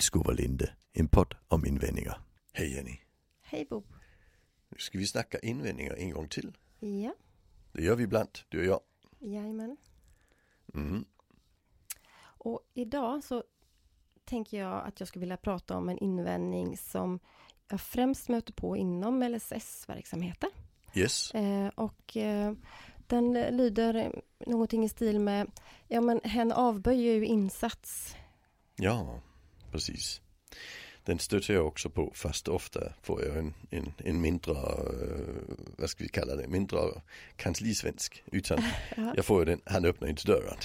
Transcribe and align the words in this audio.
Illskov 0.00 0.26
och 0.26 0.34
Linde, 0.34 0.72
en 0.92 1.08
podd 1.08 1.34
om 1.48 1.66
invändningar. 1.66 2.20
Hej 2.52 2.74
Jenny. 2.74 2.98
Hej 3.42 3.64
Bob. 3.64 3.84
Nu 4.68 4.78
ska 4.78 4.98
vi 4.98 5.06
snacka 5.06 5.38
invändningar 5.38 5.94
en 5.94 6.10
gång 6.10 6.28
till. 6.28 6.56
Ja, 6.78 7.14
Det 7.72 7.82
gör 7.82 7.96
vi 7.96 8.04
ibland, 8.04 8.28
du 8.48 8.58
och 8.58 8.64
jag. 8.64 8.80
jajamän. 9.18 9.76
Mm. 10.74 11.04
Och 12.20 12.60
idag 12.74 13.24
så 13.24 13.44
tänker 14.24 14.58
jag 14.58 14.86
att 14.86 15.00
jag 15.00 15.08
skulle 15.08 15.20
vilja 15.20 15.36
prata 15.36 15.76
om 15.76 15.88
en 15.88 15.98
invändning 15.98 16.76
som 16.76 17.18
jag 17.68 17.80
främst 17.80 18.28
möter 18.28 18.52
på 18.52 18.76
inom 18.76 19.22
LSS-verksamheter. 19.22 20.50
Yes. 20.94 21.34
Eh, 21.34 21.68
och 21.68 22.16
eh, 22.16 22.52
den 23.06 23.32
lyder 23.32 24.22
någonting 24.46 24.84
i 24.84 24.88
stil 24.88 25.20
med, 25.20 25.50
ja 25.88 26.00
men 26.00 26.20
hen 26.24 26.52
avböjer 26.52 27.14
ju 27.14 27.26
insats. 27.26 28.16
Ja, 28.76 29.20
precis. 29.72 30.20
Den 31.04 31.18
stöter 31.18 31.54
jag 31.54 31.66
också 31.66 31.90
på 31.90 32.12
fast 32.14 32.48
ofta 32.48 32.80
får 33.02 33.24
jag 33.24 33.36
en, 33.36 33.54
en, 33.70 33.92
en 33.98 34.20
mindre, 34.20 34.52
eh, 34.52 35.44
vad 35.78 35.90
ska 35.90 36.04
vi 36.04 36.08
kalla 36.08 36.36
det, 36.36 36.48
mindre 36.48 36.78
kanslisvensk. 37.36 38.22
Utan 38.26 38.58
Ja, 38.96 39.12
jag 39.16 39.24
får 39.24 39.38
ju 39.38 39.44
den, 39.44 39.60
han 39.64 39.84
öppnar 39.84 40.08
inte 40.08 40.26
dörren. 40.26 40.56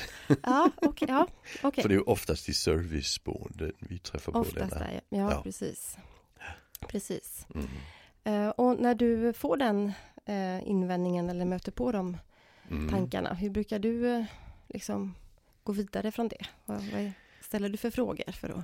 ja 0.43 0.71
okej. 0.75 1.07
Ja, 1.09 1.27
okej. 1.63 1.81
För 1.81 1.89
det 1.89 1.95
är 1.95 1.97
ju 1.97 2.03
oftast 2.03 2.49
i 2.49 2.53
serviceboenden 2.53 3.71
vi 3.79 3.99
träffar 3.99 4.31
på 4.31 4.39
Oftast 4.39 4.69
denna. 4.71 4.85
är 4.87 5.01
ja, 5.09 5.31
Ja. 5.31 5.41
precis. 5.43 5.97
Precis. 6.87 7.47
Mm. 7.55 7.67
Eh, 8.23 8.49
och 8.49 8.79
när 8.79 8.95
du 8.95 9.33
får 9.33 9.57
den 9.57 9.91
eh, 10.25 10.67
invändningen 10.69 11.29
eller 11.29 11.45
möter 11.45 11.71
på 11.71 11.91
de 11.91 12.17
Mm. 12.71 12.89
tankarna, 12.89 13.33
hur 13.33 13.49
brukar 13.49 13.79
du 13.79 14.07
eh, 14.15 14.25
liksom 14.67 15.15
gå 15.63 15.73
vidare 15.73 16.11
från 16.11 16.27
det? 16.27 16.45
Vad, 16.65 16.77
vad 16.93 17.11
ställer 17.41 17.69
du 17.69 17.77
för 17.77 17.91
frågor 17.91 18.31
för 18.31 18.49
att... 18.49 18.63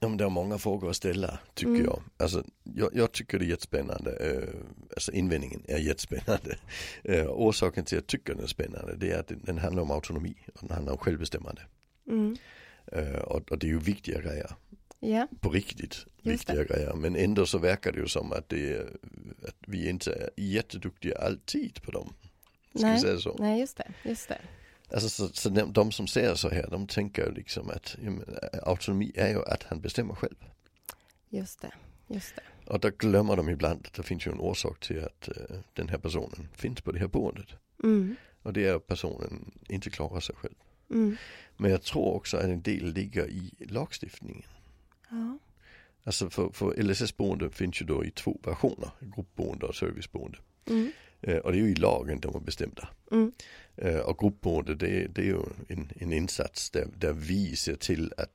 Ja, 0.00 0.08
men 0.08 0.16
det 0.18 0.24
är 0.24 0.28
många 0.28 0.58
frågor 0.58 0.90
att 0.90 0.96
ställa 0.96 1.38
tycker 1.54 1.70
Mm. 1.70 1.84
jag. 1.84 2.02
Alltså, 2.16 2.44
jag. 2.62 2.90
Jag 2.94 3.12
tycker 3.12 3.38
det 3.38 3.44
är 3.44 3.48
jättespännande. 3.48 4.10
Eh, 4.16 4.54
alltså 4.96 5.12
invändningen 5.12 5.62
är 5.68 5.78
jättespännande. 5.78 6.56
Eh, 7.04 7.26
orsaken 7.26 7.84
till 7.84 7.98
att 7.98 8.02
jag 8.02 8.06
tycker 8.06 8.34
den 8.34 8.42
är 8.42 8.46
spännande 8.46 8.96
det 8.96 9.10
är 9.10 9.18
att 9.20 9.32
den, 9.42 9.58
handlar 9.58 9.82
om 9.82 9.90
autonomi 9.90 10.34
och 10.54 10.60
den 10.60 10.70
handlar 10.70 10.92
om 10.92 10.98
självbestämmande. 10.98 11.62
Mm. 12.08 12.36
Eh, 12.92 13.18
och, 13.20 13.50
och 13.52 13.58
det 13.58 13.66
är 13.66 13.70
ju 13.70 13.78
viktiga 13.78 14.20
grejer. 14.20 14.50
Ja, 15.00 15.28
På 15.40 15.50
riktigt 15.50 16.06
Just 16.22 16.46
det. 16.46 16.52
viktiga 16.56 16.76
grejer. 16.76 16.94
Men 16.94 17.16
ändå 17.16 17.46
så 17.46 17.58
verkar 17.58 17.92
det 17.92 17.98
ju 18.00 18.08
som 18.08 18.32
att, 18.32 18.48
det, 18.48 18.80
att 19.48 19.56
vi 19.66 19.88
inte 19.88 20.12
är 20.12 20.30
jätteduktiga 20.36 21.18
alltid 21.18 21.82
på 21.82 21.90
dem. 21.90 22.12
Ska 22.74 22.78
vi 22.86 22.92
nej, 22.92 23.00
säga 23.00 23.18
så? 23.18 23.36
nej 23.38 23.60
just 23.60 23.76
det, 23.76 23.92
just 24.02 24.28
det. 24.28 24.38
Alltså 24.92 25.08
så, 25.08 25.28
så 25.28 25.48
de, 25.48 25.72
de 25.72 25.92
som 25.92 26.06
säger 26.06 26.34
så 26.34 26.48
här, 26.48 26.68
de 26.70 26.86
tänker 26.86 27.32
liksom 27.32 27.70
att 27.70 27.96
men, 28.00 28.24
autonomi 28.62 29.12
är 29.14 29.28
ju 29.28 29.44
att 29.44 29.62
han 29.62 29.80
bestämmer 29.80 30.14
själv. 30.14 30.44
Just 31.28 31.60
det, 31.60 31.72
just 32.06 32.36
det. 32.36 32.42
Och 32.72 32.80
då 32.80 32.90
glömmer 32.98 33.36
de 33.36 33.48
ibland 33.48 33.86
att 33.86 33.92
det 33.92 34.02
finns 34.02 34.26
ju 34.26 34.32
en 34.32 34.40
orsak 34.40 34.80
till 34.80 35.04
att 35.04 35.28
eh, 35.28 35.56
den 35.72 35.88
här 35.88 35.98
personen 35.98 36.48
finns 36.54 36.80
på 36.80 36.92
det 36.92 36.98
här 36.98 37.06
boendet. 37.06 37.48
Mm. 37.82 38.16
Och 38.42 38.52
det 38.52 38.66
är 38.66 38.74
att 38.74 38.86
personen 38.86 39.50
inte 39.68 39.90
klarar 39.90 40.20
sig 40.20 40.34
själv. 40.36 40.54
Mm. 40.90 41.16
Men 41.56 41.70
jag 41.70 41.82
tror 41.82 42.14
också 42.14 42.36
att 42.36 42.44
en 42.44 42.62
del 42.62 42.92
ligger 42.92 43.28
i 43.28 43.52
lagstiftningen. 43.58 44.48
Ja, 45.10 45.38
Alltså 46.08 46.30
för, 46.30 46.50
för 46.50 46.82
LSS-boende 46.82 47.50
finns 47.50 47.82
ju 47.82 47.86
då 47.86 48.04
i 48.04 48.10
två 48.10 48.40
versioner, 48.44 48.90
gruppboende 49.00 49.66
och 49.66 49.74
serviceboende. 49.74 50.38
mm. 50.66 50.92
Eh, 51.20 51.36
och 51.36 51.52
det 51.52 51.58
är 51.58 51.62
ju 51.62 51.70
i 51.70 51.74
lagen 51.74 52.20
de 52.20 52.36
är 52.36 52.40
bestämda. 52.40 52.88
Mm. 53.10 53.32
Eh, 53.76 53.98
och 53.98 54.18
gruppboende 54.18 54.74
det, 54.74 55.06
det 55.06 55.20
är 55.20 55.26
ju 55.26 55.40
en, 55.68 55.88
en 55.96 56.12
insats 56.12 56.70
där, 56.70 56.88
där 56.96 57.12
vi 57.12 57.56
ser 57.56 57.76
till 57.76 58.12
att 58.16 58.30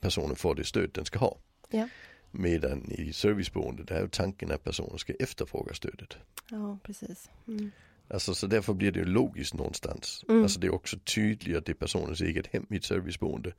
personen 0.00 0.36
får 0.36 0.54
det 0.54 0.64
stöd 0.64 0.90
den 0.92 1.04
ska 1.04 1.18
ha. 1.18 1.38
Ja. 1.70 1.88
Medan 2.30 2.90
i 2.90 3.12
serviceboende 3.12 3.84
där 3.84 3.96
är 3.96 4.02
ju 4.02 4.08
tanken 4.08 4.50
att 4.50 4.64
personen 4.64 4.98
ska 4.98 5.12
efterfråga 5.12 5.74
stödet. 5.74 6.16
ja 6.50 6.78
precis. 6.82 7.30
Mm. 7.48 7.70
Alltså 8.08 8.34
så 8.34 8.46
därför 8.46 8.74
blir 8.74 8.92
det 8.92 8.98
ju 8.98 9.04
logiskt 9.04 9.54
någonstans. 9.54 10.24
Mm. 10.28 10.42
Alltså 10.42 10.60
det 10.60 10.66
är 10.66 10.74
också 10.74 10.98
tydligt 10.98 11.56
att 11.56 11.64
det 11.64 11.72
är 11.72 11.74
personens 11.74 12.20
eget 12.20 12.46
hem 12.46 12.66
i 12.70 12.76
ett 12.76 12.84
serviceboende. 12.84 13.52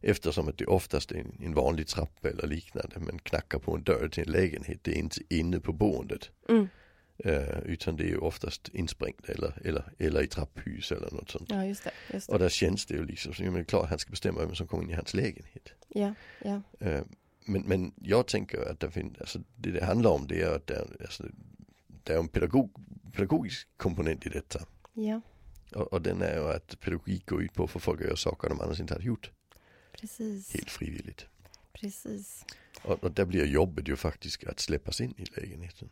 Eftersom 0.00 0.48
att 0.48 0.58
det 0.58 0.66
oftast 0.66 1.12
är 1.12 1.16
en, 1.16 1.38
en 1.42 1.54
vanlig 1.54 1.86
trappa 1.86 2.28
eller 2.28 2.46
liknande. 2.46 2.96
Men 2.98 3.18
knackar 3.18 3.58
på 3.58 3.74
en 3.74 3.82
dörr 3.82 4.08
till 4.08 4.22
en 4.26 4.32
lägenhet. 4.32 4.78
Det 4.82 4.90
är 4.90 4.98
inte 4.98 5.20
inne 5.28 5.60
på 5.60 5.72
boendet. 5.72 6.30
Mm. 6.48 6.68
Eh, 7.24 7.58
utan 7.64 7.96
det 7.96 8.02
är 8.04 8.08
ju 8.08 8.18
oftast 8.18 8.68
insprängt 8.68 9.28
eller, 9.28 9.66
eller, 9.66 9.92
eller 9.98 10.22
i 10.22 10.26
trapphus 10.26 10.92
eller 10.92 11.10
något 11.10 11.30
sånt. 11.30 11.50
Ja, 11.50 11.64
just 11.64 11.84
det, 11.84 11.90
just 12.12 12.28
Och 12.28 12.38
det. 12.38 12.44
där 12.44 12.48
känns 12.48 12.86
det 12.86 12.94
ju 12.94 13.04
liksom, 13.06 13.34
så, 13.34 13.42
men 13.42 13.52
det 13.54 13.60
är 13.60 13.64
klart 13.64 13.88
han 13.88 13.98
ska 13.98 14.10
bestämma 14.10 14.40
vem 14.40 14.54
som 14.54 14.66
kommer 14.66 14.84
in 14.84 14.90
i 14.90 14.94
hans 14.94 15.14
lägenhet. 15.14 15.72
Ja, 15.88 16.14
ja. 16.44 16.62
Eh, 16.80 17.02
men, 17.44 17.62
men 17.62 17.92
jag 17.96 18.26
tänker 18.26 18.70
att 18.70 18.80
det, 18.80 18.90
finns, 18.90 19.18
alltså, 19.20 19.38
det 19.56 19.70
det 19.70 19.84
handlar 19.84 20.10
om 20.10 20.26
det 20.26 20.42
är 20.42 20.54
att 20.56 20.66
det 20.66 20.74
är, 20.74 20.86
alltså, 21.00 21.24
det 22.04 22.12
är 22.12 22.18
en 22.18 22.28
pedagog, 22.28 22.70
pedagogisk 23.12 23.68
komponent 23.76 24.26
i 24.26 24.28
detta. 24.28 24.66
Ja, 24.92 25.20
Och, 25.74 25.92
och 25.92 26.02
den 26.02 26.22
är 26.22 26.34
ju 26.34 26.48
att 26.52 26.80
pedagogik 26.80 27.26
går 27.26 27.42
ut 27.42 27.54
på 27.54 27.64
att 27.64 27.70
få 27.70 27.78
folk 27.78 28.00
att 28.00 28.06
göra 28.06 28.16
saker 28.16 28.48
de 28.48 28.60
annars 28.60 28.80
inte 28.80 28.94
hade 28.94 29.04
gjort. 29.06 29.30
precis. 30.00 30.54
Helt 30.54 30.70
frivilligt. 30.70 31.26
Precis. 31.72 32.44
Och, 32.82 33.04
och 33.04 33.12
där 33.12 33.24
blir 33.24 33.46
jobbet 33.46 33.88
ju 33.88 33.96
faktiskt 33.96 34.44
att 34.44 34.60
släppas 34.60 35.00
in 35.00 35.14
i 35.18 35.40
lägenheten. 35.40 35.88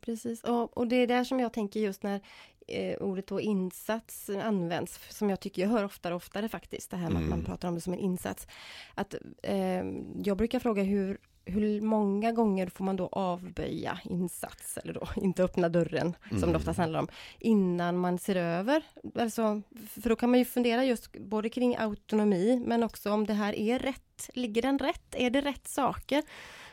Precis, 0.00 0.44
och, 0.44 0.76
och 0.78 0.88
det 0.88 0.96
är 0.96 1.06
där 1.06 1.24
som 1.24 1.40
jag 1.40 1.52
tänker 1.52 1.80
just 1.80 2.02
när 2.02 2.20
eh, 2.66 2.96
ordet 2.98 3.26
då 3.26 3.40
insats 3.40 4.30
används, 4.44 5.00
som 5.10 5.30
jag 5.30 5.40
tycker 5.40 5.62
jag 5.62 5.68
hör 5.68 5.84
oftare 5.84 6.14
och 6.14 6.16
oftare 6.16 6.48
faktiskt, 6.48 6.90
det 6.90 6.96
här 6.96 7.10
med 7.10 7.22
att 7.22 7.28
man 7.28 7.38
Mm. 7.38 7.44
pratar 7.44 7.68
om 7.68 7.74
det 7.74 7.80
som 7.80 7.92
en 7.92 7.98
insats. 7.98 8.46
Att 8.94 9.14
eh, 9.42 9.84
jag 10.24 10.36
brukar 10.36 10.58
fråga 10.58 10.82
hur, 10.82 11.18
hur 11.44 11.80
många 11.80 12.32
gånger 12.32 12.66
får 12.66 12.84
man 12.84 12.96
då 12.96 13.08
avböja 13.12 13.98
insats, 14.04 14.76
eller 14.76 14.92
då 14.92 15.08
inte 15.22 15.44
öppna 15.44 15.68
dörren, 15.68 16.16
som 16.28 16.36
Mm. 16.38 16.50
det 16.50 16.56
oftast 16.56 16.78
handlar 16.78 17.00
om, 17.00 17.08
innan 17.38 17.96
man 17.98 18.18
ser 18.18 18.36
över. 18.36 18.82
Alltså, 19.14 19.62
för 20.02 20.08
då 20.08 20.16
kan 20.16 20.30
man 20.30 20.38
ju 20.38 20.44
fundera 20.44 20.84
just 20.84 21.12
både 21.18 21.48
kring 21.48 21.76
autonomi, 21.76 22.62
men 22.66 22.82
också 22.82 23.10
om 23.12 23.26
det 23.26 23.34
här 23.34 23.52
är 23.58 23.78
rätt. 23.78 24.30
Ligger 24.34 24.62
den 24.62 24.78
rätt? 24.78 25.14
Är 25.14 25.30
det 25.30 25.40
rätt 25.40 25.68
saker? 25.68 26.22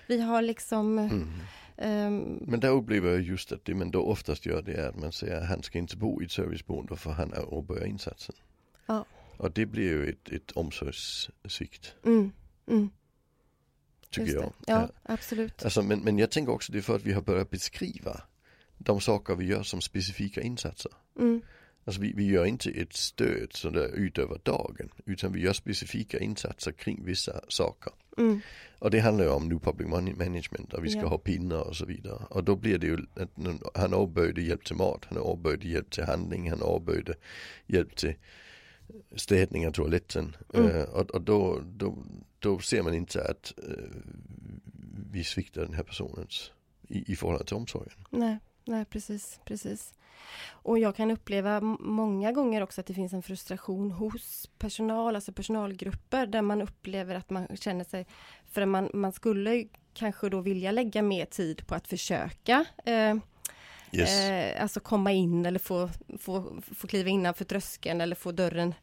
Vi 0.07 0.21
har 0.21 0.41
liksom 0.41 0.97
Mm. 0.99 1.29
Ehm, 1.77 2.39
Men 2.47 2.59
där 2.59 2.69
upplever 2.69 3.11
jag 3.11 3.21
just 3.21 3.51
att 3.51 3.65
det 3.65 3.75
man 3.75 3.91
då 3.91 4.01
oftast 4.05 4.45
gör 4.45 4.61
det 4.61 4.73
är 4.73 4.89
att 4.89 4.99
man 4.99 5.11
säger 5.11 5.37
att 5.41 5.47
han 5.47 5.63
ska 5.63 5.77
inte 5.79 5.97
bo 5.97 6.21
i 6.21 6.25
ett 6.25 6.31
serviceboende 6.31 6.95
för 6.95 7.11
han 7.11 7.33
är 7.33 7.41
avböjer 7.57 7.85
insatsen. 7.85 8.35
Ja. 8.85 9.05
Och 9.37 9.51
det 9.51 9.65
blir 9.65 9.83
ju 9.83 10.09
ett, 10.09 10.29
ett 10.29 10.51
omsorgssvikt, 10.51 11.93
Mm, 12.05 12.31
mm, 12.67 12.89
tycker 14.09 14.33
jag. 14.33 14.43
det. 14.43 14.51
Ja, 14.67 14.89
absolut. 15.03 15.63
Alltså, 15.63 15.81
men, 15.81 15.99
men 15.99 16.17
jag 16.19 16.31
tänker 16.31 16.51
också 16.53 16.71
det 16.71 16.77
är 16.77 16.81
för 16.81 16.95
att 16.95 17.03
vi 17.03 17.13
har 17.13 17.21
börjat 17.21 17.49
beskriva 17.49 18.21
de 18.77 19.01
saker 19.01 19.35
vi 19.35 19.45
gör 19.45 19.63
som 19.63 19.81
specifika 19.81 20.41
insatser. 20.41 20.91
Mm, 21.19 21.41
Alltså 21.88 22.01
vi, 22.01 22.13
vi 22.16 22.25
gör 22.25 22.46
inte 22.46 22.69
ett 22.69 22.94
stöd 22.94 23.53
som 23.53 23.73
där 23.73 23.88
utöver 23.96 24.40
dagen 24.44 24.90
utan 25.06 25.34
vi 25.34 25.40
gör 25.41 25.53
specifika 25.53 26.19
insatser 26.19 26.72
kring 26.72 27.06
vissa 27.06 27.41
saker. 27.47 27.94
mm, 28.18 28.40
Och 28.79 28.91
det 28.91 29.00
handlar 29.00 29.23
ju 29.25 29.29
om 29.31 29.47
New 29.50 29.59
Public 29.59 29.88
Management 30.18 30.73
och 30.73 30.85
vi 30.85 30.90
ska 30.90 31.00
Ja. 31.01 31.07
ha 31.07 31.18
pinnar 31.18 31.62
och 31.68 31.75
så 31.75 31.85
vidare. 31.85 32.25
Och 32.29 32.44
då 32.44 32.56
blir 32.56 32.78
det 32.78 32.88
ju 32.88 32.97
att 33.16 33.38
nu- 33.38 33.57
han 33.75 33.94
avböjde 33.94 34.41
hjälp 34.41 34.66
till 34.66 34.75
mat, 34.75 35.06
han 35.06 35.18
avböjde 35.18 35.68
hjälp 35.68 35.90
till 35.90 36.03
handling, 36.03 36.50
han 36.50 36.62
avböjde 36.62 37.13
hjälp 37.68 37.96
till 37.96 38.16
städning 39.16 39.67
av 39.67 39.72
toaletten. 39.72 40.35
Mm. 40.53 40.69
Eh, 40.75 40.84
och 40.84 41.12
och 41.12 41.22
då, 41.22 41.62
då, 41.66 41.97
då 42.40 42.59
ser 42.59 42.84
man 42.84 42.94
inte 42.94 43.23
att 43.28 43.53
eh, 43.57 44.02
vi 45.12 45.23
sviktar 45.23 45.62
den 45.62 45.73
här 45.73 45.84
personens 45.84 46.52
i, 46.88 47.12
i 47.12 47.16
förhållande 47.16 47.46
till 47.46 47.56
omsorgen. 47.56 47.94
nej, 48.09 48.38
nej, 48.66 48.85
precis, 48.85 49.40
precis. 49.46 49.94
Och 50.49 50.79
jag 50.79 50.95
kan 50.95 51.11
uppleva 51.11 51.61
många 51.79 52.31
gånger 52.31 52.63
också 52.63 52.81
att 52.81 52.87
det 52.87 52.93
finns 52.93 53.13
en 53.13 53.23
frustration 53.23 53.91
hos 53.91 54.49
personal, 54.57 55.16
alltså 55.16 55.33
personalgrupper, 55.33 56.27
där 56.27 56.41
man 56.41 56.61
upplever 56.61 57.16
att 57.16 57.29
man 57.29 57.47
känner 57.57 57.83
sig, 57.83 58.07
för 58.51 58.66
man, 58.66 58.89
man 58.93 59.11
skulle 59.11 59.67
kanske 59.93 60.29
då 60.29 60.41
vilja 60.41 60.72
lägga 60.72 61.01
mer 61.01 61.25
tid 61.25 61.67
på 61.67 61.75
att 61.75 61.87
försöka 61.87 62.66
eh, 62.85 63.16
Yes. 63.91 64.19
Eh, 64.19 64.61
alltså 64.61 64.79
komma 64.79 65.11
in 65.11 65.45
eller 65.45 65.59
få, 65.59 65.89
få, 66.19 66.53
få 66.75 66.87
kliva 66.87 67.09
innanför 67.09 67.45
tröskeln 67.45 68.01
eller 68.01 68.16
få 68.16 68.31
dörren 68.31 68.73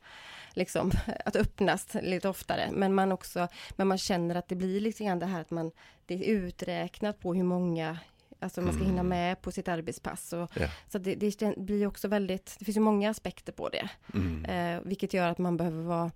liksom 0.54 0.92
att 1.24 1.36
öppnas 1.36 1.88
lite 2.02 2.28
oftare. 2.28 2.68
Men 2.72 2.94
man 2.94 3.12
också, 3.12 3.48
men 3.76 3.88
man 3.88 3.98
känner 3.98 4.34
att 4.34 4.48
det 4.48 4.54
blir 4.54 4.80
lite 4.80 5.04
grann 5.04 5.18
det 5.18 5.26
här 5.26 5.40
att 5.40 5.50
man, 5.50 5.70
det 6.06 6.14
är 6.14 6.24
uträknat 6.24 7.20
på 7.20 7.34
hur 7.34 7.44
många 7.44 7.98
Alltså 8.42 8.60
man 8.60 8.72
ska 8.74 8.82
hinna 8.84 9.00
Mm. 9.00 9.08
med 9.08 9.42
på 9.42 9.52
sitt 9.52 9.68
arbetspass. 9.68 10.32
Och, 10.32 10.50
Ja. 10.54 10.68
Så 10.88 10.98
det, 10.98 11.14
det 11.14 11.56
blir 11.56 11.86
också 11.86 12.08
väldigt, 12.08 12.56
det 12.58 12.64
finns 12.64 12.76
ju 12.76 12.80
många 12.80 13.10
aspekter 13.10 13.52
på 13.52 13.68
det. 13.68 13.88
Mm. 14.14 14.44
Eh, 14.44 14.82
vilket 14.84 15.14
gör 15.14 15.28
att 15.28 15.38
man 15.38 15.56
behöver 15.56 15.82
vara 15.82 16.10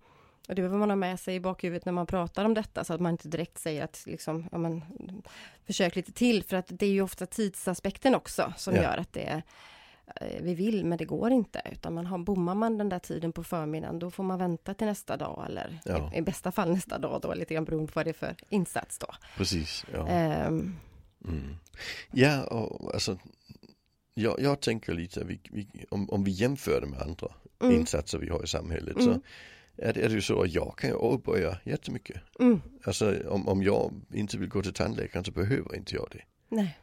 och 0.48 0.54
det 0.54 0.62
behöver 0.62 0.78
man 0.78 0.90
ha 0.90 0.96
med 0.96 1.20
sig 1.20 1.34
i 1.34 1.40
bakhuvudet 1.40 1.84
när 1.84 1.92
man 1.92 2.06
pratar 2.06 2.44
om 2.44 2.54
detta 2.54 2.84
så 2.84 2.94
att 2.94 3.00
man 3.00 3.12
inte 3.12 3.28
direkt 3.28 3.58
säger 3.58 3.84
att 3.84 4.02
liksom, 4.06 4.48
ja, 4.52 4.58
men, 4.58 4.82
försök 5.66 5.96
lite 5.96 6.12
till 6.12 6.42
för 6.42 6.56
att 6.56 6.66
det 6.68 6.86
är 6.86 6.90
ju 6.90 7.02
ofta 7.02 7.26
tidsaspekten 7.26 8.14
också 8.14 8.52
som 8.56 8.74
Ja. 8.74 8.82
gör 8.82 8.96
att 8.96 9.12
det 9.12 9.24
är 9.28 9.42
eh, 10.20 10.42
vi 10.42 10.54
vill 10.54 10.84
men 10.84 10.98
det 10.98 11.04
går 11.04 11.30
inte. 11.30 11.62
Utan 11.72 11.94
man 11.94 12.06
har, 12.06 12.18
bommar 12.18 12.54
man 12.54 12.78
den 12.78 12.88
där 12.88 12.98
tiden 12.98 13.32
på 13.32 13.44
förmiddagen 13.44 13.98
då 13.98 14.10
får 14.10 14.24
man 14.24 14.38
vänta 14.38 14.74
till 14.74 14.86
nästa 14.86 15.16
dag 15.16 15.44
eller 15.48 15.78
Ja. 15.84 16.10
i, 16.14 16.18
i 16.18 16.22
bästa 16.22 16.52
fall 16.52 16.70
nästa 16.72 16.98
dag 16.98 17.20
då, 17.22 17.34
lite 17.34 17.54
grann 17.54 17.64
beroende 17.64 17.92
på 17.92 17.98
vad 17.98 18.06
det 18.06 18.10
är 18.10 18.12
för 18.26 18.34
insats 18.48 18.98
då. 18.98 19.06
Precis. 19.36 19.84
Ja. 19.92 20.08
Ehm, 20.08 20.76
Mm. 21.28 21.56
Ja, 22.12 22.44
och 22.44 22.94
alltså, 22.94 23.18
jag, 24.14 24.40
jag 24.40 24.60
tänker 24.60 24.94
lite 24.94 25.24
vi, 25.24 25.40
vi, 25.50 25.68
om, 25.90 26.10
om 26.10 26.24
vi 26.24 26.30
jämför 26.30 26.80
det 26.80 26.86
med 26.86 27.00
andra 27.02 27.28
mm, 27.60 27.74
insatser 27.74 28.18
vi 28.18 28.28
har 28.28 28.44
i 28.44 28.46
samhället 28.46 28.96
Mm. 28.96 29.04
så 29.04 29.20
är 29.82 29.92
det, 29.92 30.00
är 30.04 30.08
det 30.08 30.14
ju 30.14 30.22
så 30.22 30.42
att 30.42 30.50
jag 30.52 30.78
kan 30.78 30.90
ju 30.90 30.96
avböja 30.96 31.58
jättemycket. 31.64 32.16
mm, 32.40 32.60
Alltså 32.84 33.28
om, 33.28 33.48
om 33.48 33.62
jag 33.62 33.92
inte 34.12 34.38
vill 34.38 34.48
gå 34.48 34.62
till 34.62 34.72
tandläkaren 34.72 35.24
så 35.24 35.30
behöver 35.32 35.76
inte 35.76 35.94
jag 35.94 36.08
det. 36.12 36.22
nej, 36.48 36.78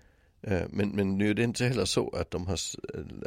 Eh, 0.46 0.62
Men, 0.70 0.90
men 0.90 1.18
nu 1.18 1.30
är 1.30 1.34
det 1.34 1.44
inte 1.44 1.66
heller 1.66 1.86
så 1.86 2.10
att, 2.10 2.32
de 2.32 2.48
har, 2.48 2.60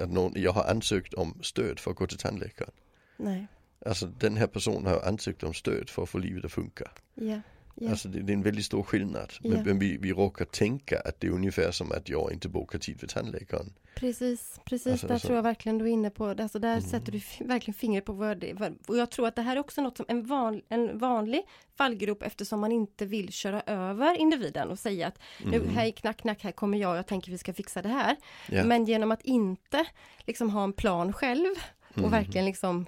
att 0.00 0.10
någon, 0.10 0.32
jag 0.36 0.52
har 0.52 0.64
ansökt 0.64 1.14
om 1.14 1.38
stöd 1.42 1.78
för 1.78 1.90
att 1.90 1.96
gå 1.96 2.06
till 2.06 2.18
tandläkaren. 2.18 2.70
nej, 3.16 3.46
Alltså 3.86 4.06
den 4.06 4.36
här 4.36 4.46
personen 4.46 4.86
har 4.86 5.00
ansökt 5.00 5.42
om 5.42 5.54
stöd 5.54 5.88
för 5.90 6.02
att 6.02 6.08
få 6.08 6.18
livet 6.18 6.44
att 6.44 6.52
funka. 6.52 6.90
ja, 7.14 7.40
ja, 7.76 7.90
Alltså 7.90 8.08
det, 8.08 8.20
det 8.22 8.32
är 8.32 8.34
en 8.34 8.42
väldigt 8.42 8.64
stor 8.64 8.82
skillnad. 8.82 9.32
Men, 9.42 9.52
Ja. 9.52 9.58
men 9.64 9.78
vi, 9.78 9.96
vi 9.96 10.12
råkar 10.12 10.44
tänka 10.44 11.00
att 11.00 11.20
det 11.20 11.26
är 11.26 11.30
ungefär 11.30 11.70
som 11.70 11.92
att 11.92 12.08
jag 12.08 12.32
inte 12.32 12.48
bokar 12.48 12.78
tid 12.78 13.00
för 13.00 13.06
tandläkaren. 13.06 13.72
precis, 13.94 14.60
precis, 14.64 14.86
Alltså, 14.92 15.06
där 15.06 15.14
alltså- 15.14 15.26
tror 15.28 15.36
jag 15.36 15.42
verkligen 15.42 15.78
du 15.78 15.84
är 15.84 15.88
inne 15.88 16.10
på, 16.10 16.24
alltså 16.26 16.58
där 16.58 16.68
Mm. 16.76 16.80
sätter 16.82 17.12
du 17.12 17.20
verkligen 17.44 17.74
fingret 17.74 18.04
på 18.04 18.12
vad 18.12 18.38
det 18.38 18.52
vad, 18.52 18.74
och 18.88 18.96
jag 18.96 19.10
tror 19.10 19.26
att 19.28 19.36
det 19.36 19.42
här 19.42 19.56
är 19.56 19.60
också 19.60 19.80
något 19.82 19.96
som 19.96 20.06
en, 20.08 20.26
van, 20.26 20.62
en 20.68 20.98
vanlig 20.98 21.42
fallgrop 21.78 22.22
eftersom 22.22 22.60
man 22.60 22.72
inte 22.72 23.06
vill 23.06 23.32
köra 23.32 23.62
över 23.66 24.14
individen 24.16 24.68
och 24.70 24.78
säga 24.78 25.06
att 25.06 25.18
nu, 25.44 25.58
Mhm. 25.58 25.68
hej 25.68 25.92
knack 25.92 26.16
knack, 26.16 26.42
här 26.42 26.52
kommer 26.52 26.78
jag, 26.78 26.96
jag 26.96 27.06
tänker 27.06 27.30
vi 27.30 27.38
ska 27.38 27.52
fixa 27.52 27.82
det 27.82 27.88
här. 27.88 28.16
Ja. 28.48 28.64
Men 28.64 28.84
genom 28.84 29.10
att 29.12 29.22
inte 29.22 29.84
liksom 30.26 30.50
ha 30.50 30.64
en 30.64 30.72
plan 30.72 31.12
själv 31.12 31.54
och 31.96 32.02
Mhm. 32.02 32.10
verkligen 32.10 32.44
liksom, 32.46 32.86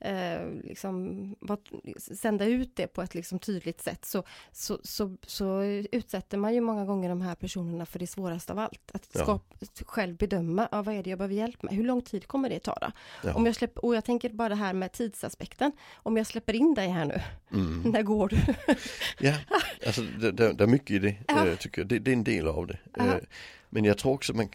eh, 0.00 0.48
liksom 0.64 1.34
vad, 1.40 1.58
sända 1.96 2.44
ut 2.44 2.76
det 2.76 2.86
på 2.86 3.02
ett 3.02 3.14
liksom 3.14 3.38
tydligt 3.38 3.80
sätt 3.80 4.04
så, 4.04 4.22
så, 4.52 4.78
så, 4.82 5.16
så 5.26 5.62
utsätter 5.92 6.38
man 6.38 6.54
ju 6.54 6.60
många 6.60 6.84
gånger 6.84 7.08
de 7.08 7.20
här 7.20 7.34
personerna 7.34 7.86
för 7.86 7.98
det 7.98 8.06
svåraste 8.06 8.52
av 8.52 8.58
allt. 8.58 8.90
Att 8.94 9.08
Ja. 9.12 9.20
skapa, 9.22 9.56
själv 9.86 10.16
bedöma, 10.16 10.68
ja, 10.72 10.82
vad 10.82 10.94
är 10.94 11.02
det 11.02 11.10
jag 11.10 11.18
behöver 11.18 11.34
hjälp 11.34 11.62
med? 11.62 11.74
Hur 11.74 11.84
lång 11.84 12.02
tid 12.02 12.26
kommer 12.26 12.48
det 12.50 12.58
ta? 12.60 12.92
Ja. 13.24 13.34
Om 13.34 13.46
jag 13.46 13.54
släpper, 13.54 13.84
och 13.84 13.94
jag 13.96 14.04
tänker 14.04 14.28
bara 14.28 14.48
det 14.48 14.54
här 14.54 14.72
med 14.72 14.92
tidsaspekten. 14.92 15.72
Om 15.96 16.16
jag 16.16 16.26
släpper 16.26 16.52
in 16.54 16.74
dig 16.74 16.88
här 16.88 17.04
nu, 17.04 17.20
Mm. 17.52 17.82
när 17.92 18.02
går 18.02 18.28
du? 18.28 18.36
Ja, 19.20 19.34
alltså 19.86 20.02
det, 20.02 20.32
det, 20.32 20.52
det 20.52 20.64
är 20.64 20.68
mycket 20.68 20.90
i 20.90 20.98
det 20.98 21.14
Ja. 21.28 21.46
eh, 21.46 21.54
tycker 21.56 21.80
jag. 21.80 21.88
Det, 21.88 21.98
det 21.98 22.10
är 22.10 22.12
en 22.12 22.24
del 22.24 22.46
av 22.48 22.66
det. 22.66 22.78
Men 23.70 23.84
jag 23.84 23.98
tror 23.98 24.12
också 24.12 24.34
man 24.34 24.48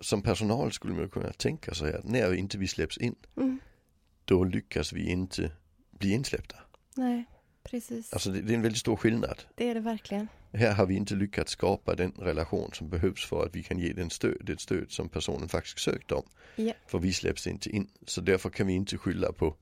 som 0.00 0.22
personal 0.22 0.72
skulle 0.72 0.94
man 0.94 1.08
kunna 1.08 1.32
tänka 1.32 1.74
sig 1.74 1.94
att 1.94 2.04
när 2.04 2.30
vi 2.30 2.36
inte 2.36 2.58
vi 2.58 2.68
släpps 2.68 2.98
in 2.98 3.14
Mm. 3.36 3.60
då 4.24 4.44
lyckas 4.44 4.92
vi 4.92 5.10
inte 5.10 5.52
bli 5.90 6.12
insläppta. 6.12 6.56
Nej, 6.96 7.24
precis. 7.64 8.12
Alltså 8.12 8.30
det, 8.30 8.40
det 8.40 8.52
är 8.52 8.56
en 8.56 8.62
väldigt 8.62 8.80
stor 8.80 8.96
skillnad. 8.96 9.42
det 9.54 9.68
är 9.68 9.74
det 9.74 9.80
verkligen. 9.80 10.28
Här 10.52 10.72
har 10.74 10.86
vi 10.86 10.94
inte 10.94 11.14
lyckats 11.14 11.52
skapa 11.52 11.94
den 11.94 12.12
relation 12.12 12.70
som 12.72 12.88
behövs 12.88 13.24
för 13.26 13.46
att 13.46 13.56
vi 13.56 13.62
kan 13.62 13.78
ge 13.78 13.92
den 13.92 14.10
stöd, 14.10 14.36
det 14.40 14.60
stöd 14.60 14.90
som 14.90 15.08
personen 15.08 15.48
faktiskt 15.48 15.78
sökt 15.78 16.12
om. 16.12 16.22
Ja. 16.56 16.72
För 16.86 16.98
vi 16.98 17.12
släpps 17.12 17.46
inte 17.46 17.70
in. 17.70 17.88
Så 18.06 18.20
därför 18.20 18.50
kan 18.50 18.66
vi 18.66 18.72
inte 18.72 18.98
skylla 18.98 19.32
på 19.32 19.56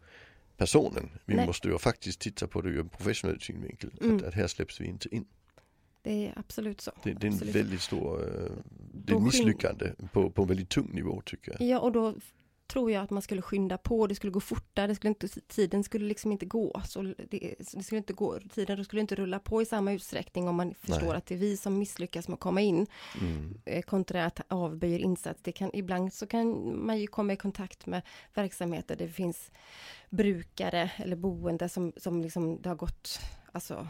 personen. 0.57 1.11
Vi 1.25 1.35
Nej. 1.35 1.47
måste 1.47 1.69
ju 1.69 1.79
faktiskt 1.79 2.21
titta 2.21 2.47
på 2.47 2.61
det 2.61 2.69
ur 2.69 2.81
en 2.81 2.89
professionell 2.89 3.41
synvinkel. 3.41 3.91
Mm. 4.01 4.17
Att, 4.17 4.23
att 4.25 4.35
här 4.35 4.47
släpps 4.47 4.81
vi 4.81 4.87
inte 4.87 5.15
in. 5.15 5.25
Det 6.03 6.27
är 6.27 6.33
absolut 6.37 6.81
så. 6.81 6.91
Det, 7.03 7.13
det 7.13 7.27
är 7.27 7.29
en 7.29 7.33
Absolut. 7.33 7.57
väldigt 7.57 7.83
stor, 7.83 8.21
eh, 8.23 8.51
det 8.95 9.13
är 9.13 9.17
ett 9.17 9.23
misslyckande 9.23 9.93
på, 10.13 10.31
på 10.31 10.43
en 10.43 10.49
väldigt 10.49 10.69
tung 10.69 10.91
nivå 10.93 11.23
tycker 11.27 11.53
jag. 11.53 11.69
Ja, 11.69 11.79
och 11.79 11.93
då 11.93 12.15
tror 12.71 12.91
jag 12.91 13.03
att 13.03 13.11
man 13.11 13.23
skulle 13.23 13.43
skynda 13.43 13.79
på, 13.79 14.07
det 14.07 14.15
skulle 14.15 14.31
gå 14.31 14.41
fortare, 14.41 14.87
det 14.87 14.95
skulle 14.95 15.09
inte, 15.09 15.29
tiden 15.29 15.85
skulle 15.85 16.07
liksom 16.07 16.33
inte 16.33 16.47
gå. 16.47 16.83
Så 16.89 17.03
det, 17.03 17.55
det 17.73 17.83
skulle 17.83 17.99
inte 17.99 18.13
gå, 18.13 18.39
tiden 18.55 18.85
skulle 18.85 19.01
inte 19.01 19.15
rulla 19.15 19.39
på 19.39 19.63
i 19.63 19.65
samma 19.67 19.93
utsträckning 19.93 20.49
om 20.49 20.57
man 20.57 20.75
förstår 20.75 21.07
Nej. 21.07 21.17
att 21.17 21.27
det 21.27 21.35
är 21.35 21.39
vi 21.39 21.57
som 21.57 21.79
misslyckas 21.79 22.29
med 22.29 22.35
att 22.35 22.41
komma 22.41 22.61
in. 22.61 22.87
Mm. 23.21 23.61
eh, 23.65 23.83
kontra 23.83 24.25
att 24.25 24.41
avböjer 24.49 24.99
insats. 24.99 25.41
Det 25.43 25.53
kan, 25.53 25.71
ibland 25.75 26.13
så 26.13 26.27
kan 26.27 26.77
man 26.87 26.99
ju 26.99 27.07
komma 27.07 27.33
i 27.33 27.37
kontakt 27.37 27.87
med 27.87 28.03
verksamheter 28.35 28.97
där 28.97 29.07
det 29.07 29.13
finns 29.13 29.51
brukare 30.11 30.91
eller 30.97 31.17
boende 31.17 31.69
som, 31.69 31.93
som 31.97 32.23
liksom 32.23 32.63
det 32.63 32.69
har 32.69 32.77
gått 32.77 33.21
alltså, 33.53 33.87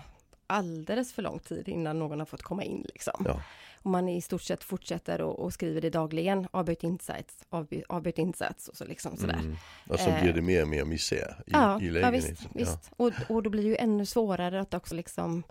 alldeles 0.50 1.12
för 1.12 1.23
lång 1.23 1.38
tid 1.38 1.69
innan 1.69 1.99
någon 1.99 2.19
har 2.19 2.26
fått 2.26 2.43
komma 2.43 2.64
in. 2.64 2.85
Liksom. 2.88 3.25
Ja. 3.29 3.43
Och 3.82 3.91
man 3.91 4.08
i 4.08 4.20
stort 4.23 4.43
sett 4.43 4.64
fortsätter 4.64 5.20
och, 5.20 5.38
och 5.38 5.52
skriver 5.52 5.81
det 5.81 5.91
dagligen, 5.91 6.49
avböjt 6.50 6.85
insats, 6.85 7.44
avby, 7.50 7.82
insats 8.17 8.69
och 8.69 8.76
så 8.76 8.85
liksom 8.85 9.17
sådär. 9.17 9.35
Mm. 9.38 9.56
Och 9.88 10.00
så 10.00 10.11
Eh. 10.11 10.23
blir 10.23 10.32
det 10.32 10.43
mer 10.43 10.62
och 10.62 10.69
mer 10.69 10.85
misär 10.85 11.43
i, 11.47 11.50
Ja, 11.50 11.81
i 11.81 11.87
ja 11.87 11.93
lägenheten. 11.93 12.12
visst, 12.12 12.43
visst. 12.52 12.91
Och, 12.97 13.12
och 13.29 13.43
då 13.43 13.50
blir 13.50 13.62
det 13.62 13.69
ju 13.69 13.76
ännu 13.76 14.06
svårare 14.06 14.61
att 14.61 14.75
också 14.75 14.94
liksom 14.94 15.43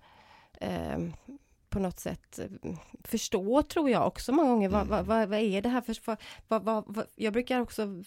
eh, 0.62 1.00
på 1.70 1.80
något 1.80 2.00
sätt 2.00 2.40
eh, 2.40 2.72
förstå, 3.04 3.62
tror 3.64 3.90
jag 3.90 4.08
också 4.08 4.32
många 4.32 4.50
gånger, 4.50 4.70
vad, 4.70 4.82
Mm. 4.82 4.92
vad, 4.92 5.06
vad, 5.06 5.30
vad 5.30 5.40
är 5.40 5.62
det 5.62 5.70
här 5.70 5.82
för... 5.82 6.18
vad, 6.48 6.64
vad, 6.64 7.06
jag 7.16 7.34
brukar 7.34 7.60
också 7.62 8.04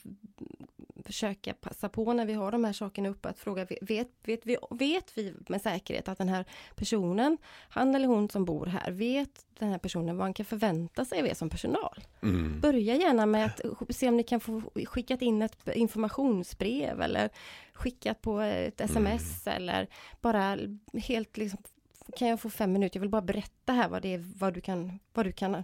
försöka 1.12 1.54
passa 1.54 1.88
på 1.88 2.12
när 2.12 2.26
vi 2.26 2.32
har 2.32 2.52
de 2.52 2.64
här 2.64 2.72
sakerna 2.72 3.08
uppe 3.08 3.28
att 3.28 3.38
fråga, 3.38 3.66
vet, 3.80 4.08
vet, 4.22 4.40
vi, 4.46 4.56
vet 4.70 5.18
vi 5.18 5.34
med 5.48 5.62
säkerhet 5.62 6.08
att 6.08 6.18
den 6.18 6.28
här 6.28 6.44
personen, 6.74 7.38
han 7.68 7.94
eller 7.94 8.06
hon 8.06 8.28
som 8.28 8.44
bor 8.44 8.66
här, 8.66 8.90
vet 8.92 9.46
den 9.58 9.68
här 9.68 9.78
personen 9.78 10.16
vad 10.16 10.24
han 10.24 10.34
kan 10.34 10.46
förvänta 10.46 11.04
sig 11.04 11.20
av 11.20 11.26
er 11.26 11.34
som 11.34 11.50
personal? 11.50 12.04
Mm. 12.22 12.60
Börja 12.60 12.94
gärna 12.94 13.26
med 13.26 13.46
att 13.46 13.60
se 13.96 14.08
om 14.08 14.16
ni 14.16 14.22
kan 14.22 14.40
få 14.40 14.62
skickat 14.86 15.22
in 15.22 15.42
ett 15.42 15.68
informationsbrev 15.74 17.02
eller 17.02 17.30
skickat 17.72 18.22
på 18.22 18.40
ett 18.40 18.80
sms 18.80 19.46
eller 19.46 19.88
bara 20.20 20.58
helt 20.94 21.36
liksom 21.36 21.58
kan 22.16 22.28
jag 22.28 22.40
få 22.40 22.50
fem 22.50 22.72
minuter? 22.72 22.96
Jag 22.96 23.00
vill 23.00 23.10
bara 23.10 23.22
berätta 23.22 23.72
här 23.72 23.88
vad 23.88 24.02
det 24.02 24.14
är, 24.14 24.24
vad 24.38 24.54
du 24.54 24.60
kan, 24.60 24.98
vad 25.14 25.26
du 25.26 25.32
kan 25.32 25.62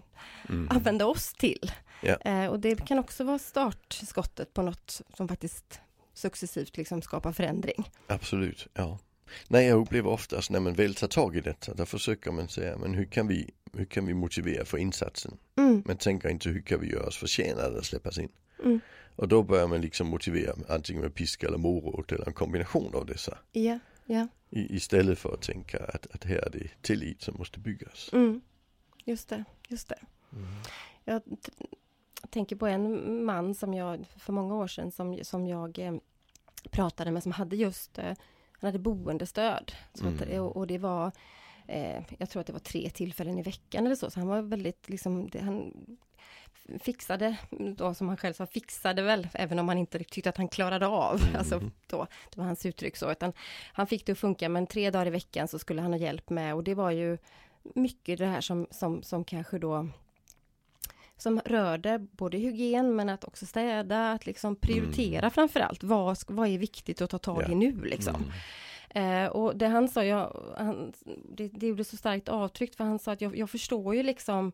Mm. 0.48 0.68
använda 0.70 1.06
oss 1.06 1.32
till. 1.32 1.72
Ja. 2.02 2.16
Eh, 2.20 2.46
och 2.46 2.60
det 2.60 2.86
kan 2.86 2.98
också 2.98 3.24
vara 3.24 3.38
startskottet 3.38 4.54
på 4.54 4.62
något 4.62 5.00
som 5.16 5.28
faktiskt 5.28 5.80
successivt 6.14 6.76
liksom 6.76 7.02
skapar 7.02 7.32
förändring. 7.32 7.90
Absolut, 8.06 8.66
ja. 8.74 8.98
Nej, 9.48 9.66
jag 9.66 9.78
upplever 9.80 10.10
oftast 10.10 10.50
när 10.50 10.60
man 10.60 10.74
väl 10.74 10.94
tar 10.94 11.08
tag 11.08 11.36
i 11.36 11.40
detta, 11.40 11.74
då 11.74 11.86
försöker 11.86 12.30
man 12.30 12.48
säga, 12.48 12.76
men 12.76 12.94
hur 12.94 13.04
kan 13.04 13.28
vi, 13.28 13.50
hur 13.72 13.84
kan 13.84 14.06
vi 14.06 14.14
motivera 14.14 14.64
för 14.64 14.78
insatsen? 14.78 15.36
Mm, 15.56 15.82
Man 15.86 15.96
tänker 15.96 16.28
inte 16.28 16.48
hur 16.48 16.60
kan 16.60 16.80
vi 16.80 16.90
göra 16.92 17.06
oss 17.06 17.16
förtjänade 17.16 17.78
att 17.78 17.84
släppas 17.84 18.18
in? 18.18 18.28
mm, 18.64 18.80
Och 19.16 19.28
då 19.28 19.42
börjar 19.42 19.66
man 19.66 19.80
liksom 19.80 20.06
motivera 20.06 20.54
antingen 20.68 21.02
med 21.02 21.14
piska 21.14 21.46
eller 21.46 21.58
morot 21.58 22.12
eller 22.12 22.26
en 22.26 22.32
kombination 22.32 22.94
av 22.94 23.06
dessa. 23.06 23.38
ja, 23.52 23.78
ja, 24.08 24.28
I, 24.50 24.76
istället 24.76 25.18
för 25.18 25.34
att 25.34 25.42
tänka 25.42 25.78
att, 25.78 26.06
att 26.14 26.24
här 26.24 26.36
är 26.36 26.50
det 26.50 26.82
tillit 26.82 27.22
som 27.22 27.34
måste 27.38 27.58
byggas. 27.60 28.10
mm. 28.12 28.40
Just 29.04 29.28
det, 29.28 29.44
just 29.68 29.88
det. 29.88 29.98
Mm. 30.32 30.46
Jag 31.04 31.22
tänker 32.30 32.56
på 32.56 32.66
en 32.66 33.24
man 33.24 33.54
som 33.54 33.74
jag 33.74 34.04
för 34.16 34.32
många 34.32 34.54
år 34.54 34.66
sedan 34.66 34.90
som, 34.92 35.18
som 35.24 35.46
jag 35.46 35.78
eh, 35.78 35.94
pratade 36.70 37.10
med 37.10 37.22
som 37.22 37.32
hade 37.32 37.56
just, 37.56 37.98
eh, 37.98 38.14
han 38.52 38.68
hade 38.68 38.78
boendestöd. 38.78 39.72
Så 39.94 40.08
att, 40.08 40.22
Mm. 40.22 40.40
och, 40.42 40.56
och 40.56 40.66
det 40.66 40.78
var, 40.78 41.12
eh, 41.66 42.02
jag 42.18 42.30
tror 42.30 42.40
att 42.40 42.46
det 42.46 42.52
var 42.52 42.60
tre 42.60 42.90
tillfällen 42.90 43.38
i 43.38 43.42
veckan 43.42 43.86
eller 43.86 43.96
så, 43.96 44.10
så 44.10 44.20
han 44.20 44.28
var 44.28 44.42
väldigt 44.42 44.88
liksom, 44.88 45.28
det, 45.30 45.40
han 45.40 45.72
fixade, 46.80 47.36
då 47.76 47.94
som 47.94 48.08
han 48.08 48.16
själv 48.16 48.32
sa, 48.32 48.46
fixade 48.46 49.02
väl, 49.02 49.28
även 49.32 49.58
om 49.58 49.68
han 49.68 49.78
inte 49.78 49.98
tyckte 49.98 50.28
att 50.28 50.36
han 50.36 50.48
klarade 50.48 50.86
av, 50.86 51.20
Mm. 51.22 51.36
alltså 51.38 51.60
då, 51.86 52.06
det 52.30 52.38
var 52.40 52.44
hans 52.44 52.66
uttryck 52.66 52.96
så, 52.96 53.12
utan 53.12 53.32
han 53.72 53.86
fick 53.86 54.06
det 54.06 54.12
att 54.12 54.18
funka, 54.18 54.48
men 54.48 54.66
tre 54.66 54.90
dagar 54.90 55.06
i 55.06 55.10
veckan 55.10 55.48
så 55.48 55.58
skulle 55.58 55.82
han 55.82 55.92
ha 55.92 55.98
hjälp 55.98 56.30
med 56.30 56.54
och 56.54 56.64
det 56.64 56.74
var 56.74 56.90
ju 56.90 57.18
mycket 57.74 58.18
det 58.18 58.26
här 58.26 58.40
som, 58.40 58.66
som, 58.70 59.02
som 59.02 59.24
kanske 59.24 59.58
då 59.58 59.88
som 61.16 61.40
rörde 61.44 61.98
både 61.98 62.38
hygien 62.38 62.96
men 62.96 63.08
att 63.08 63.24
också 63.24 63.46
städa, 63.46 64.12
att 64.12 64.26
liksom 64.26 64.56
prioritera 64.56 65.18
Mm. 65.18 65.30
framför 65.30 65.60
allt. 65.60 65.82
Vad, 65.82 66.18
vad 66.28 66.48
är 66.48 66.58
viktigt 66.58 67.00
att 67.02 67.10
ta 67.10 67.18
tag 67.18 67.42
i 67.42 67.46
Ja. 67.52 67.54
nu 67.58 67.84
liksom? 67.84 68.14
Mm. 68.94 69.24
Eh, 69.24 69.30
och 69.30 69.56
det 69.56 69.66
han 69.66 69.88
sa, 69.88 70.04
jag, 70.04 70.54
han, 70.58 70.92
det, 71.36 71.48
det 71.48 71.66
gjorde 71.66 71.84
så 71.84 71.96
starkt 71.96 72.28
avtryck 72.28 72.74
för 72.76 72.84
han 72.84 72.98
sa 72.98 73.12
att 73.12 73.20
jag, 73.20 73.36
jag 73.36 73.50
förstår 73.50 73.94
ju 73.94 74.02
liksom 74.02 74.52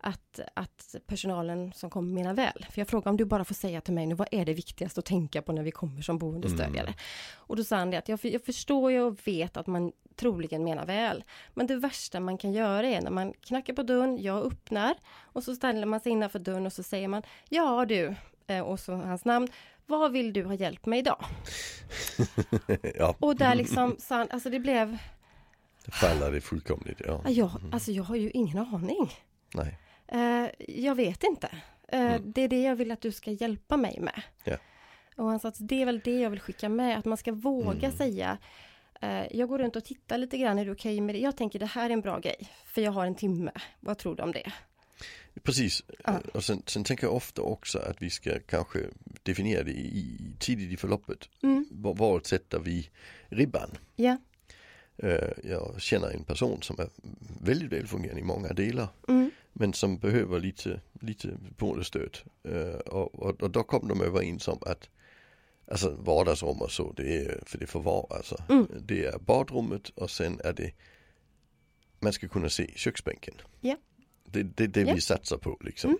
att, 0.00 0.40
att 0.54 0.94
personalen 1.06 1.72
som 1.72 1.90
kommer 1.90 2.12
menar 2.14 2.34
väl. 2.34 2.66
För 2.70 2.80
jag 2.80 2.88
frågade 2.88 3.10
om 3.10 3.16
du 3.16 3.24
bara 3.24 3.44
får 3.44 3.54
säga 3.54 3.80
till 3.80 3.94
mig 3.94 4.06
nu, 4.06 4.14
vad 4.14 4.28
är 4.30 4.44
det 4.44 4.54
viktigaste 4.54 5.00
att 5.00 5.06
tänka 5.06 5.42
på 5.42 5.52
när 5.52 5.62
vi 5.62 5.70
kommer 5.70 6.02
som 6.02 6.18
boendestödjare? 6.18 6.86
Mm. 6.86 6.98
Och 7.34 7.56
då 7.56 7.64
sa 7.64 7.76
han 7.76 7.90
det 7.90 7.96
att 7.96 8.08
jag, 8.08 8.18
jag 8.22 8.44
förstår 8.44 8.92
ju 8.92 9.00
och 9.00 9.18
vet 9.26 9.56
att 9.56 9.66
man 9.66 9.92
troligen 10.16 10.64
menar 10.64 10.86
väl. 10.86 11.24
Men 11.54 11.66
det 11.66 11.76
värsta 11.76 12.20
man 12.20 12.38
kan 12.38 12.52
göra 12.52 12.86
är 12.86 13.00
när 13.00 13.10
man 13.10 13.32
knackar 13.32 13.74
på 13.74 13.82
dörren, 13.82 14.22
jag 14.22 14.46
öppnar 14.46 14.94
och 15.20 15.42
så 15.42 15.54
ställer 15.54 15.86
man 15.86 16.00
sig 16.00 16.12
innanför 16.12 16.38
dörren 16.38 16.66
och 16.66 16.72
så 16.72 16.82
säger 16.82 17.08
man 17.08 17.22
Ja 17.48 17.84
du, 17.84 18.14
eh, 18.46 18.60
och 18.60 18.80
så 18.80 18.94
hans 18.94 19.24
namn, 19.24 19.48
vad 19.86 20.12
vill 20.12 20.32
du 20.32 20.44
ha 20.44 20.54
hjälp 20.54 20.86
med 20.86 20.98
idag? 20.98 21.24
ja, 22.94 23.16
Och 23.20 23.36
där 23.36 23.54
liksom 23.54 23.96
sa 23.98 24.16
han, 24.16 24.28
alltså 24.30 24.50
det 24.50 24.60
blev, 24.60 24.98
det 25.84 25.90
faller 25.90 26.32
det 26.32 26.40
fullkomligt. 26.40 27.00
Ja. 27.06 27.20
ja, 27.24 27.30
jag, 27.30 27.50
alltså 27.72 27.92
jag 27.92 28.04
har 28.04 28.16
ju 28.16 28.30
ingen 28.30 28.58
aning. 28.58 29.12
Nej. 29.54 29.78
Eh, 30.08 30.46
jag 30.68 30.94
vet 30.94 31.22
inte. 31.24 31.46
Eh, 31.88 32.00
Mm. 32.00 32.32
Det 32.32 32.42
är 32.42 32.48
det 32.48 32.62
jag 32.62 32.76
vill 32.76 32.90
att 32.90 33.00
du 33.00 33.12
ska 33.12 33.30
hjälpa 33.30 33.76
mig 33.76 33.98
med. 34.00 34.22
Ja. 34.44 34.56
Och 35.16 35.26
han 35.26 35.40
sa 35.40 35.48
att 35.48 35.56
det 35.68 35.82
är 35.82 35.86
väl 35.86 36.00
det 36.04 36.20
jag 36.20 36.30
vill 36.30 36.40
skicka 36.40 36.68
med, 36.68 36.98
att 36.98 37.04
man 37.04 37.16
ska 37.18 37.32
våga 37.32 37.78
Mm. 37.88 37.92
säga 37.96 38.38
eh, 39.00 39.36
Jag 39.36 39.48
går 39.48 39.58
runt 39.58 39.76
och 39.76 39.84
tittar 39.84 40.18
lite 40.18 40.38
grann, 40.38 40.58
är 40.58 40.64
det 40.64 40.70
okej 40.72 41.00
med 41.00 41.14
det? 41.14 41.18
Jag 41.18 41.36
tänker 41.36 41.58
det 41.58 41.66
här 41.66 41.90
är 41.90 41.92
en 41.94 42.00
bra 42.00 42.18
grej, 42.18 42.48
för 42.66 42.82
jag 42.82 42.92
har 42.92 43.06
en 43.06 43.14
timme. 43.14 43.50
Vad 43.80 43.98
tror 43.98 44.16
du 44.16 44.22
om 44.22 44.32
det? 44.32 44.52
Precis, 45.42 45.82
och 46.34 46.44
sen, 46.44 46.62
sen 46.66 46.84
tänker 46.84 47.06
jag 47.06 47.14
ofta 47.14 47.42
också 47.42 47.78
att 47.78 48.02
vi 48.02 48.10
ska 48.10 48.40
kanske 48.40 48.78
definiera 49.22 49.62
det 49.62 49.70
i, 49.70 49.98
i 49.98 50.36
tidigt 50.38 50.72
i 50.72 50.76
förloppet. 50.76 51.28
Mm. 51.42 51.66
Var, 51.70 51.94
var 51.94 52.20
sätter 52.20 52.58
vi 52.58 52.90
ribban? 53.28 53.70
Ja. 53.96 54.16
Eh, 54.98 55.28
Jag 55.44 55.74
känner 55.80 56.10
en 56.10 56.24
person 56.24 56.62
som 56.62 56.78
är 56.80 56.88
väldigt 57.42 57.72
välfungerande 57.72 58.20
i 58.20 58.24
många 58.24 58.48
delar 58.52 58.88
Mm. 59.08 59.30
men 59.52 59.72
som 59.72 59.98
behöver 59.98 60.40
lite, 60.40 60.80
lite 61.00 61.28
boendestöd. 61.58 62.18
Eh, 62.44 62.74
Och, 62.80 63.14
och, 63.14 63.42
och 63.42 63.50
då 63.50 63.62
kom 63.62 63.88
de 63.88 64.00
överens 64.02 64.48
om 64.48 64.58
att 64.66 64.88
Alltså 65.70 65.90
vardagsrum 65.90 66.60
och 66.60 66.70
så, 66.72 66.92
det 66.92 67.16
är 67.16 67.42
för 67.46 67.58
det 67.58 67.66
får 67.66 67.82
vara 67.82 68.16
alltså. 68.16 68.42
Mm. 68.48 68.66
Det 68.80 69.04
är 69.04 69.18
badrummet 69.18 69.88
och 69.88 70.10
sen 70.10 70.40
är 70.44 70.52
det 70.52 70.72
Man 72.00 72.12
ska 72.12 72.28
kunna 72.28 72.48
se 72.48 72.72
köksbänken. 72.76 73.34
Ja. 73.60 73.76
Det 74.24 74.40
är 74.40 74.44
det, 74.56 74.66
det 74.66 74.80
Ja. 74.80 74.94
vi 74.94 75.00
satsar 75.00 75.36
på 75.38 75.58
liksom. 75.60 75.90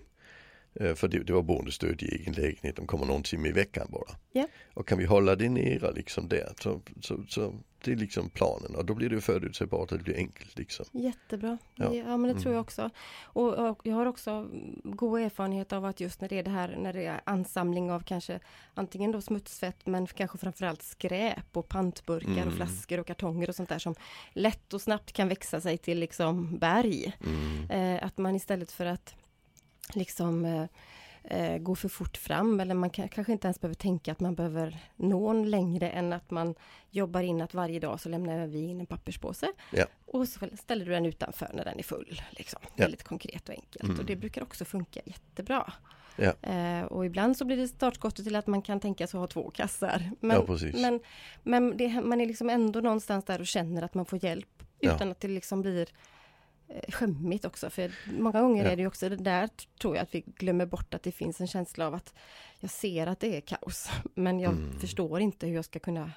Mm. 0.75 0.89
Eh, 0.89 0.95
För 0.95 1.07
det, 1.07 1.19
det 1.23 1.33
var 1.33 1.41
boendestöd 1.41 2.01
i 2.03 2.15
egen 2.15 2.33
lägenhet, 2.33 2.75
de 2.75 2.87
kommer 2.87 3.05
någon 3.05 3.23
timme 3.23 3.49
i 3.49 3.51
veckan 3.51 3.87
bara. 3.91 4.15
Ja. 4.31 4.47
Och 4.73 4.87
kan 4.87 4.97
vi 4.97 5.05
hålla 5.05 5.35
det 5.35 5.49
nere 5.49 5.91
liksom 5.93 6.27
där 6.27 6.53
så, 6.61 6.81
så, 7.01 7.23
så 7.29 7.53
det 7.83 7.91
är 7.91 7.95
liksom 7.95 8.29
planen 8.29 8.75
och 8.75 8.85
då 8.85 8.93
blir 8.93 9.09
det 9.09 9.21
förutsägbart 9.21 9.89
det 9.89 9.97
blir 9.97 10.15
enkelt 10.17 10.57
liksom. 10.57 10.85
Jättebra. 10.91 11.57
Ja. 11.75 11.93
Ja, 11.93 12.17
men 12.17 12.23
det 12.23 12.33
tror 12.33 12.45
Mm. 12.45 12.53
jag 12.53 12.61
också. 12.61 12.89
Och, 13.23 13.53
och 13.69 13.79
jag 13.83 13.95
har 13.95 14.05
också 14.05 14.49
god 14.83 15.21
erfarenhet 15.21 15.73
av 15.73 15.85
att 15.85 15.99
just 15.99 16.21
när 16.21 16.29
det 16.29 16.39
är 16.39 16.43
det 16.43 16.49
här, 16.51 16.75
när 16.79 16.93
det 16.93 17.05
är 17.05 17.21
ansamling 17.23 17.91
av 17.91 17.99
kanske 18.03 18.39
antingen 18.73 19.11
då 19.11 19.21
smutsfett 19.21 19.85
men 19.85 20.07
kanske 20.07 20.37
framförallt 20.37 20.81
skräp 20.81 21.57
och 21.57 21.67
pantburkar 21.69 22.31
Mm. 22.31 22.47
och 22.47 22.53
flaskor 22.53 22.99
och 22.99 23.07
kartonger 23.07 23.49
och 23.49 23.55
sånt 23.55 23.69
där 23.69 23.79
som 23.79 23.95
lätt 24.33 24.73
och 24.73 24.81
snabbt 24.81 25.11
kan 25.11 25.27
växa 25.27 25.61
sig 25.61 25.77
till 25.77 25.99
liksom 25.99 26.57
berg. 26.57 27.13
Mm. 27.25 27.71
Eh, 27.97 28.05
att 28.05 28.17
man 28.17 28.35
istället 28.35 28.71
för 28.71 28.85
att 28.85 29.15
liksom 29.93 30.45
eh, 30.45 30.65
eh, 31.27 31.57
gå 31.57 31.75
för 31.75 31.89
fort 31.89 32.17
fram 32.17 32.59
eller 32.59 32.75
man 32.75 32.89
kan, 32.89 33.07
kanske 33.09 33.31
inte 33.33 33.47
ens 33.47 33.61
behöver 33.61 33.75
tänka 33.75 34.11
att 34.11 34.19
man 34.19 34.35
behöver 34.35 34.77
nå 34.95 35.29
en 35.29 35.49
längre 35.49 35.89
än 35.89 36.13
att 36.13 36.31
man 36.31 36.55
jobbar 36.89 37.21
in 37.21 37.41
att 37.41 37.53
varje 37.53 37.79
dag 37.79 37.99
så 37.99 38.09
lämnar 38.09 38.47
vi 38.47 38.59
in 38.69 38.79
en 38.79 38.85
papperspåse 38.85 39.47
Ja. 39.71 39.85
och 40.05 40.27
så 40.27 40.47
ställer 40.59 40.85
du 40.85 40.91
den 40.91 41.05
utanför 41.05 41.49
när 41.53 41.65
den 41.65 41.79
är 41.79 41.83
full. 41.83 42.21
Liksom. 42.31 42.59
Ja. 42.63 42.69
Väldigt 42.83 43.03
konkret 43.03 43.49
och 43.49 43.55
enkelt 43.55 43.83
Mm. 43.83 43.99
och 43.99 44.05
det 44.05 44.15
brukar 44.15 44.41
också 44.43 44.65
funka 44.65 44.99
jättebra. 45.05 45.73
Ja. 46.15 46.33
Eh, 46.51 46.83
och 46.85 47.05
ibland 47.05 47.37
så 47.37 47.45
blir 47.45 47.57
det 47.57 47.67
startskottet 47.67 48.25
till 48.25 48.35
att 48.35 48.47
man 48.47 48.61
kan 48.61 48.79
tänka 48.79 49.07
sig 49.07 49.17
att 49.17 49.21
ha 49.21 49.27
två 49.27 49.49
kassar. 49.49 50.11
Men, 50.19 50.45
men, 50.81 50.99
men 51.43 51.77
det, 51.77 52.01
man 52.01 52.21
är 52.21 52.25
liksom 52.25 52.49
ändå 52.49 52.79
någonstans 52.81 53.25
där 53.25 53.39
och 53.39 53.47
känner 53.47 53.81
att 53.81 53.93
man 53.93 54.05
får 54.05 54.23
hjälp 54.23 54.63
utan 54.79 55.11
att 55.11 55.19
det 55.19 55.27
liksom 55.27 55.61
blir 55.61 55.87
skämmigt 56.89 57.45
också. 57.45 57.69
För 57.69 57.91
många 58.19 58.41
gånger 58.41 58.65
Ja. 58.65 58.71
är 58.71 58.75
det 58.75 58.81
ju 58.81 58.87
också 58.87 59.09
det 59.09 59.15
där 59.15 59.49
tror 59.81 59.95
jag 59.95 60.03
att 60.03 60.15
vi 60.15 60.21
glömmer 60.21 60.65
bort 60.65 60.93
att 60.93 61.03
det 61.03 61.11
finns 61.11 61.41
en 61.41 61.47
känsla 61.47 61.87
av 61.87 61.93
att 61.93 62.13
jag 62.59 62.71
ser 62.71 63.07
att 63.07 63.19
det 63.19 63.37
är 63.37 63.41
kaos, 63.41 63.89
men 64.15 64.39
jag 64.39 64.53
Mm. 64.53 64.79
förstår 64.79 65.19
inte 65.21 65.47
hur 65.47 65.55
jag 65.55 65.65
ska 65.65 65.79
kunna 65.79 66.11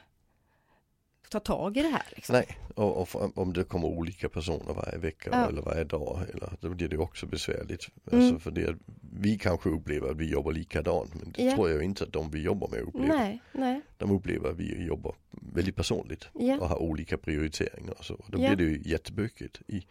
ta 1.30 1.40
tag 1.40 1.76
i 1.76 1.82
det 1.82 1.88
här. 1.88 2.02
Liksom. 2.16 2.32
Nej, 2.32 2.58
och, 2.74 2.98
och 3.14 3.38
om 3.38 3.52
det 3.52 3.64
kommer 3.64 3.88
olika 3.88 4.28
personer 4.28 4.74
varje 4.74 4.98
vecka 4.98 5.30
Ja. 5.32 5.48
eller 5.48 5.62
varje 5.62 5.84
dag 5.84 6.20
eller, 6.34 6.52
då 6.60 6.68
blir 6.70 6.88
det 6.88 6.98
också 6.98 7.26
besvärligt. 7.26 7.88
Mm. 8.12 8.24
Alltså 8.24 8.38
för 8.38 8.50
det, 8.50 8.76
vi 9.12 9.38
kanske 9.38 9.68
upplever 9.70 10.10
att 10.10 10.16
vi 10.16 10.30
jobbar 10.30 10.52
likadant 10.52 11.14
men 11.14 11.32
det 11.32 11.42
Ja. 11.44 11.54
tror 11.56 11.70
jag 11.70 11.82
inte 11.82 12.04
att 12.04 12.12
de 12.12 12.30
vi 12.30 12.42
jobbar 12.42 12.68
med 12.68 12.80
upplever. 12.80 13.08
Nej, 13.08 13.40
nej, 13.52 13.80
De 13.96 14.10
upplever 14.10 14.50
att 14.50 14.56
vi 14.56 14.84
jobbar 14.86 15.14
väldigt 15.30 15.76
personligt 15.76 16.28
ja, 16.34 16.58
och 16.60 16.68
har 16.68 16.82
olika 16.82 17.18
prioriteringar 17.18 17.94
och 17.98 18.04
så. 18.04 18.24
Då 18.26 18.38
blir 18.38 18.56
det 18.56 18.62
ju 18.64 18.82
jättebökigt 18.84 19.60
i, 19.66 19.86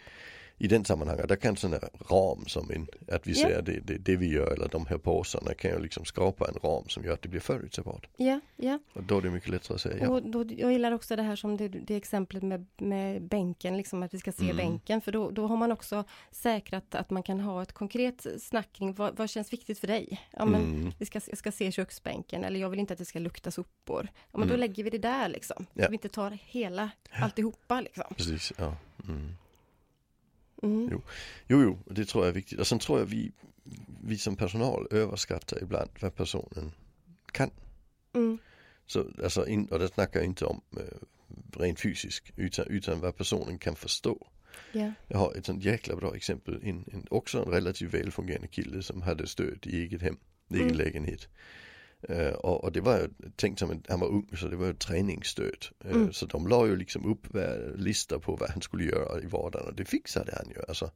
i 0.62 0.68
den 0.68 0.86
sammanhanget. 0.86 1.28
Där 1.28 1.36
kan 1.36 1.56
här 1.62 1.90
ram 2.10 2.46
som 2.48 2.72
en, 2.72 2.88
att 3.16 3.28
vi 3.28 3.32
Ja. 3.32 3.44
säger 3.48 3.62
det, 3.62 3.80
det, 3.80 3.98
det 3.98 4.16
vi 4.16 4.34
gör 4.34 4.54
eller 4.54 4.68
de 4.68 4.86
här 4.86 4.98
påsarna 4.98 5.54
kan 5.54 5.72
ju 5.72 5.80
liksom 5.80 6.06
skapa 6.06 6.48
en 6.48 6.54
ram 6.64 6.90
som 6.90 7.04
gör 7.04 7.14
att 7.14 7.22
det 7.22 7.30
blir 7.30 7.40
förutsägbart. 7.40 8.08
ja, 8.18 8.40
ja. 8.56 8.80
Och 8.94 9.04
då 9.04 9.18
är 9.18 9.22
det 9.22 9.30
mycket 9.30 9.50
lättare 9.50 9.76
att 9.76 9.82
säga 9.82 9.98
ja. 10.04 10.10
Och 10.10 10.24
då, 10.24 10.46
jag 10.58 10.72
gillar 10.72 10.92
också 10.92 11.16
det 11.16 11.22
här 11.24 11.36
som 11.36 11.58
det, 11.58 11.68
det 11.68 11.96
exemplet 11.96 12.44
med, 12.44 12.66
med 12.78 13.22
bänken, 13.24 13.78
liksom 13.78 14.04
att 14.04 14.14
vi 14.14 14.20
ska 14.20 14.32
se 14.32 14.44
Mm. 14.44 14.58
bänken, 14.58 15.02
för 15.02 15.12
då, 15.12 15.30
då 15.32 15.48
har 15.48 15.58
man 15.58 15.72
också 15.72 16.04
säkrat 16.32 16.96
att 16.96 17.10
man 17.10 17.24
kan 17.24 17.40
ha 17.40 17.62
ett 17.64 17.74
konkret 17.74 18.26
snack 18.40 18.70
kring 18.74 18.94
vad, 18.94 19.18
vad 19.18 19.30
känns 19.30 19.54
viktigt 19.54 19.80
för 19.80 19.88
dig? 19.88 20.22
Ja, 20.32 20.46
men 20.46 20.62
Mm. 20.62 20.92
vi 20.98 21.06
ska, 21.06 21.22
jag 21.28 21.38
ska 21.38 21.52
se 21.52 21.72
köksbänken 21.72 22.44
eller 22.44 22.60
jag 22.60 22.70
vill 22.70 22.80
inte 22.80 22.94
att 22.94 23.00
det 23.00 23.06
ska 23.06 23.20
lukta 23.20 23.52
sopor. 23.52 24.08
Ja, 24.32 24.38
men 24.40 24.48
då 24.48 24.54
Mm. 24.54 24.60
lägger 24.60 24.84
vi 24.84 24.90
det 24.90 24.98
där 24.98 25.30
liksom. 25.30 25.66
Så 25.76 25.86
vi 25.90 25.94
inte 25.96 26.10
tar 26.10 26.32
hela, 26.46 26.90
alltihopa 27.12 27.82
liksom. 27.82 28.04
Precis, 28.18 28.54
ja. 28.58 28.76
Mm. 29.08 29.34
Mm. 30.64 30.90
Jo. 30.92 31.02
Jo, 31.48 31.62
jo, 31.64 31.94
det 31.94 32.06
tror 32.06 32.24
jag 32.24 32.30
är 32.30 32.36
viktigt. 32.36 32.60
Och 32.60 32.68
sen 32.68 32.80
tror 32.80 33.00
jag 33.00 33.06
vi, 33.06 33.32
vi 34.04 34.18
som 34.18 34.36
personal 34.36 34.88
överskattar 34.92 35.64
ibland 35.64 35.90
vad 36.00 36.16
personen 36.16 36.72
kan. 37.32 37.52
Mm. 38.14 38.38
Så, 38.86 39.06
alltså, 39.24 39.48
in, 39.48 39.66
och 39.66 39.80
det 39.80 39.88
snackar 39.88 40.20
jag 40.20 40.26
inte 40.28 40.46
om 40.46 40.62
eh, 40.78 41.60
rent 41.60 41.80
fysiskt 41.80 42.32
utan, 42.36 42.68
utan 42.68 43.00
vad 43.00 43.18
personen 43.18 43.58
kan 43.58 43.76
förstå. 43.76 44.28
Ja. 44.72 44.92
Jag 45.08 45.18
har 45.18 45.36
ett 45.36 45.46
sånt 45.46 45.64
jäkla 45.64 45.96
bra 45.96 46.16
exempel. 46.16 46.60
En, 46.64 46.86
en, 46.92 47.06
också 47.10 47.44
en 47.44 47.52
relativt 47.52 47.94
välfungerande 47.94 48.48
kille 48.48 48.84
som 48.84 49.02
hade 49.02 49.28
stöd 49.28 49.68
i 49.68 49.82
eget 49.82 50.02
hem, 50.02 50.18
egen 50.50 50.64
Mm. 50.66 50.78
lägenhet. 50.78 51.28
Eh, 52.02 52.34
och, 52.34 52.64
och 52.64 52.72
det 52.72 52.82
var 52.82 53.10
tänkt 53.36 53.60
som 53.60 53.72
en, 53.72 53.84
han 53.88 54.00
var 54.00 54.08
ung 54.08 54.28
så 54.38 54.48
det 54.48 54.56
var 54.56 54.70
ett 54.70 54.80
träningsstöd. 54.80 55.66
Eh, 55.86 55.92
Mm. 55.92 56.14
Så 56.14 56.26
de 56.26 56.48
la 56.48 56.68
ju 56.68 56.76
liksom 56.76 57.06
upp 57.12 57.28
listor 57.76 58.20
på 58.20 58.36
vad 58.36 58.50
han 58.50 58.62
skulle 58.62 58.84
göra 58.84 59.22
i 59.22 59.26
vardagen 59.26 59.68
och 59.68 59.74
det 59.74 59.86
fixade 59.86 60.32
han 60.36 60.50
ju. 60.50 60.62
Alltså, 60.68 60.92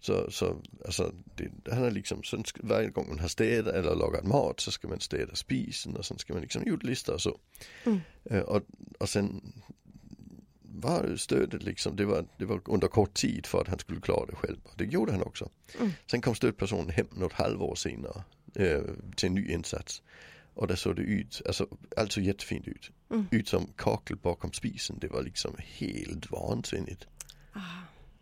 så, 0.00 0.30
så 0.30 0.56
alltså, 0.84 1.14
det, 1.34 1.50
han 1.70 1.82
har 1.82 1.90
liksom, 1.90 2.22
sen 2.22 2.44
varje 2.62 2.88
gång 2.88 3.08
man 3.08 3.18
har 3.18 3.28
städat 3.28 3.74
eller 3.74 3.94
lagat 3.94 4.24
mat 4.24 4.60
så 4.60 4.70
ska 4.70 4.88
man 4.88 5.00
städa 5.00 5.34
spisen 5.34 5.96
och 5.96 6.04
sen 6.04 6.18
ska 6.18 6.32
man 6.32 6.42
liksom 6.42 6.62
gjort 6.66 6.82
listor 6.82 7.14
och 7.14 7.20
så. 7.20 7.38
Mm. 7.84 8.00
Eh, 8.24 8.40
och, 8.40 8.62
och 8.98 9.08
sen 9.08 9.52
var 10.62 11.16
stödet 11.16 11.62
liksom, 11.62 11.96
det 11.96 12.04
var, 12.04 12.24
det 12.38 12.44
var 12.44 12.60
under 12.64 12.88
kort 12.88 13.14
tid 13.14 13.46
för 13.46 13.60
att 13.60 13.68
han 13.68 13.78
skulle 13.78 14.00
klara 14.00 14.26
det 14.26 14.36
själv. 14.36 14.58
Det 14.76 14.84
gjorde 14.84 15.12
han 15.12 15.22
också. 15.22 15.48
Mm. 15.78 15.92
Sen 16.06 16.20
kom 16.20 16.34
stödpersonen 16.34 16.90
hem 16.90 17.06
något 17.10 17.32
halvår 17.32 17.74
senare 17.74 18.22
till 19.16 19.28
en 19.28 19.34
ny 19.34 19.52
insats. 19.52 20.02
Och 20.54 20.66
där 20.66 20.76
såg 20.76 20.96
det 20.96 21.02
ut, 21.02 21.42
alltså 21.46 21.68
allt 21.96 22.12
såg 22.12 22.24
jättefint 22.24 22.68
ut. 22.68 22.90
Mm. 23.10 23.26
Ut 23.30 23.48
som 23.48 23.66
kakel 23.76 24.16
bakom 24.16 24.52
spisen, 24.52 24.98
det 25.00 25.08
var 25.08 25.22
liksom 25.22 25.56
helt 25.58 26.30
vansinnigt. 26.30 27.06
Ah, 27.52 27.60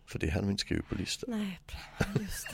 För 0.06 0.18
det 0.18 0.28
hade 0.30 0.42
man 0.44 0.50
inte 0.50 0.60
skrivit 0.60 0.88
på 0.88 0.94
listan. 0.94 1.30
nej, 1.30 1.60
just. 2.20 2.46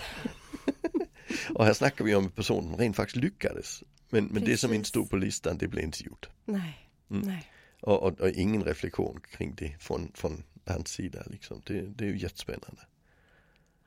Och 1.55 1.65
här 1.65 1.73
snackar 1.73 2.05
vi 2.05 2.15
om 2.15 2.25
en 2.25 2.31
person 2.31 2.63
som 2.65 2.77
rent 2.77 2.97
faktiskt 2.97 3.17
lyckades. 3.17 3.83
Men, 4.11 4.25
men 4.25 4.45
det 4.45 4.57
som 4.57 4.73
inte 4.73 4.89
stod 4.89 5.11
på 5.11 5.17
listan, 5.17 5.59
det 5.59 5.69
blev 5.69 5.85
inte 5.85 6.05
gjort. 6.05 6.29
Nej, 6.45 6.85
Mm. 7.11 7.27
nej. 7.29 7.53
Och, 7.81 8.03
och, 8.03 8.21
och 8.21 8.29
ingen 8.31 8.65
reflektion 8.65 9.21
kring 9.31 9.55
det 9.55 9.77
från, 9.81 10.13
från 10.15 10.43
hans 10.67 10.89
sida. 10.89 11.23
Liksom. 11.27 11.63
Det, 11.67 11.81
det 11.81 12.05
är 12.05 12.09
ju 12.09 12.19
jättespännande. 12.19 12.81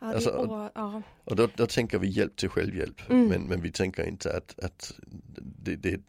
Ja, 0.02 0.08
Alltså, 0.08 0.72
ja. 0.76 1.02
Och 1.24 1.36
då, 1.36 1.50
då 1.56 1.68
tänker 1.68 2.00
vi 2.00 2.08
hjälp 2.08 2.36
till 2.36 2.50
självhjälp. 2.50 3.10
Mm. 3.10 3.28
Men, 3.28 3.42
men 3.42 3.62
vi 3.62 3.72
tänker 3.72 4.08
inte 4.08 4.38
att, 4.38 4.60
att 4.60 4.94
det, 5.38 5.76
det, 5.76 6.02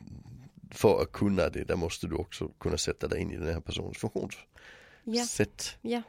för 0.70 1.02
att 1.02 1.12
kunna 1.12 1.48
det, 1.48 1.64
där 1.64 1.76
måste 1.76 2.06
du 2.06 2.14
också 2.14 2.48
kunna 2.48 2.76
sätta 2.76 3.08
dig 3.08 3.20
in 3.20 3.30
i 3.30 3.36
den 3.36 3.54
här 3.54 3.60
personens 3.60 3.98
funktionssätt. 3.98 5.78
ja. 5.82 6.02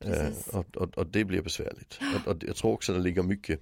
Eh, 0.00 0.28
och, 0.52 0.76
och, 0.76 0.98
och 0.98 1.06
det 1.06 1.24
blir 1.24 1.42
besvärligt. 1.42 1.98
Och, 2.16 2.32
och 2.32 2.44
jag 2.44 2.56
tror 2.56 2.72
också 2.72 2.92
det 2.92 2.98
ligger 3.00 3.22
mycket 3.22 3.60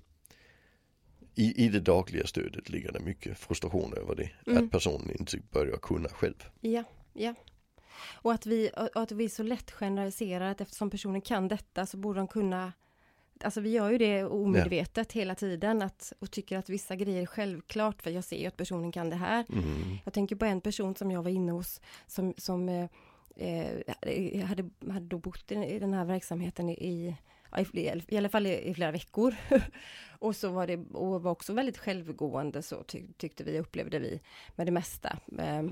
i, 1.35 1.65
I 1.65 1.69
det 1.69 1.81
dagliga 1.81 2.27
stödet 2.27 2.69
ligger 2.69 2.93
det 2.93 3.01
mycket 3.01 3.39
frustration 3.39 3.95
över 3.97 4.15
det. 4.15 4.31
Mm. 4.47 4.65
Att 4.65 4.71
personen 4.71 5.11
inte 5.11 5.39
börjar 5.51 5.77
kunna 5.77 6.09
själv. 6.09 6.45
Ja, 6.61 6.85
ja. 7.13 7.35
Och 8.13 8.33
att 8.33 8.47
vi, 8.47 8.71
och 8.95 9.03
att 9.03 9.13
vi 9.13 9.29
så 9.29 9.43
lätt 9.43 9.71
generaliserar 9.71 10.51
att 10.51 10.61
eftersom 10.61 10.91
personen 10.91 11.21
kan 11.21 11.49
detta 11.49 11.87
så 11.87 11.97
borde 11.97 12.21
de 12.21 12.29
kunna 12.29 12.73
Alltså 13.45 13.61
vi 13.61 13.71
gör 13.71 13.91
ju 13.91 13.99
det 13.99 14.25
omedvetet 14.25 15.13
hela 15.13 15.35
tiden 15.35 15.83
att, 15.83 16.13
och 16.19 16.31
tycker 16.31 16.59
att 16.59 16.69
vissa 16.69 16.97
grejer 16.97 17.23
är 17.23 17.27
självklart 17.27 18.03
för 18.03 18.11
jag 18.11 18.25
ser 18.25 18.37
ju 18.37 18.47
att 18.47 18.57
personen 18.57 18.93
kan 18.93 19.11
det 19.11 19.17
här. 19.17 19.45
Mm. 19.53 19.99
Jag 20.05 20.13
tänker 20.15 20.37
på 20.37 20.45
en 20.45 20.61
person 20.61 20.95
som 20.97 21.11
jag 21.11 21.23
var 21.23 21.31
inne 21.31 21.53
hos 21.53 21.81
som, 22.07 22.35
som 22.37 22.69
eh, 22.69 22.89
eh, 23.37 24.45
hade, 24.45 24.71
hade 24.93 25.07
då 25.07 25.19
bott 25.19 25.53
i, 25.53 25.79
den 25.79 25.95
här 25.95 26.05
verksamheten 26.05 26.69
i, 26.69 26.73
i, 26.73 27.17
ja, 27.51 27.65
i 28.09 28.17
alla 28.17 28.29
fall 28.29 28.47
i, 28.47 28.69
i 28.69 28.75
flera 28.75 28.91
veckor. 28.91 29.35
och 30.19 30.37
så 30.37 30.49
var 30.49 30.67
det 30.67 30.77
och 30.77 31.23
var 31.23 31.31
också 31.31 31.53
väldigt 31.53 31.79
självgående 31.79 32.63
så 32.63 32.83
ty, 32.83 33.03
tyckte 33.17 33.45
vi, 33.45 33.59
upplevde 33.59 33.99
vi 33.99 34.21
med 34.55 34.67
det 34.67 34.73
mesta. 34.73 35.19
Eh, 35.39 35.63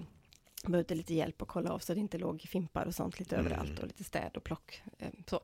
behövde 0.67 0.95
lite 0.95 1.15
hjälp 1.15 1.43
att 1.43 1.49
kolla 1.49 1.71
av 1.71 1.79
så 1.79 1.95
det 1.95 2.01
inte 2.01 2.19
låg 2.19 2.41
fimpar 2.43 2.87
och 2.87 2.95
sånt 2.95 3.19
lite 3.19 3.37
Mm. 3.37 3.47
överallt 3.47 3.79
och 3.79 3.87
lite 3.87 4.05
städ 4.05 4.37
och 4.37 4.45
plock. 4.45 4.83
Eh, 4.99 5.09
så. 5.27 5.41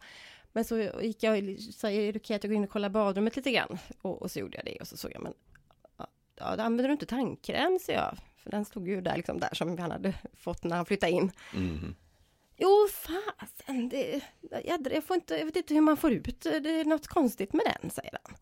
Men 0.52 0.64
så 0.64 0.78
gick 1.02 1.22
jag, 1.22 1.58
sa 1.60 1.90
är 1.90 2.12
det 2.12 2.18
okej 2.18 2.36
att 2.36 2.44
jag 2.44 2.50
går 2.50 2.56
in 2.56 2.64
och 2.64 2.70
kollar 2.70 2.88
badrummet 2.88 3.36
lite 3.36 3.50
grann? 3.52 3.78
Och, 4.02 4.22
och 4.22 4.30
så 4.30 4.38
gjorde 4.38 4.56
jag 4.56 4.64
det 4.64 4.80
och 4.80 4.88
så 4.88 4.96
såg 4.96 5.12
jag 5.14 5.22
men 5.22 5.34
ja, 6.36 6.56
då 6.56 6.62
använder 6.62 6.84
du 6.88 6.92
inte 6.92 7.06
tandkräm, 7.06 7.78
säger 7.82 7.98
jag. 7.98 8.18
För 8.36 8.50
den 8.50 8.64
stod 8.64 8.88
ju 8.88 9.00
där, 9.00 9.16
liksom 9.16 9.40
där 9.40 9.54
som 9.54 9.78
han 9.78 9.90
hade 9.90 10.14
fått 10.34 10.64
när 10.64 10.76
han 10.76 10.86
flyttade 10.86 11.12
in. 11.12 11.32
Mhm. 11.54 11.94
Jo, 12.56 12.86
fasen, 12.92 13.88
det, 13.88 14.20
jädrar, 14.64 14.92
jag, 14.92 15.04
får 15.04 15.14
inte, 15.14 15.34
jag 15.34 15.46
vet 15.46 15.56
inte 15.56 15.74
hur 15.74 15.80
man 15.80 15.96
får 15.96 16.12
ut 16.12 16.40
det, 16.40 16.70
är 16.80 16.84
något 16.84 17.06
konstigt 17.06 17.52
med 17.52 17.62
den, 17.80 17.90
säger 17.90 18.18
han. 18.22 18.36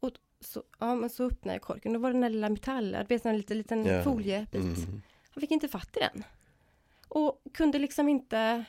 Och 0.00 0.10
så, 0.40 0.62
ja, 0.78 0.94
men 0.94 1.10
så 1.10 1.24
öppnar 1.26 1.52
jag 1.54 1.62
korken, 1.62 1.92
då 1.92 1.98
var 1.98 2.08
det 2.08 2.14
den 2.14 2.20
där 2.20 2.28
lilla 2.30 2.48
metall, 2.48 2.90
det 2.92 3.04
blev 3.08 3.26
en 3.26 3.36
liten, 3.36 3.58
liten 3.58 3.86
Ja. 3.86 4.02
foliebit. 4.02 4.64
Mhm. 4.64 5.02
Han 5.30 5.40
fick 5.40 5.50
inte 5.50 5.68
fatt 5.68 5.96
i 5.96 6.00
den. 6.00 6.24
Och 7.08 7.42
kunde 7.54 7.78
liksom 7.78 8.08
inte, 8.08 8.64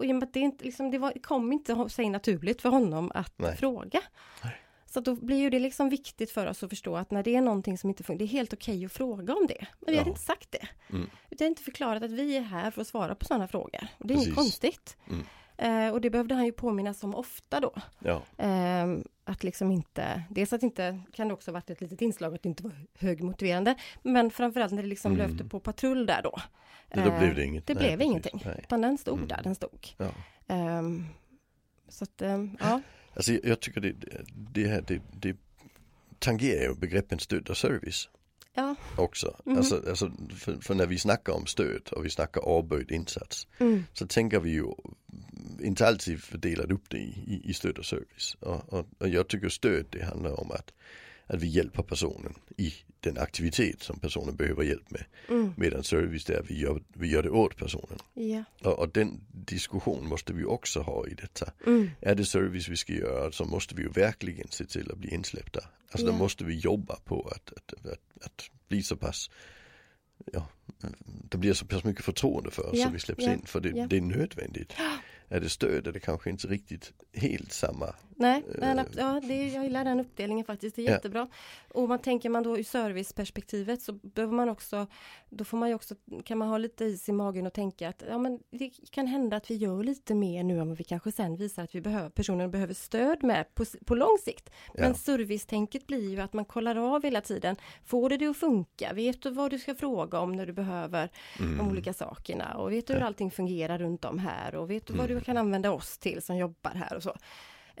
och 0.00 0.06
i 0.06 0.10
och 0.12 0.14
med 0.14 0.22
att 0.22 0.32
det 0.32 0.40
inte, 0.40 0.64
liksom, 0.64 0.90
det 0.90 0.98
var, 0.98 1.12
kom 1.22 1.52
inte 1.52 1.88
sig 1.88 2.10
naturligt 2.10 2.62
för 2.62 2.68
honom 2.68 3.10
att 3.14 3.38
Nej. 3.38 3.56
fråga. 3.56 4.00
Nej. 4.44 4.52
Så 4.86 5.00
då 5.00 5.14
blir 5.14 5.36
ju 5.36 5.50
det 5.50 5.58
liksom 5.58 5.88
viktigt 5.88 6.30
för 6.30 6.46
oss 6.46 6.62
att 6.62 6.70
förstå 6.70 6.96
att 6.96 7.10
när 7.10 7.22
det 7.22 7.36
är 7.36 7.40
någonting 7.40 7.78
som 7.78 7.90
inte 7.90 8.02
funkar, 8.02 8.18
det 8.18 8.24
är 8.24 8.32
helt 8.32 8.52
okej 8.52 8.84
att 8.84 8.92
fråga 8.92 9.34
om 9.34 9.46
det. 9.46 9.66
Men 9.80 9.86
vi 9.86 9.92
Ja. 9.92 9.98
hade 9.98 10.10
inte 10.10 10.22
sagt 10.22 10.50
det. 10.52 10.68
Mm. 10.90 11.10
Vi 11.30 11.36
har 11.40 11.46
inte 11.46 11.62
förklarat 11.62 12.02
att 12.02 12.10
vi 12.10 12.36
är 12.36 12.40
här 12.40 12.70
för 12.70 12.80
att 12.80 12.86
svara 12.88 13.14
på 13.14 13.24
sådana 13.24 13.48
frågor. 13.48 13.86
Och 13.98 14.06
det 14.06 14.14
är 14.14 14.16
Precis. 14.16 14.26
inget 14.26 14.36
konstigt. 14.38 14.96
Mm. 15.10 15.24
Eh, 15.60 15.88
och 15.90 16.00
det 16.00 16.10
behövde 16.10 16.34
han 16.34 16.44
ju 16.44 16.52
påminnas 16.52 17.04
om 17.04 17.14
ofta 17.14 17.60
då. 17.60 17.74
Ja, 17.98 18.22
Ehm, 18.36 19.04
att 19.24 19.44
liksom 19.44 19.70
inte, 19.72 20.22
dels 20.30 20.52
att 20.52 20.62
inte, 20.62 21.00
kan 21.12 21.28
det 21.28 21.34
också 21.34 21.52
varit 21.52 21.70
ett 21.70 21.80
litet 21.80 22.02
inslag 22.02 22.34
att 22.34 22.42
det 22.42 22.48
inte 22.48 22.62
var 22.62 22.72
högmotiverande, 22.98 23.74
men 24.02 24.30
framförallt 24.30 24.72
när 24.72 24.82
det 24.82 24.88
liksom 24.88 25.12
Mm. 25.14 25.28
löpte 25.28 25.44
på 25.44 25.60
patrull 25.60 26.06
där 26.06 26.22
då. 26.22 26.40
Men 26.94 27.04
då 27.04 27.10
Eh, 27.12 27.18
blev 27.18 27.34
det 27.34 27.44
inget. 27.44 27.66
Det 27.66 27.74
Nej, 27.74 27.82
blev 27.82 27.90
precis. 27.98 28.06
ingenting, 28.10 28.42
Nej. 28.44 28.60
utan 28.64 28.80
den 28.80 28.98
stod 28.98 29.16
Mm. 29.16 29.28
där 29.28 29.40
den 29.42 29.54
stod. 29.54 29.88
Ja. 29.96 30.10
Ehm, 30.48 31.06
så 31.88 32.04
att, 32.04 32.22
ehm, 32.22 32.56
ja. 32.60 32.80
Alltså 33.14 33.32
jag, 33.32 33.60
tycker 33.60 33.80
det, 33.80 33.94
det 34.52 34.66
här 34.68 34.84
det, 34.86 35.02
det 35.12 35.36
tangerar 36.18 36.62
ju 36.62 36.74
begreppen 36.74 37.18
stöd 37.18 37.48
och 37.50 37.56
service 37.56 38.08
Ja. 38.54 38.74
också. 38.96 39.36
Mhm. 39.44 39.56
Alltså, 39.56 39.82
alltså 39.88 40.10
för, 40.36 40.56
för 40.60 40.74
när 40.74 40.86
vi 40.86 40.98
snackar 40.98 41.32
om 41.32 41.46
stöd 41.46 41.88
och 41.92 42.04
vi 42.04 42.10
snackar 42.10 42.40
avböjd 42.40 42.90
insats 42.90 43.46
Mm. 43.58 43.84
så 43.92 44.06
tänker 44.06 44.40
vi 44.40 44.50
ju 44.50 44.64
inte 45.62 45.86
alltid 45.86 46.22
fördelat 46.22 46.70
upp 46.70 46.90
det 46.90 46.98
i, 46.98 47.40
i, 47.44 47.54
stöd 47.54 47.78
och 47.78 47.86
service. 47.86 48.36
Och, 48.40 48.72
och, 48.72 48.86
och 48.98 49.08
jag 49.08 49.28
tycker 49.28 49.48
stöd 49.48 49.86
det 49.90 50.04
handlar 50.04 50.40
om 50.40 50.50
att, 50.50 50.72
att 51.26 51.42
vi 51.42 51.46
hjälper 51.46 51.82
personen 51.82 52.34
i 52.56 52.74
den 53.00 53.18
aktivitet 53.18 53.82
som 53.82 53.98
personen 53.98 54.36
behöver 54.36 54.62
hjälp 54.62 54.90
med. 54.90 55.04
Mm. 55.28 55.52
Medan 55.56 55.84
service 55.84 56.24
det 56.24 56.34
är 56.34 56.40
att 56.40 56.50
vi 56.50 56.60
gör, 56.60 56.82
vi 56.92 57.08
gör 57.08 57.22
det 57.22 57.30
åt 57.30 57.56
personen. 57.56 57.98
Ja. 58.14 58.44
Och, 58.60 58.78
och 58.78 58.88
den 58.88 59.20
diskussion 59.32 60.08
måste 60.08 60.32
vi 60.32 60.44
också 60.44 60.80
ha 60.80 61.06
i 61.06 61.14
detta. 61.14 61.52
Mm. 61.66 61.90
Är 62.00 62.14
det 62.14 62.24
service 62.24 62.68
vi 62.68 62.76
ska 62.76 62.92
göra 62.92 63.32
så 63.32 63.44
måste 63.44 63.74
vi 63.74 63.82
ju 63.82 63.88
verkligen 63.88 64.48
se 64.50 64.64
till 64.64 64.90
att 64.92 64.98
bli 64.98 65.14
insläppta. 65.14 65.60
Alltså 65.90 66.06
Ja. 66.06 66.12
då 66.12 66.18
måste 66.18 66.44
vi 66.44 66.54
jobba 66.54 66.96
på 67.04 67.28
att, 67.34 67.52
att, 67.56 67.86
att, 67.86 68.24
att 68.24 68.50
bli 68.68 68.82
så 68.82 68.96
pass, 68.96 69.30
ja, 70.32 70.48
det 71.30 71.38
blir 71.38 71.52
så 71.52 71.66
pass 71.66 71.84
mycket 71.84 72.04
förtroende 72.04 72.50
för 72.50 72.66
oss 72.66 72.78
Ja, 72.78 72.86
så 72.86 72.92
vi 72.92 72.98
släpps 72.98 73.24
ja, 73.24 73.32
in. 73.32 73.42
För 73.46 73.60
det, 73.60 73.68
ja. 73.68 73.86
det 73.86 73.96
är 73.96 74.00
nödvändigt. 74.00 74.72
Är 75.32 75.40
det 75.40 75.48
stöd 75.48 75.86
är 75.86 75.92
det 75.92 76.00
kanske 76.00 76.30
inte 76.30 76.46
riktigt 76.46 76.92
helt 77.12 77.52
samma. 77.52 77.94
Nej, 78.20 78.42
men, 78.58 78.78
Eh. 78.78 78.84
ja, 78.96 79.20
det, 79.24 79.48
jag 79.48 79.64
gillar 79.64 79.84
den 79.84 80.00
uppdelningen 80.00 80.44
faktiskt, 80.44 80.76
det 80.76 80.86
är 80.86 80.90
jättebra. 80.90 81.28
Och 81.74 81.88
man 81.88 81.98
tänker 81.98 82.28
man 82.30 82.42
då 82.42 82.58
ur 82.58 82.62
serviceperspektivet 82.62 83.82
så 83.82 83.92
behöver 83.92 84.34
man 84.34 84.48
också, 84.48 84.86
då 85.28 85.44
får 85.44 85.58
man 85.58 85.68
ju 85.68 85.74
också, 85.74 85.94
kan 86.24 86.38
man 86.38 86.48
ha 86.48 86.58
lite 86.58 86.84
is 86.84 87.08
i 87.08 87.12
magen 87.12 87.46
och 87.46 87.52
tänka 87.52 87.88
att 87.88 88.02
ja 88.08 88.18
men 88.18 88.38
det 88.50 88.70
kan 88.90 89.06
hända 89.06 89.36
att 89.36 89.50
vi 89.50 89.54
gör 89.54 89.82
lite 89.84 90.14
mer 90.14 90.44
nu 90.44 90.54
vad 90.58 90.76
vi 90.76 90.84
kanske 90.84 91.12
sen 91.12 91.36
visar 91.36 91.62
att 91.64 91.74
vi 91.74 91.80
behöver, 91.80 92.10
personen 92.10 92.50
behöver 92.50 92.74
stöd 92.74 93.22
med 93.24 93.54
på, 93.54 93.64
på 93.86 93.94
lång 93.94 94.18
sikt. 94.24 94.50
Men 94.74 94.88
Ja. 94.88 94.94
servicetänket 94.94 95.86
blir 95.86 96.10
ju 96.10 96.20
att 96.20 96.32
man 96.32 96.44
kollar 96.44 96.76
av 96.76 97.02
hela 97.02 97.20
tiden. 97.20 97.56
Får 97.84 98.10
det 98.10 98.16
det 98.16 98.26
att 98.26 98.36
funka? 98.36 98.92
Vet 98.92 99.22
du 99.22 99.30
vad 99.30 99.50
du 99.50 99.58
ska 99.58 99.74
fråga 99.74 100.20
om 100.20 100.32
när 100.32 100.46
du 100.46 100.52
behöver 100.52 101.08
de 101.38 101.68
olika 101.68 101.92
sakerna? 101.92 102.54
Och 102.54 102.72
vet 102.72 102.86
du 102.86 102.92
hur 102.94 103.02
allting 103.02 103.30
fungerar 103.30 103.78
runt 103.78 104.04
om 104.04 104.18
här? 104.18 104.54
Och 104.54 104.70
vet 104.70 104.86
du 104.86 104.92
vad 104.92 105.08
du 105.08 105.20
kan 105.20 105.36
använda 105.36 105.72
oss 105.72 105.98
till 105.98 106.22
som 106.22 106.36
jobbar 106.36 106.70
här 106.74 106.96
och 106.96 107.02
så? 107.02 107.14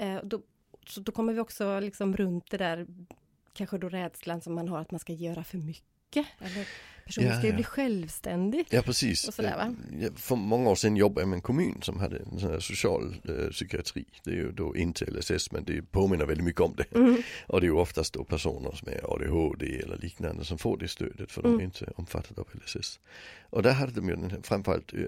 Eh, 0.00 0.18
då, 0.24 0.42
så 0.86 1.00
då 1.00 1.12
kommer 1.12 1.32
vi 1.32 1.40
också 1.40 1.80
liksom 1.80 2.16
runt 2.16 2.50
det 2.50 2.56
där, 2.56 2.86
kanske 3.52 3.78
då 3.78 3.88
rädslan 3.88 4.40
som 4.40 4.54
man 4.54 4.68
har 4.68 4.78
att 4.80 4.90
man 4.90 5.00
ska 5.00 5.12
göra 5.12 5.44
för 5.44 5.58
mycket. 5.58 6.26
Eller 6.38 6.68
personen 7.04 7.28
Ja, 7.28 7.34
ska 7.34 7.42
ju 7.46 7.48
ja. 7.48 7.54
bli 7.54 7.64
självständig. 7.64 8.66
Ja 8.70 8.82
precis. 8.82 9.28
Och 9.28 9.34
sådär, 9.34 9.56
va? 9.56 9.74
För 10.16 10.36
många 10.36 10.70
år 10.70 10.74
sedan 10.74 10.96
jobbade 10.96 11.20
jag 11.22 11.28
med 11.28 11.36
en 11.36 11.42
kommun 11.42 11.82
som 11.82 11.98
hade 12.00 12.18
en 12.18 12.38
sån 12.40 12.50
här 12.50 12.60
social 12.60 13.16
eh, 13.28 13.50
psykiatri. 13.50 14.04
Det 14.24 14.30
är 14.30 14.34
ju 14.34 14.52
då 14.52 14.76
inte 14.76 15.04
LSS 15.10 15.52
men 15.52 15.64
det 15.64 15.82
påminner 15.82 16.26
väldigt 16.26 16.44
mycket 16.44 16.60
om 16.60 16.74
det. 16.76 16.94
Mm. 16.94 17.22
Och 17.46 17.60
det 17.60 17.64
är 17.66 17.68
ju 17.68 17.76
oftast 17.76 18.14
då 18.14 18.24
personer 18.24 18.72
som 18.72 18.88
är 18.88 19.14
ADHD 19.14 19.80
eller 19.82 19.96
liknande 19.96 20.44
som 20.44 20.58
får 20.58 20.76
det 20.78 20.88
stödet 20.88 21.32
för 21.32 21.42
de 21.42 21.48
Mm. 21.48 21.60
är 21.60 21.64
inte 21.64 21.92
omfattade 21.96 22.40
av 22.40 22.46
LSS. 22.54 23.00
Och 23.50 23.62
där 23.62 23.72
hade 23.72 23.92
de 23.92 24.08
ju 24.08 24.16
den 24.16 24.30
här, 24.30 24.40
framförallt 24.42 24.92
eh, 24.94 25.00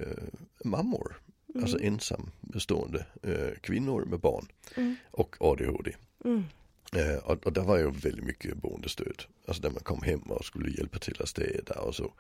mammor, 0.65 1.17
alltså 1.55 1.81
ensamstående 1.81 3.07
eh, 3.23 3.59
kvinnor 3.61 4.05
med 4.05 4.21
barn 4.21 4.47
Mm. 4.77 4.97
och 5.11 5.37
ADHD. 5.41 5.93
Mm. 6.25 6.45
Eh, 6.97 7.17
och, 7.17 7.47
och 7.47 7.53
där 7.53 7.63
var 7.63 7.79
ju 7.79 7.91
väldigt 7.91 8.25
mycket 8.25 8.57
boendestöd. 8.57 9.23
Alltså 9.47 9.63
där 9.63 9.71
man 9.71 9.83
kom 9.83 10.03
hem 10.03 10.21
och 10.21 10.45
skulle 10.45 10.71
hjälpa 10.71 10.99
till 10.99 11.23
att 11.23 11.29
städa 11.29 11.81
och 11.81 11.95
så. 11.95 12.13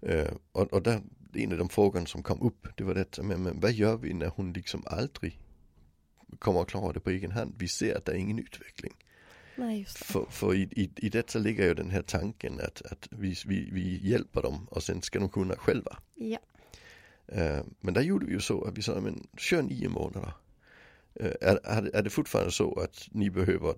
Eh, 0.00 0.32
och, 0.52 0.72
och 0.72 0.82
där, 0.82 1.02
en 1.34 1.52
av 1.52 1.58
de 1.58 1.68
frågorna 1.68 2.06
som 2.06 2.22
kom 2.22 2.42
upp, 2.42 2.66
det 2.76 2.84
var 2.84 2.94
detta 2.94 3.22
med, 3.22 3.40
men 3.40 3.60
vad 3.60 3.72
gör 3.72 3.96
vi 3.96 4.14
när 4.14 4.26
hon 4.28 4.52
liksom 4.52 4.82
aldrig 4.86 5.38
kommer 6.38 6.60
att 6.62 6.68
klara 6.68 6.92
det 6.92 7.00
på 7.00 7.10
egen 7.10 7.30
hand? 7.30 7.54
Vi 7.58 7.68
ser 7.68 7.96
att 7.96 8.04
det 8.04 8.12
är 8.12 8.16
ingen 8.16 8.38
utveckling. 8.38 8.92
Nej. 9.56 9.84
För, 9.84 10.26
för 10.30 10.54
i, 10.54 10.62
i, 10.62 10.90
i 10.96 11.08
detta 11.08 11.38
ligger 11.38 11.64
ju 11.64 11.74
den 11.74 11.90
här 11.90 12.02
tanken 12.02 12.60
att, 12.60 12.82
att 12.92 13.08
vi, 13.10 13.36
vi, 13.46 13.70
vi 13.72 14.08
hjälper 14.08 14.42
dem 14.42 14.66
och 14.70 14.82
sen 14.82 15.02
ska 15.02 15.18
de 15.18 15.28
kunna 15.28 15.56
själva. 15.56 15.98
Ja. 16.14 16.38
Eh, 17.28 17.60
men 17.80 17.94
där 17.94 18.02
gjorde 18.02 18.26
vi 18.26 18.32
ju 18.32 18.40
så 18.40 18.64
att 18.64 18.78
vi 18.78 18.82
sa, 18.82 19.00
men 19.00 19.26
kör 19.36 19.62
nio 19.62 19.88
månader. 19.88 20.32
Eh, 21.14 21.32
är, 21.40 21.60
är, 21.64 21.96
är 21.96 22.02
det 22.02 22.10
fortfarande 22.10 22.52
så 22.52 22.80
att 22.80 23.08
ni 23.10 23.30
behöver 23.30 23.74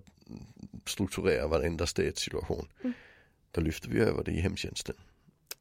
strukturera 0.85 1.47
varenda 1.47 1.87
städsituation. 1.87 2.67
Mm. 2.83 2.93
Då 3.51 3.61
lyfter 3.61 3.89
vi 3.89 3.99
över 3.99 4.23
det 4.23 4.31
i 4.31 4.39
hemtjänsten. 4.39 4.95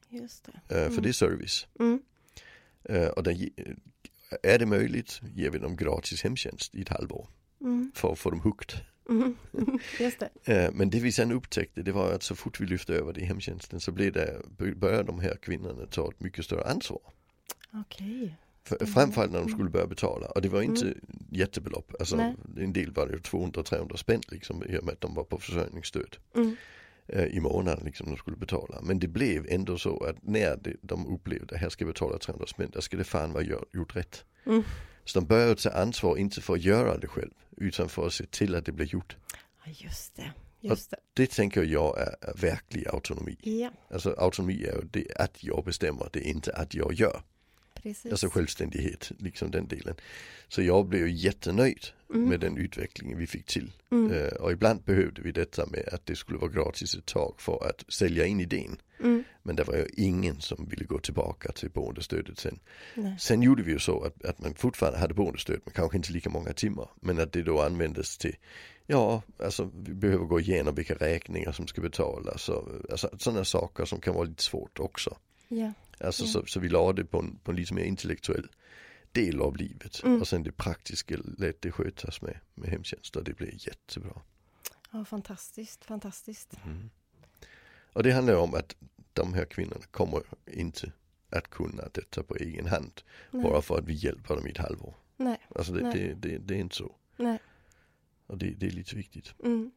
Just 0.09 0.45
det. 0.45 0.53
Eh, 0.75 0.83
För 0.85 0.91
Mm. 0.91 1.03
det 1.03 1.09
är 1.09 1.13
service. 1.13 1.67
Mm. 1.81 2.01
Och 3.17 3.23
där, 3.23 3.49
är 4.43 4.59
det 4.59 4.67
möjligt 4.67 5.21
ger 5.35 5.51
vi 5.51 5.59
dem 5.59 5.77
gratis 5.77 6.23
hemtjänst 6.23 6.75
i 6.75 6.83
ett 6.83 6.89
halvår. 6.89 7.29
Mm. 7.61 7.93
För 7.95 8.13
att 8.13 8.19
få 8.19 8.31
dem 8.31 8.41
hooked. 8.41 8.81
Mm. 9.09 9.37
Just 10.01 10.23
det. 10.45 10.71
Men 10.75 10.91
det 10.91 11.01
vi 11.01 11.13
sen 11.13 11.33
upptäckte 11.33 11.83
det 11.83 11.93
var 11.93 12.13
att 12.13 12.23
så 12.23 12.35
fort 12.35 12.61
vi 12.61 12.67
lyfte 12.67 12.95
över 12.95 13.13
det 13.13 13.21
i 13.21 13.25
hemtjänsten 13.25 13.81
så 13.81 13.93
blev 13.93 14.13
det, 14.13 14.41
började 14.77 15.03
de 15.03 15.21
här 15.21 15.37
kvinnorna 15.37 15.87
ta 15.87 16.09
ett 16.11 16.21
mycket 16.21 16.45
större 16.45 16.65
ansvar. 16.65 17.01
Okej. 17.73 18.37
För, 18.65 18.77
Mm. 18.83 18.93
framförallt 18.93 19.33
när 19.33 19.41
de 19.41 19.49
skulle 19.49 19.71
börja 19.71 19.87
betala. 19.87 20.27
Och 20.27 20.43
det 20.43 20.49
var 20.49 20.63
inte 20.63 20.85
Mm. 20.87 20.99
jättebelopp. 21.31 21.93
Alltså 22.01 22.17
Nej. 22.17 22.35
en 22.57 22.73
del 22.73 22.91
var 22.93 23.07
det 23.07 23.13
ju 23.13 23.19
200-300 23.19 23.97
spänn 23.97 24.21
liksom 24.29 24.65
i 24.65 24.79
och 24.79 24.85
med 24.85 24.93
att 24.93 25.01
de 25.01 25.15
var 25.15 25.25
på 25.25 25.39
försörjningsstöd. 25.39 26.17
Mm. 26.35 26.57
eh, 27.07 27.25
i 27.25 27.41
månaden 27.41 27.85
liksom 27.85 28.07
de 28.09 28.17
skulle 28.17 28.37
betala. 28.37 28.81
Men 28.83 28.99
det 28.99 29.09
blev 29.09 29.47
ändå 29.49 29.79
så 29.79 30.05
att 30.05 30.17
när 30.23 30.57
det, 30.57 30.77
de 30.83 31.07
upplevde 31.07 31.55
att 31.55 31.61
här 31.61 31.69
ska 31.69 31.85
jag 31.85 31.93
betala 31.95 32.19
300 32.19 32.47
spänn, 32.47 32.71
där 32.73 32.81
ska 32.81 32.97
det 32.97 33.05
fan 33.05 33.33
vara 33.33 33.43
gör, 33.45 33.65
gjort 33.73 33.97
rätt. 33.97 34.25
Mm. 34.47 34.63
Så 35.05 35.21
de 35.21 35.27
började 35.27 35.55
ta 35.55 35.71
ansvar, 35.71 36.17
inte 36.17 36.41
för 36.41 36.55
att 36.55 36.63
göra 36.63 36.99
det 36.99 37.07
själv, 37.09 37.31
utan 37.57 37.89
för 37.89 38.07
att 38.07 38.13
se 38.13 38.27
till 38.27 38.55
att 38.55 38.65
det 38.67 38.73
blir 38.73 38.87
gjort. 38.87 39.17
Ja, 39.65 39.73
just 39.77 40.17
det. 40.17 40.33
Just 40.61 40.91
det. 40.91 40.97
Det 41.15 41.27
tänker 41.31 41.63
jag 41.63 41.99
är 41.99 42.15
verklig 42.41 42.89
autonomi. 42.89 43.37
Ja, 43.43 43.71
Alltså 43.91 44.15
autonomi 44.19 44.65
är 44.65 44.73
ju 44.75 44.83
det 44.91 45.07
att 45.17 45.45
jag 45.45 45.65
bestämmer, 45.65 46.09
det 46.13 46.19
är 46.19 46.31
inte 46.31 46.53
att 46.53 46.75
jag 46.75 46.93
gör. 46.93 47.23
Precis. 47.83 48.13
Alltså 48.13 48.29
självständighet, 48.29 49.13
liksom 49.19 49.51
den 49.51 49.69
delen. 49.69 49.95
Så 50.49 50.63
jag 50.63 50.87
blev 50.87 51.09
jättenöjd 51.09 51.87
Mm. 52.15 52.29
med 52.29 52.41
den 52.41 52.57
utvecklingen 52.57 53.19
vi 53.19 53.27
fick 53.27 53.47
till. 53.47 53.73
Mm. 53.91 54.13
Eh, 54.13 54.29
och 54.29 54.53
ibland 54.53 54.83
behövde 54.83 55.23
vi 55.23 55.33
detta 55.33 55.67
med 55.67 55.89
att 55.93 56.07
det 56.07 56.17
skulle 56.17 56.39
vara 56.39 56.51
gratis 56.51 56.95
ett 56.95 57.07
tag 57.07 57.35
för 57.39 57.69
att 57.69 57.85
sälja 57.93 58.27
in 58.27 58.41
idén. 58.41 58.77
Mm. 59.01 59.25
Men 59.43 59.57
det 59.57 59.65
var 59.65 59.75
ju 59.75 59.87
ingen 59.97 60.41
som 60.41 60.69
ville 60.69 60.85
gå 60.85 60.99
tillbaka 60.99 61.53
till 61.53 61.71
boendestödet 61.71 62.39
sen. 62.39 62.59
Nej. 62.95 63.17
Sen 63.19 63.43
gjorde 63.43 63.63
vi 63.63 63.73
ju 63.73 63.79
så 63.79 64.03
att, 64.03 64.25
att 64.25 64.39
man 64.39 64.55
fortfarande 64.55 64.99
hade 64.99 65.15
boendestöd 65.15 65.61
men 65.65 65.75
kanske 65.75 65.97
inte 65.97 66.13
lika 66.13 66.31
många 66.31 66.53
timmar. 66.53 66.89
Men 67.01 67.19
att 67.21 67.33
det 67.33 67.43
då 67.43 67.63
användes 67.63 68.19
till, 68.19 68.37
ja 68.87 69.23
alltså 69.39 69.71
vi 69.75 69.95
behöver 69.95 70.25
gå 70.25 70.41
igenom 70.41 70.75
vilka 70.75 70.95
räkningar 70.95 71.53
som 71.53 71.67
ska 71.67 71.81
betalas 71.81 72.49
och 72.49 72.69
alltså, 72.91 73.11
sådana 73.19 73.45
saker 73.45 73.85
som 73.85 74.01
kan 74.01 74.15
vara 74.15 74.25
lite 74.25 74.43
svårt 74.43 74.81
också. 74.81 75.17
Ja. 75.49 75.73
Alltså 76.01 76.23
Ja. 76.25 76.29
så, 76.29 76.47
så 76.47 76.61
vi 76.61 76.69
la 76.69 76.93
det 76.93 77.05
på 77.05 77.19
en, 77.19 77.37
på 77.45 77.51
en 77.51 77.57
lite 77.57 77.75
mer 77.75 77.83
intellektuell 77.85 78.49
del 79.13 79.41
av 79.41 79.57
livet. 79.57 80.03
Mm. 80.05 80.21
Och 80.21 80.29
sen 80.29 80.43
det 80.43 80.53
praktiska 80.53 81.17
lät 81.39 81.63
det 81.63 81.73
skötas 81.73 82.23
med, 82.23 82.39
med 82.55 82.69
hemtjänst 82.71 83.17
och 83.17 83.25
det 83.25 83.37
blev 83.37 83.51
jättebra. 83.55 84.23
ja, 84.91 85.05
fantastiskt, 85.05 85.85
fantastiskt. 85.85 86.55
Mm. 86.65 86.91
Och 87.93 88.03
det 88.03 88.13
handlar 88.13 88.35
om 88.37 88.55
att 88.55 88.77
de 89.13 89.35
här 89.35 89.45
kvinnorna 89.45 89.85
kommer 89.91 90.23
inte 90.47 90.93
att 91.31 91.51
kunna 91.51 91.89
detta 91.95 92.23
på 92.23 92.37
egen 92.37 92.67
hand. 92.67 93.03
Nej. 93.31 93.43
Bara 93.43 93.63
för 93.63 93.79
att 93.79 93.85
vi 93.85 93.93
hjälper 93.95 94.37
dem 94.37 94.47
i 94.47 94.51
ett 94.51 94.59
halvår. 94.59 94.95
Nej. 95.17 95.39
Alltså 95.55 95.73
det, 95.73 95.83
Nej. 95.83 95.95
det, 95.99 96.29
det, 96.29 96.39
det 96.39 96.55
är 96.55 96.59
inte 96.59 96.77
så. 96.77 96.95
Nej. 97.17 97.39
Och 98.27 98.39
det, 98.39 98.51
det 98.51 98.67
är 98.67 98.71
lite 98.71 98.97
viktigt. 98.97 99.35
Mm. 99.45 99.71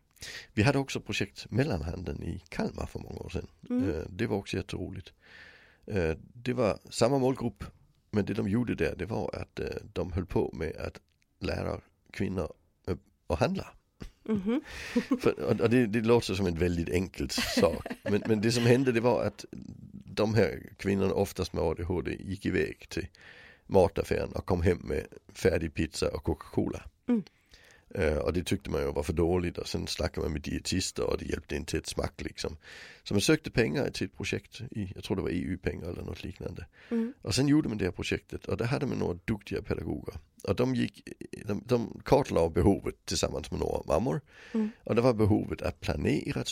Vi 0.54 0.64
hade 0.64 0.78
också 0.80 1.02
projekt 1.02 1.52
Mellanhanden 1.52 2.24
i 2.24 2.44
Kalmar 2.50 2.86
för 2.86 3.00
många 3.00 3.20
år 3.20 3.30
sedan. 3.30 3.48
Mm. 3.70 3.90
Eh, 3.90 4.04
Det 4.10 4.28
var 4.28 4.38
också 4.38 4.58
jätteroligt. 4.58 5.14
Eh, 5.88 6.18
Det 6.34 6.54
var 6.54 6.80
samma 6.90 7.18
målgrupp 7.18 7.64
men 8.12 8.26
det 8.26 8.34
de 8.34 8.48
gjorde 8.50 8.76
där 8.76 8.96
det 8.96 9.06
var 9.06 9.36
att 9.36 9.60
eh, 9.60 9.66
de 9.94 10.12
höll 10.12 10.26
på 10.26 10.52
med 10.54 10.76
att 10.78 11.00
lära 11.40 11.80
kvinnor 12.12 12.54
eh, 12.88 12.96
att 13.28 13.40
handla. 13.40 13.68
Mhm. 14.24 14.62
För, 15.22 15.40
och 15.40 15.62
och 15.62 15.70
det, 15.70 15.86
det 15.86 16.02
låter 16.02 16.34
som 16.34 16.46
en 16.46 16.60
väldigt 16.60 16.90
enkel 16.90 17.30
sak. 17.30 17.86
Men, 18.04 18.24
men 18.28 18.42
det 18.42 18.52
som 18.52 18.64
hände 18.64 18.92
det 18.92 19.00
var 19.00 19.24
att 19.24 19.46
de 20.06 20.34
här 20.34 20.74
kvinnorna 20.78 21.14
oftast 21.14 21.54
med 21.54 21.64
ADHD 21.64 22.18
gick 22.20 22.46
iväg 22.46 22.90
till 22.90 23.08
mataffären 23.66 24.32
och 24.32 24.46
kom 24.46 24.62
hem 24.62 24.78
med 24.78 25.08
färdig 25.34 25.74
pizza 25.74 26.10
och 26.10 26.24
Coca-Cola. 26.24 26.84
Mm. 27.08 27.24
Och 27.96 28.34
det 28.34 28.44
tyckte 28.44 28.70
man 28.70 28.82
ju 28.82 28.92
var 28.92 29.04
för 29.04 29.14
dåligt 29.14 29.58
och 29.58 29.68
sen 29.68 29.88
snackade 29.88 30.26
man 30.26 30.34
med 30.34 30.42
dietister 30.42 31.04
och 31.04 31.18
det 31.18 31.26
hjälpte 31.26 31.56
inte 31.56 31.78
ett 31.78 31.88
smack 31.88 32.22
liksom. 32.22 32.58
Så 33.04 33.14
man 33.14 33.22
sökte 33.22 33.52
pengar 33.52 33.90
till 33.90 34.06
ett 34.08 34.18
projekt, 34.18 34.62
i, 34.72 34.92
jag 34.96 35.04
tror 35.04 35.18
det 35.18 35.24
var 35.24 35.30
EU-pengar 35.30 35.88
eller 35.88 36.02
något 36.02 36.24
liknande. 36.24 36.66
Mm. 36.90 37.14
Och 37.22 37.36
sen 37.36 37.48
gjorde 37.48 37.70
man 37.70 37.78
det 37.78 37.86
här 37.86 37.92
projektet 37.92 38.46
och 38.46 38.58
där 38.58 38.66
hade 38.66 38.86
man 38.86 38.98
några 38.98 39.20
duktiga 39.26 39.62
pedagoger. 39.62 40.16
Och 40.44 40.56
de, 40.56 40.76
gick, 40.76 41.10
de, 41.46 41.64
de 41.66 42.02
kartlade 42.06 42.50
behovet 42.50 42.96
tillsammans 43.06 43.52
med 43.52 43.60
några 43.60 43.84
mammor. 43.94 44.22
Mm. 44.52 44.70
Och 44.84 44.96
det 44.96 45.02
var 45.02 45.14
behovet 45.14 45.62
att 45.62 45.80
planera 45.80 46.44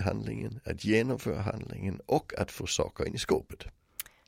handlingen, 0.00 0.60
att 0.64 0.84
genomföra 0.84 1.40
handlingen 1.40 2.00
och 2.06 2.32
att 2.38 2.50
få 2.50 2.66
saker 2.66 3.06
in 3.06 3.14
i 3.14 3.18
skåpet. 3.18 3.64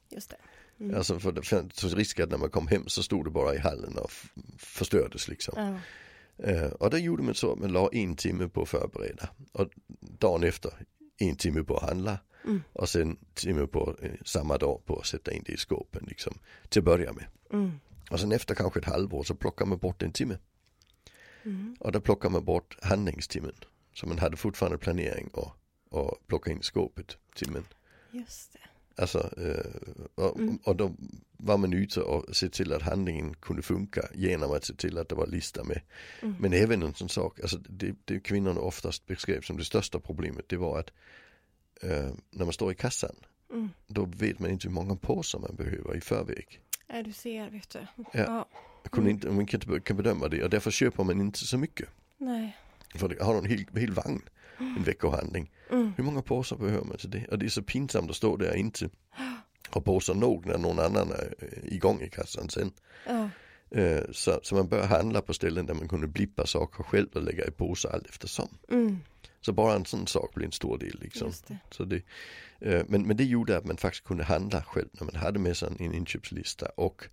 Just 0.09 0.31
det. 0.31 0.37
Mm. 0.81 0.97
Alltså 0.97 1.19
för 1.19 1.33
det 1.33 1.43
fanns 1.43 1.95
risk 1.95 2.21
att 2.21 2.31
när 2.31 2.39
man 2.39 2.51
kom 2.51 2.67
hem 2.67 2.89
så 2.89 3.03
stod 3.03 3.25
det 3.27 3.31
bara 3.31 3.55
i 3.55 3.59
hallen 3.59 3.99
och 3.99 4.11
förstördes 4.59 5.29
liksom. 5.29 5.55
Ja. 5.57 5.79
Eh, 6.43 6.67
och 6.67 6.91
då 6.91 6.99
gjorde 6.99 7.23
man 7.23 7.35
så 7.35 7.53
att 7.53 7.59
man 7.59 7.73
la 7.73 7.89
en 7.93 8.17
timme 8.17 8.49
på 8.49 8.63
att 8.63 8.69
förbereda. 8.69 9.29
Och 9.53 9.69
dagen 10.01 10.45
efter 10.45 10.73
en 11.19 11.37
timme 11.37 11.63
på 11.63 11.77
att 11.77 11.83
handla. 11.83 12.19
Mm. 12.45 12.63
Och 12.73 12.89
sen 12.89 13.19
timme 13.35 13.67
på 13.67 13.97
eh, 14.03 14.11
samma 14.25 14.59
dag 14.59 14.83
på 14.85 14.99
att 14.99 15.07
sätta 15.07 15.33
in 15.33 15.43
det 15.47 15.53
i 15.53 15.57
skåpen 15.57 16.05
liksom. 16.09 16.39
Till 16.69 16.81
att 16.81 16.85
börja 16.85 17.13
med. 17.13 17.27
Mm. 17.53 17.73
Och 18.11 18.21
sen 18.21 18.33
efter 18.33 18.55
kanske 18.55 18.81
ett 18.81 18.87
halvår 18.87 19.23
så 19.23 19.35
plockar 19.35 19.67
man 19.67 19.79
bort 19.79 20.03
en 20.03 20.13
timme. 20.13 20.39
Mm. 21.43 21.77
Och 21.81 21.93
då 21.93 22.01
plockar 22.01 22.31
man 22.31 22.45
bort 22.45 22.77
handlingstimmen. 22.83 23.55
Så 23.95 24.07
man 24.07 24.19
hade 24.19 24.37
fortfarande 24.37 24.79
planering 24.79 25.29
och, 25.33 25.51
och 25.91 26.19
plocka 26.27 26.51
in 26.51 26.63
skåpet 26.63 27.17
timmen. 27.35 27.65
Just 28.11 28.53
det. 28.53 28.59
Alltså, 28.97 29.19
eh, 29.19 30.25
och, 30.25 30.39
Mm. 30.41 30.59
och 30.65 30.77
då 30.77 30.93
var 31.37 31.57
man 31.57 31.73
ute 31.73 32.01
och 32.01 32.37
se 32.37 32.49
till 32.49 32.73
att 32.73 32.83
handlingen 32.83 33.35
kunde 33.35 33.63
funka 33.63 34.09
genom 34.15 34.53
att 34.53 34.65
se 34.65 34.75
till 34.75 34.99
att 34.99 35.09
det 35.09 35.15
var 35.15 35.27
lista 35.27 35.65
med. 35.65 35.81
Mm. 36.23 36.35
Men 36.41 36.53
även 36.53 36.83
en 36.83 36.95
sån 36.95 37.09
sak, 37.09 37.41
alltså 37.41 37.59
det, 37.69 37.95
det 38.05 38.21
kvinnorna 38.21 38.61
oftast 38.61 39.07
beskrev 39.07 39.41
som 39.41 39.57
det 39.57 39.65
största 39.65 40.01
problemet 40.01 40.49
det 40.49 40.57
var 40.57 40.79
att 40.79 40.91
eh, 41.83 42.11
när 42.31 42.45
man 42.45 42.53
står 42.53 42.73
i 42.73 42.75
kassan 42.75 43.17
Mm. 43.51 43.69
då 43.87 44.05
vet 44.05 44.39
man 44.39 44.51
inte 44.51 44.69
hur 44.69 44.75
många 44.75 44.97
påsar 44.97 45.39
man 45.39 45.55
behöver 45.57 45.97
i 45.97 46.01
förväg. 46.01 46.61
Ja, 46.87 47.03
du 47.03 47.13
ser, 47.13 47.51
vet 47.51 47.71
du. 47.71 47.79
Ja. 48.13 48.49
Kunde 48.91 49.11
Mm. 49.11 49.15
inte, 49.17 49.31
man 49.31 49.47
kan 49.47 49.61
inte 49.61 49.81
kan 49.81 49.97
bedöma 49.97 50.29
det 50.29 50.45
och 50.45 50.51
därför 50.51 50.71
köper 50.71 51.05
man 51.05 51.21
inte 51.21 51.39
så 51.39 51.59
mycket. 51.59 51.89
Nej. 52.19 52.57
För 52.95 53.09
det 53.09 53.23
har 53.25 53.39
en 53.39 53.45
hel, 53.45 53.65
hel 53.75 53.93
vagn, 53.93 54.23
en 54.77 54.85
veckohandling. 54.85 55.51
Mm. 55.71 55.93
Hur 55.97 56.05
många 56.05 56.23
påsar 56.23 56.57
behöver 56.57 56.85
man 56.85 56.97
till 56.97 57.11
det? 57.11 57.27
Och 57.31 57.39
det 57.39 57.47
är 57.47 57.51
så 57.51 57.63
pinsamt 57.63 58.11
att 58.11 58.17
stå 58.17 58.37
där 58.37 58.51
och 58.51 58.57
inte 58.57 58.89
ha 59.71 59.81
påsar 59.81 60.15
nog 60.15 60.47
när 60.47 60.59
någon 60.59 60.79
annan 60.79 61.11
är 61.11 61.35
eh, 61.39 61.75
igång 61.75 62.01
i 62.03 62.09
kassan 62.09 62.49
sen. 62.49 62.73
Ja. 63.07 63.29
Eh, 63.71 64.03
Så, 64.11 64.41
så 64.43 64.55
man 64.55 64.69
bör 64.69 64.87
handla 64.87 65.23
på 65.23 65.35
ställen 65.35 65.67
där 65.67 65.75
man 65.75 65.89
kunde 65.89 66.07
blippa 66.07 66.47
saker 66.47 66.83
själv 66.83 67.09
och 67.15 67.23
lägga 67.23 67.45
i 67.45 67.51
påsar 67.51 67.91
allt 67.91 68.07
eftersom. 68.07 68.49
Mm. 68.71 68.99
Så 69.41 69.53
bara 69.53 69.75
en 69.75 69.85
sån 69.85 70.07
sak 70.07 70.35
blir 70.35 70.47
en 70.47 70.53
stor 70.53 70.79
del 70.79 70.99
liksom. 71.01 71.33
Det. 71.47 71.59
Så 71.71 71.85
det, 71.85 72.03
eh, 72.61 72.85
men, 72.89 73.03
men 73.03 73.17
det 73.17 73.25
gjorde 73.25 73.57
att 73.57 73.65
man 73.65 73.77
faktiskt 73.77 74.05
kunde 74.05 74.25
handla 74.25 74.63
själv 74.63 74.89
när 74.93 75.05
man 75.05 75.15
hade 75.15 75.39
med 75.39 75.57
sig 75.57 75.69
en 75.79 75.95
inköpslista 75.95 76.67
och 76.67 77.05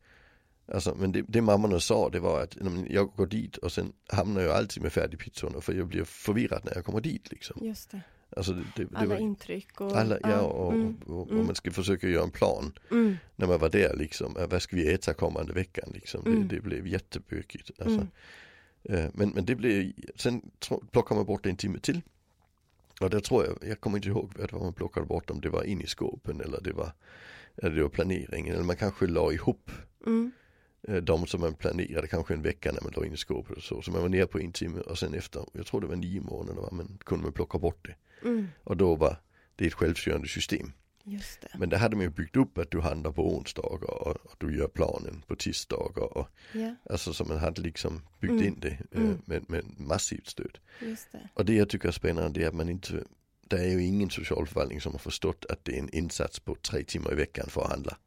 Alltså, 0.73 0.95
men 0.99 1.11
det, 1.11 1.21
det 1.27 1.41
mammorna 1.41 1.79
sa 1.79 2.09
det 2.09 2.19
var 2.19 2.41
att 2.41 2.57
jag 2.89 3.07
går 3.15 3.27
dit 3.27 3.57
och 3.57 3.71
sen 3.71 3.93
hamnar 4.07 4.41
jag 4.41 4.51
alltid 4.55 4.83
med 4.83 4.93
färdigpizzorna 4.93 5.61
för 5.61 5.73
jag 5.73 5.87
blir 5.87 6.03
förvirrad 6.03 6.61
när 6.65 6.75
jag 6.75 6.85
kommer 6.85 7.01
dit 7.01 7.31
liksom. 7.31 7.65
Just 7.65 7.91
det. 7.91 8.01
Alltså 8.37 8.53
det, 8.53 8.63
det, 8.75 8.83
det 8.83 8.97
Alla 8.97 9.05
var, 9.09 9.17
intryck 9.17 9.81
och... 9.81 9.97
alla, 9.97 10.17
ja, 10.23 10.39
och, 10.41 10.73
Mm. 10.73 10.97
och, 11.05 11.21
och 11.21 11.31
Mm. 11.31 11.45
man 11.45 11.55
ska 11.55 11.71
försöka 11.71 12.07
göra 12.07 12.23
en 12.23 12.31
plan 12.31 12.73
Mm. 12.91 13.17
när 13.35 13.47
man 13.47 13.59
var 13.59 13.69
där 13.69 13.95
liksom. 13.97 14.37
Vad 14.49 14.61
ska 14.61 14.75
vi 14.75 14.93
äta 14.93 15.13
kommande 15.13 15.53
veckan 15.53 15.89
liksom. 15.93 16.25
Mm. 16.25 16.47
Det, 16.47 16.55
det 16.55 16.61
blev 16.61 16.87
jättebökigt. 16.87 17.71
Alltså. 17.79 18.07
Mm. 18.83 19.05
Eh, 19.05 19.11
Men, 19.13 19.29
men 19.29 19.45
det 19.45 19.55
blev, 19.55 19.91
sen 20.15 20.41
plockar 20.91 21.15
man 21.15 21.25
bort 21.25 21.45
en 21.45 21.55
timme 21.55 21.79
till. 21.79 22.01
Och 23.01 23.09
det 23.09 23.21
tror 23.21 23.45
jag, 23.45 23.69
jag 23.69 23.79
kommer 23.81 23.97
inte 23.97 24.09
ihåg 24.09 24.31
vad 24.51 24.61
man 24.61 24.73
plockade 24.73 25.05
bort, 25.05 25.29
om 25.29 25.41
det 25.41 25.49
var 25.49 25.63
in 25.63 25.81
i 25.81 25.87
skåpen 25.87 26.41
eller 26.41 26.61
det 26.61 26.73
var, 26.73 26.91
eller 27.57 27.75
det 27.75 27.81
var 27.81 27.89
planeringen. 27.89 28.53
Eller 28.55 28.63
man 28.63 28.75
kanske 28.75 29.07
la 29.07 29.31
ihop 29.31 29.71
Mm. 30.05 30.31
Eh, 30.87 30.95
de 30.95 31.27
som 31.27 31.41
man 31.41 31.53
planerade 31.53 32.07
kanske 32.07 32.33
en 32.33 32.41
vecka 32.41 32.71
när 32.71 32.81
man 32.81 32.93
la 32.95 33.05
in 33.05 33.13
i 33.13 33.17
skåpet 33.17 33.57
och 33.57 33.63
så. 33.63 33.81
Så 33.81 33.91
man 33.91 34.01
var 34.01 34.09
ner 34.09 34.25
på 34.25 34.39
en 34.39 34.51
timme 34.51 34.79
och 34.79 34.97
sen 34.99 35.13
efter, 35.13 35.45
jag 35.53 35.65
tror 35.65 35.81
det 35.81 35.87
var 35.87 35.95
nio 35.95 36.21
månader, 36.21 36.61
va, 36.61 36.69
men 36.71 36.97
kunde 37.05 37.23
man 37.23 37.33
plocka 37.33 37.57
bort 37.57 37.87
det. 37.87 37.95
Mm. 38.27 38.47
Och 38.63 38.77
då 38.77 38.95
var 38.95 39.17
det 39.55 39.65
ett 39.67 39.73
självstyrande 39.73 40.27
system. 40.27 40.71
Just 41.03 41.41
det. 41.41 41.47
Men 41.59 41.69
det 41.69 41.77
hade 41.77 41.95
man 41.95 42.05
ju 42.05 42.09
byggt 42.11 42.35
upp 42.35 42.57
att 42.57 42.71
du 42.71 42.79
handlar 42.79 43.11
på 43.11 43.35
onsdagar 43.35 43.89
och, 43.89 44.07
och 44.07 44.35
du 44.37 44.57
gör 44.57 44.67
planen 44.67 45.23
på 45.27 45.35
tisdagar. 45.35 46.17
Och, 46.17 46.27
Ja, 46.53 46.75
alltså 46.89 47.13
så 47.13 47.25
man 47.25 47.37
hade 47.37 47.61
liksom 47.61 48.01
byggt 48.19 48.31
Mm. 48.31 48.45
in 48.45 48.59
det 48.59 48.69
eh, 48.91 49.01
Mm. 49.01 49.21
med, 49.25 49.49
med 49.49 49.63
massivt 49.79 50.27
stöd. 50.27 50.57
just 50.81 51.11
det. 51.11 51.29
Och 51.33 51.45
det 51.45 51.53
jag 51.53 51.69
tycker 51.69 51.87
är 51.87 51.91
spännande 51.91 52.39
det 52.39 52.43
är 52.45 52.47
att 52.49 52.55
man 52.55 52.69
inte, 52.69 53.03
det 53.47 53.57
är 53.59 53.67
ju 53.67 53.83
ingen 53.83 54.09
socialförvaltning 54.09 54.81
som 54.81 54.91
har 54.91 54.99
förstått 54.99 55.45
att 55.49 55.65
det 55.65 55.75
är 55.75 55.79
en 55.79 55.89
insats 55.95 56.39
på 56.39 56.55
tre 56.55 56.83
timmar 56.83 57.11
i 57.11 57.15
veckan 57.15 57.49
för 57.49 57.61
att 57.61 57.69
handla. 57.69 57.97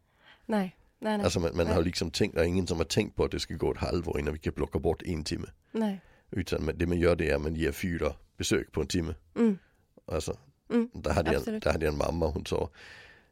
Nej, 0.46 0.76
nej, 1.02 1.16
nej. 1.16 1.24
Alltså 1.24 1.40
man, 1.40 1.56
man 1.56 1.66
har 1.66 1.82
liksom 1.82 2.10
tänkt, 2.10 2.34
det 2.34 2.40
är 2.40 2.44
ingen 2.44 2.66
som 2.66 2.78
har 2.78 2.84
tänkt 2.84 3.16
på 3.16 3.24
att 3.24 3.30
det 3.30 3.40
ska 3.40 3.54
gå 3.54 3.72
ett 3.72 3.78
halvår 3.78 4.20
innan 4.20 4.32
vi 4.32 4.38
kan 4.38 4.52
plocka 4.52 4.78
bort 4.78 5.02
en 5.02 5.24
timme. 5.24 5.46
nej. 5.72 6.00
Utan 6.34 6.70
det 6.74 6.86
man 6.86 6.98
gör 6.98 7.16
det 7.16 7.30
är 7.30 7.34
att 7.34 7.42
man 7.42 7.54
ger 7.54 7.72
fyra 7.72 8.14
besök 8.36 8.72
på 8.72 8.80
en 8.80 8.86
timme. 8.86 9.14
Mm. 9.36 9.58
Alltså, 10.06 10.36
Mm. 10.70 10.90
där 10.94 11.12
hade, 11.12 11.30
jag, 11.32 11.38
Absolut. 11.38 11.62
där 11.62 11.72
hade 11.72 11.84
jag 11.84 11.92
en 11.92 11.98
mamma, 11.98 12.26
hon 12.26 12.46
sa, 12.46 12.70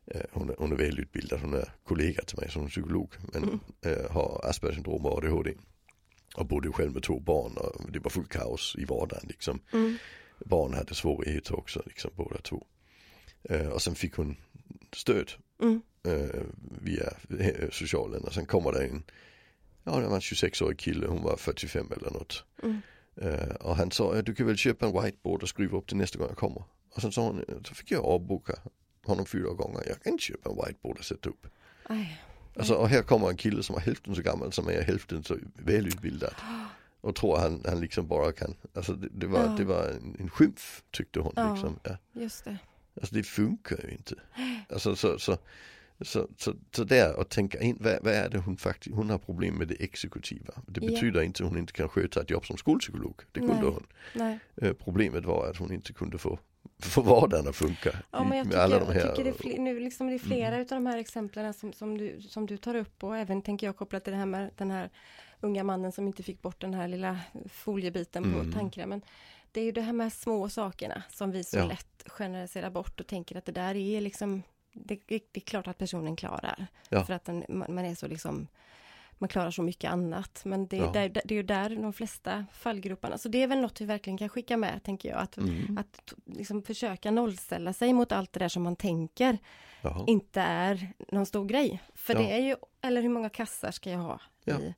eh, 0.06 0.20
hon, 0.32 0.50
är, 0.50 0.54
hon 0.58 0.72
är 0.72 0.76
välutbildad, 0.76 1.40
hon 1.40 1.54
är 1.54 1.72
kollega 1.84 2.22
till 2.22 2.38
mig 2.40 2.50
som 2.50 2.68
psykolog, 2.68 3.14
men 3.32 3.42
Mm. 3.42 3.60
eh, 3.80 4.10
har 4.10 4.40
Aspergers 4.48 4.74
syndrom 4.74 5.06
och 5.06 5.18
ADHD. 5.18 5.54
Och 6.36 6.46
bodde 6.46 6.72
själv 6.72 6.92
med 6.92 7.02
två 7.02 7.20
barn 7.20 7.56
och 7.56 7.92
det 7.92 7.98
var 7.98 8.10
fullt 8.10 8.28
kaos 8.28 8.76
i 8.78 8.84
vardagen 8.84 9.24
liksom. 9.28 9.60
Mm. 9.72 9.96
Barn 10.44 10.74
hade 10.74 10.94
svårigheter 10.94 11.58
också, 11.58 11.82
liksom 11.86 12.10
båda 12.14 12.38
två. 12.38 12.66
Eh, 13.42 13.68
och 13.68 13.82
sen 13.82 13.94
fick 13.94 14.14
hon 14.14 14.36
stöd 14.92 15.32
Mm. 15.62 15.82
Eh, 16.06 16.42
via 16.82 17.10
eh, 17.38 17.70
socialen 17.70 18.24
och 18.24 18.34
sen 18.34 18.46
kommer 18.46 18.72
det 18.72 18.84
en, 18.84 19.02
ja 19.84 19.96
det 19.96 20.06
var 20.08 20.14
en 20.14 20.20
26-årig 20.20 20.78
kille, 20.78 21.06
hon 21.06 21.22
var 21.22 21.36
45 21.36 21.92
eller 21.96 22.10
något. 22.10 22.44
Mm. 22.62 22.80
Eh, 23.16 23.54
och 23.54 23.76
han 23.76 23.90
sa, 23.90 24.22
du 24.22 24.34
kan 24.34 24.46
väl 24.46 24.56
köpa 24.56 24.86
en 24.86 25.02
whiteboard 25.02 25.42
och 25.42 25.48
skriva 25.48 25.78
upp 25.78 25.86
till 25.86 25.96
nästa 25.96 26.18
gång 26.18 26.28
jag 26.28 26.36
kommer. 26.38 26.62
Och 26.94 27.02
sen 27.02 27.12
sa 27.12 27.22
hon, 27.22 27.44
så 27.64 27.74
fick 27.74 27.90
jag 27.90 28.04
avboka 28.04 28.52
honom 29.04 29.26
fyra 29.26 29.50
gånger, 29.52 29.82
jag 29.86 30.02
kan 30.02 30.12
inte 30.12 30.24
köpa 30.24 30.50
en 30.50 30.56
whiteboard 30.56 30.98
och 30.98 31.04
sätta 31.04 31.30
upp. 31.30 31.46
Aj. 31.82 32.22
Alltså, 32.56 32.74
och 32.74 32.88
här 32.88 33.02
kommer 33.02 33.28
en 33.30 33.36
kille 33.36 33.62
som 33.62 33.76
är 33.76 33.80
hälften 33.80 34.14
så 34.14 34.22
gammal 34.22 34.52
som 34.52 34.68
är 34.68 34.82
hälften 34.82 35.24
så 35.24 35.36
välutbildad. 35.54 36.34
Och 37.02 37.16
tror 37.16 37.36
han, 37.38 37.62
han 37.66 37.80
liksom 37.80 38.06
bara 38.08 38.32
kan, 38.32 38.54
alltså 38.74 38.92
det, 38.92 39.08
det 39.12 39.26
var, 39.26 39.40
Ja. 39.40 39.54
det 39.58 39.64
var 39.64 39.88
en, 39.88 40.16
en 40.18 40.30
skymf 40.30 40.82
tyckte 40.90 41.20
hon. 41.20 41.32
Ja. 41.36 41.52
Liksom. 41.52 41.78
Ja. 41.82 41.96
Just 42.12 42.44
det. 42.44 42.56
Alltså 43.00 43.14
det 43.14 43.22
funkar 43.22 43.80
ju 43.84 43.90
inte. 43.92 44.14
Alltså 44.68 44.96
så, 44.96 45.18
så, 45.18 45.38
så, 46.00 46.28
så, 46.36 46.54
så 46.74 46.84
där 46.84 47.20
att 47.20 47.30
tänka 47.30 47.60
in, 47.60 47.76
vad, 47.80 47.98
vad 48.02 48.12
är 48.14 48.28
det 48.28 48.38
hon 48.38 48.56
faktiskt, 48.56 48.96
hon 48.96 49.10
har 49.10 49.18
problem 49.18 49.54
med 49.54 49.68
det 49.68 49.74
exekutiva. 49.84 50.54
Det 50.66 50.80
Ja. 50.84 50.90
betyder 50.90 51.22
inte 51.22 51.42
att 51.44 51.48
hon 51.48 51.58
inte 51.58 51.72
kan 51.72 51.88
sköta 51.88 52.20
ett 52.20 52.30
jobb 52.30 52.46
som 52.46 52.56
skolpsykolog. 52.56 53.20
Det 53.32 53.40
kunde 53.40 53.54
Nej. 53.54 53.64
hon. 53.64 53.86
Nej. 54.14 54.38
Eh, 54.56 54.72
problemet 54.72 55.24
var 55.24 55.50
att 55.50 55.56
hon 55.56 55.72
inte 55.72 55.92
kunde 55.92 56.18
få, 56.18 56.38
få 56.82 57.02
vardagen 57.02 57.48
att 57.48 57.56
funka. 57.56 57.90
Ja, 58.10 58.24
men 58.24 58.38
jag 58.38 58.46
tycker, 58.46 58.58
alla 58.58 58.78
de 58.78 58.84
jag 58.86 58.92
här. 58.94 59.00
Mm. 59.02 59.14
tycker 59.16 59.24
det, 59.24 59.30
är 59.30 59.42
fler, 59.42 59.58
nu 59.58 59.80
liksom 59.80 60.06
det 60.06 60.14
är 60.14 60.18
flera 60.18 60.58
utav 60.60 60.76
de 60.76 60.86
här 60.86 60.98
exemplen 60.98 61.54
som, 61.54 61.72
som, 61.72 61.98
du, 61.98 62.20
som 62.20 62.46
du 62.46 62.56
tar 62.56 62.74
upp 62.74 63.04
och 63.04 63.16
även 63.16 63.42
tänker 63.42 63.66
jag 63.66 63.76
kopplat 63.76 64.04
till 64.04 64.12
det 64.12 64.18
här 64.18 64.26
med 64.26 64.50
den 64.56 64.70
här 64.70 64.90
unga 65.40 65.64
mannen 65.64 65.92
som 65.92 66.06
inte 66.06 66.22
fick 66.22 66.42
bort 66.42 66.60
den 66.60 66.74
här 66.74 66.88
lilla 66.88 67.18
foliebiten 67.52 68.24
Mm. 68.24 68.52
på 68.52 68.58
tandkrämen. 68.58 69.02
Det 69.52 69.60
är 69.60 69.64
ju 69.64 69.72
det 69.72 69.80
här 69.80 69.92
med 69.92 70.12
små 70.12 70.48
sakerna 70.48 71.02
som 71.10 71.30
vi 71.30 71.44
så 71.44 71.56
Ja. 71.58 71.64
lätt 71.66 72.04
generaliserar 72.06 72.70
bort 72.70 73.00
och 73.00 73.06
tänker 73.06 73.36
att 73.36 73.44
det 73.44 73.52
där 73.52 73.74
är 73.74 74.00
liksom 74.00 74.42
det, 74.72 75.00
det 75.06 75.20
är 75.32 75.40
klart 75.40 75.66
att 75.66 75.78
personen 75.78 76.16
klarar. 76.16 76.66
Ja. 76.88 77.04
För 77.04 77.12
att 77.14 77.24
den, 77.24 77.44
man, 77.48 77.74
man 77.74 77.84
är 77.84 77.94
så 77.94 78.08
liksom 78.08 78.48
man 79.20 79.28
klarar 79.28 79.50
så 79.50 79.62
mycket 79.62 79.90
annat. 79.92 80.40
Men 80.44 80.66
det, 80.66 80.76
är 80.78 80.80
Ja. 80.84 80.90
där, 80.92 81.08
det 81.08 81.34
är 81.34 81.36
ju 81.36 81.42
där 81.42 81.76
de 81.76 81.92
flesta 81.92 82.46
fallgroparna, 82.52 83.18
så 83.18 83.28
det 83.28 83.42
är 83.42 83.46
väl 83.46 83.60
något 83.60 83.80
vi 83.80 83.84
verkligen 83.84 84.18
kan 84.18 84.28
skicka 84.28 84.56
med, 84.56 84.82
tänker 84.82 85.08
jag. 85.08 85.18
Att, 85.18 85.36
Mm. 85.36 85.78
att 85.78 86.14
liksom 86.26 86.62
försöka 86.62 87.10
nollställa 87.10 87.72
sig 87.72 87.92
mot 87.92 88.12
allt 88.12 88.32
det 88.32 88.40
där 88.40 88.48
som 88.48 88.62
man 88.62 88.76
tänker 88.76 89.38
Jaha. 89.82 90.04
inte 90.06 90.40
är 90.40 90.92
någon 91.08 91.26
stor 91.26 91.44
grej. 91.44 91.80
För 91.94 92.14
Ja. 92.14 92.20
det 92.20 92.32
är 92.32 92.38
ju, 92.38 92.56
eller 92.80 93.02
hur 93.02 93.08
många 93.08 93.28
kassar 93.30 93.70
ska 93.70 93.90
jag 93.90 93.98
ha 93.98 94.20
Ja. 94.44 94.58
i, 94.60 94.74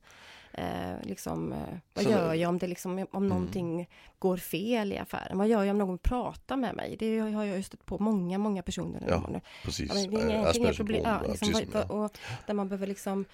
Eh, 0.57 0.95
liksom, 1.03 1.53
eh, 1.53 1.59
vad 1.93 2.03
Så- 2.05 2.11
gör 2.11 2.33
jag 2.33 2.49
om 2.49 2.57
det 2.57 2.67
liksom, 2.67 3.07
om 3.11 3.27
någonting 3.27 3.89
går 4.19 4.37
fel 4.37 4.93
i 4.93 4.97
affären? 4.97 5.37
Vad 5.37 5.47
gör 5.47 5.63
jag 5.63 5.71
om 5.73 5.77
någon 5.77 5.97
pratar 5.97 6.57
med 6.57 6.75
mig? 6.75 6.95
Det 6.99 7.19
har 7.19 7.43
jag 7.43 7.57
ju 7.57 7.63
stött 7.63 7.85
på 7.85 7.99
många, 7.99 8.37
många 8.37 8.63
personer. 8.63 8.99
nu. 8.99 9.07
Ja, 9.09 9.39
Precis. 9.63 9.89
Ja, 9.89 10.09
det 10.09 10.17
är 10.17 10.25
inga, 10.29 10.47
Eh, 10.49 10.57
inga 10.57 10.73
problem. 10.73 11.01
Ja, 11.05 11.19
och 11.19 11.29
liksom, 11.29 11.61
ja. 11.73 11.83
och, 11.83 12.17
där 12.47 12.53
man 12.53 12.69
behöver 12.69 12.87
liksom 12.87 13.25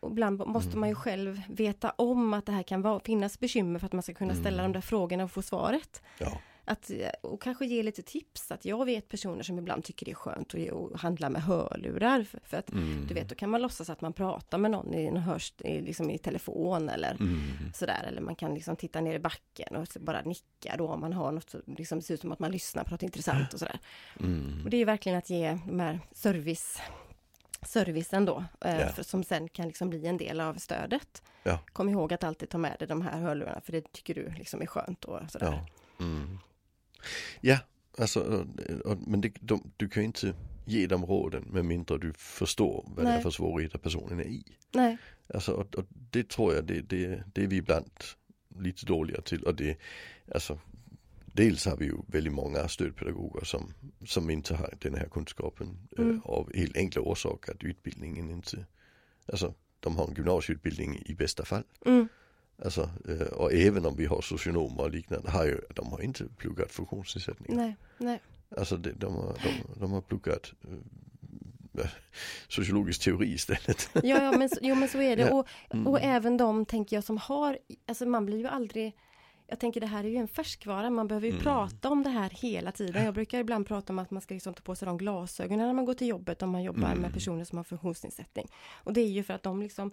och 0.00 0.10
Ibland 0.10 0.46
måste 0.46 0.68
Mm. 0.68 0.80
man 0.80 0.88
ju 0.88 0.94
själv 0.94 1.42
veta 1.48 1.90
om 1.90 2.34
att 2.34 2.46
det 2.46 2.52
här 2.52 2.62
kan 2.62 2.82
vara, 2.82 3.00
finnas 3.00 3.40
bekymmer 3.40 3.78
för 3.78 3.86
att 3.86 3.92
man 3.92 4.02
ska 4.02 4.14
kunna 4.14 4.34
ställa 4.34 4.62
Mm. 4.62 4.72
de 4.72 4.76
där 4.78 4.82
frågorna 4.82 5.24
och 5.24 5.30
få 5.30 5.42
svaret. 5.42 6.02
Ja. 6.18 6.38
Att, 6.68 6.90
och 7.22 7.42
kanske 7.42 7.66
ge 7.66 7.82
lite 7.82 8.02
tips. 8.02 8.50
Att 8.50 8.64
jag 8.64 8.84
vet 8.84 9.08
personer 9.08 9.42
som 9.42 9.58
ibland 9.58 9.84
tycker 9.84 10.04
det 10.06 10.10
är 10.12 10.14
skönt 10.14 10.54
att, 10.54 10.72
att 10.94 11.00
handla 11.00 11.30
med 11.30 11.42
hörlurar. 11.42 12.22
För, 12.22 12.40
för 12.44 12.56
att 12.56 12.70
Mm. 12.72 13.06
du 13.08 13.14
vet, 13.14 13.28
då 13.28 13.34
kan 13.34 13.50
man 13.50 13.62
låtsas 13.62 13.90
att 13.90 14.00
man 14.00 14.12
pratar 14.12 14.58
med 14.58 14.70
någon 14.70 14.94
i, 14.94 15.06
en 15.06 15.16
hörs, 15.16 15.52
i, 15.58 15.80
liksom 15.80 16.10
i 16.10 16.18
telefon 16.18 16.88
eller 16.88 17.10
Mm. 17.20 17.40
sådär. 17.74 18.04
Eller 18.08 18.20
man 18.20 18.34
kan 18.36 18.54
liksom 18.54 18.76
titta 18.76 19.00
ner 19.00 19.14
i 19.14 19.18
backen 19.18 19.76
och 19.76 19.86
bara 20.00 20.22
nicka 20.22 20.74
då 20.78 20.88
om 20.88 21.00
man 21.00 21.12
har 21.12 21.32
något 21.32 21.50
som 21.50 21.60
liksom 21.66 22.02
ser 22.02 22.14
ut 22.14 22.20
som 22.20 22.32
att 22.32 22.38
man 22.38 22.50
lyssnar 22.50 22.84
på 22.84 22.90
något 22.90 23.02
intressant 23.02 23.52
och 23.54 23.58
sådär. 23.58 23.78
Mm. 24.20 24.60
Och 24.64 24.70
det 24.70 24.76
är 24.76 24.84
verkligen 24.84 25.18
att 25.18 25.30
ge 25.30 25.58
de 25.66 25.80
här 25.80 26.00
service 26.12 26.80
servicen 27.66 28.24
då, 28.24 28.44
Ja. 28.60 28.88
för, 28.88 29.02
som 29.02 29.24
sen 29.24 29.48
kan 29.48 29.66
liksom 29.66 29.90
bli 29.90 30.06
en 30.06 30.16
del 30.16 30.40
av 30.40 30.54
stödet. 30.54 31.22
Ja. 31.42 31.58
Kom 31.72 31.88
ihåg 31.88 32.12
att 32.12 32.24
alltid 32.24 32.48
ta 32.48 32.58
med 32.58 32.76
dig 32.78 32.88
de 32.88 33.02
här 33.02 33.20
hörlurarna, 33.20 33.60
för 33.60 33.72
det 33.72 33.92
tycker 33.92 34.14
du 34.14 34.30
liksom 34.38 34.62
är 34.62 34.66
skönt 34.66 35.04
och 35.04 35.30
sådär. 35.30 35.46
Ja. 35.98 36.04
Mm. 36.04 36.38
ja, 37.40 37.58
alltså, 37.98 38.46
men 39.06 39.20
det, 39.20 39.32
de, 39.40 39.70
du 39.76 39.88
kan 39.88 40.02
ju 40.02 40.06
inte 40.06 40.34
ge 40.64 40.86
dem 40.86 41.06
råden 41.06 41.42
med 41.42 41.64
mindre 41.64 41.98
du 41.98 42.12
förstår 42.12 42.84
vad 42.86 43.04
det 43.04 43.10
är 43.10 43.14
Nej. 43.14 43.22
för 43.22 43.30
svårigheter 43.30 43.78
personen 43.78 44.20
är 44.20 44.24
i. 44.24 44.44
Nej, 44.72 44.96
Alltså, 45.34 45.52
och, 45.52 45.74
och 45.74 45.84
det 45.88 46.28
tror 46.28 46.54
jag 46.54 46.64
det, 46.64 46.80
det, 46.80 47.22
det 47.34 47.42
är 47.42 47.46
vi 47.46 47.56
ibland 47.56 47.90
lite 48.58 48.86
dåliga 48.86 49.20
till. 49.20 49.42
Och 49.42 49.54
det, 49.54 49.78
alltså, 50.34 50.58
dels 51.36 51.66
har 51.66 51.76
vi 51.76 51.84
ju 51.84 51.94
väldigt 52.06 52.32
många 52.32 52.68
stödpedagoger 52.68 53.44
som, 53.44 53.72
som 54.06 54.30
inte 54.30 54.54
har 54.54 54.74
den 54.80 54.94
här 54.94 55.08
kunskapen 55.08 55.78
Mm. 55.98 56.10
eh, 56.16 56.20
av 56.30 56.50
helt 56.54 56.76
enkla 56.76 57.02
orsaker 57.02 57.52
att 57.52 57.62
utbildningen 57.64 58.30
inte, 58.30 58.66
alltså 59.32 59.54
de 59.80 59.96
har 59.96 60.08
en 60.08 60.14
gymnasieutbildning 60.14 61.02
i 61.06 61.14
bästa 61.14 61.44
fall. 61.44 61.62
mm, 61.86 62.08
Alltså, 62.64 62.90
eh, 63.08 63.26
och 63.26 63.52
även 63.52 63.86
om 63.86 63.96
vi 63.96 64.06
har 64.06 64.20
socionomer 64.22 64.82
och 64.82 64.90
liknande, 64.90 65.30
har 65.30 65.44
ju, 65.44 65.60
de 65.74 65.86
har 65.92 66.00
inte 66.02 66.24
pluggat 66.36 66.72
funktionsnedsättningar. 66.72 67.56
nej, 67.56 67.76
nej. 67.98 68.20
Alltså 68.56 68.76
det, 68.76 68.92
de, 68.92 69.14
har, 69.14 69.36
de, 69.42 69.80
de 69.80 69.92
har 69.92 70.00
pluggat 70.00 70.52
eh, 71.78 71.86
sociologisk 72.48 73.02
teori 73.04 73.32
istället. 73.34 73.90
Ja, 73.94 74.00
ja 74.02 74.38
men, 74.38 74.48
så- 74.48 74.58
jo, 74.62 74.74
men 74.74 74.88
så 74.88 74.98
är 75.00 75.16
det. 75.16 75.22
Ja. 75.26 75.34
Och, 75.34 75.46
Mm. 75.70 75.86
och 75.86 76.00
även 76.00 76.36
de, 76.36 76.64
tänker 76.66 76.96
jag, 76.96 77.04
som 77.04 77.18
har, 77.18 77.58
alltså 77.86 78.06
man 78.06 78.26
blir 78.26 78.38
ju 78.38 78.46
aldrig 78.46 78.96
jag 79.46 79.58
tänker 79.60 79.80
det 79.80 79.86
här 79.86 80.04
är 80.04 80.08
ju 80.08 80.16
en 80.16 80.28
färskvara, 80.28 80.90
man 80.90 81.08
behöver 81.08 81.26
ju 81.26 81.32
Mm. 81.32 81.42
prata 81.42 81.88
om 81.90 82.02
det 82.02 82.10
här 82.10 82.30
hela 82.30 82.72
tiden. 82.72 83.04
Jag 83.04 83.14
brukar 83.14 83.38
ibland 83.38 83.66
prata 83.66 83.92
om 83.92 83.98
att 83.98 84.10
man 84.10 84.20
ska 84.22 84.34
liksom 84.34 84.54
ta 84.54 84.62
på 84.62 84.74
sig 84.74 84.86
de 84.86 84.98
glasögonen 84.98 85.66
när 85.66 85.74
man 85.74 85.84
går 85.84 85.94
till 85.94 86.06
jobbet 86.06 86.42
om 86.42 86.50
man 86.50 86.62
jobbar 86.62 86.88
Mm. 86.88 86.98
med 86.98 87.12
personer 87.12 87.44
som 87.44 87.56
har 87.58 87.64
funktionsnedsättning. 87.64 88.46
Och 88.84 88.92
det 88.92 89.00
är 89.00 89.08
ju 89.08 89.22
för 89.22 89.34
att 89.34 89.42
de 89.42 89.62
liksom, 89.62 89.90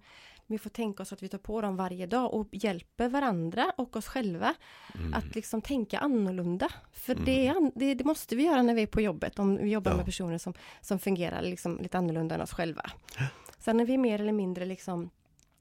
vi 0.47 0.57
får 0.57 0.69
tänka 0.69 1.03
oss 1.03 1.13
att 1.13 1.23
vi 1.23 1.29
tar 1.29 1.37
på 1.37 1.61
dem 1.61 1.75
varje 1.75 2.05
dag 2.05 2.33
och 2.33 2.47
hjälper 2.51 3.09
varandra 3.09 3.73
och 3.77 3.95
oss 3.95 4.07
själva 4.07 4.53
Mm. 4.95 5.13
att 5.13 5.35
liksom 5.35 5.61
tänka 5.61 5.99
annorlunda. 5.99 6.69
För 6.91 7.15
det, 7.15 7.47
an- 7.47 7.71
det, 7.75 7.93
det 7.95 8.03
måste 8.03 8.35
vi 8.35 8.43
göra 8.43 8.61
när 8.61 8.73
vi 8.75 8.81
är 8.81 8.87
på 8.87 9.01
jobbet, 9.01 9.39
om 9.39 9.57
vi 9.57 9.69
jobbar 9.71 9.91
Ja. 9.91 9.97
med 9.97 10.05
personer 10.05 10.37
som, 10.37 10.53
som 10.81 10.99
fungerar 10.99 11.41
liksom 11.41 11.77
lite 11.81 11.97
annorlunda 11.97 12.35
än 12.35 12.41
oss 12.41 12.53
själva. 12.53 12.85
Sen 13.59 13.79
är 13.79 13.85
vi 13.85 13.97
mer 13.97 14.21
eller 14.21 14.31
mindre 14.33 14.65
liksom 14.65 15.09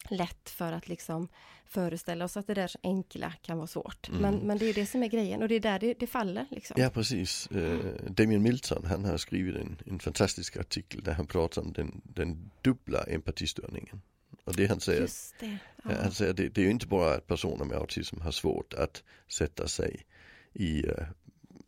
lätt 0.09 0.51
för 0.51 0.73
att 0.73 0.89
liksom 0.89 1.29
föreställa 1.65 2.25
oss 2.25 2.37
att 2.37 2.47
det 2.47 2.55
där 2.55 2.71
enkla 2.83 3.33
kan 3.43 3.57
vara 3.57 3.67
svårt. 3.67 4.09
Mm. 4.09 4.21
Men, 4.21 4.35
men 4.35 4.59
det 4.59 4.69
är 4.69 4.75
det 4.75 4.87
som 4.87 5.03
är 5.03 5.09
grejen 5.09 5.43
och 5.43 5.49
det 5.49 5.55
är 5.55 5.61
där 5.61 5.79
det, 5.79 5.95
det 5.95 6.07
faller. 6.07 6.47
Liksom. 6.51 6.77
Ja 6.81 6.91
precis. 6.91 7.47
Eh, 7.47 7.79
Damien 8.09 8.43
Milton 8.43 8.85
han 8.85 9.05
har 9.05 9.17
skrivit 9.17 9.57
en, 9.57 9.77
en 9.87 9.99
fantastisk 9.99 10.57
artikel 10.57 11.03
där 11.03 11.13
han 11.13 11.27
pratar 11.27 11.63
om 11.63 11.73
den, 11.73 12.01
den 12.05 12.51
dubbla 12.63 13.03
empatistörningen. 13.03 14.01
Och 14.45 14.57
det 14.57 14.67
han 14.67 14.81
säger, 14.81 15.09
det. 15.41 15.47
Ja. 15.47 15.91
Ja, 15.91 16.03
han 16.03 16.13
säger 16.13 16.33
det, 16.33 16.49
det 16.49 16.61
är 16.61 16.65
ju 16.65 16.71
inte 16.71 16.87
bara 16.87 17.15
att 17.15 17.27
personer 17.27 17.65
med 17.65 17.77
autism 17.77 18.21
har 18.21 18.31
svårt 18.31 18.75
att 18.75 19.03
sätta 19.29 19.69
sig 19.69 20.07
i, 20.53 20.89
eh, 20.89 21.07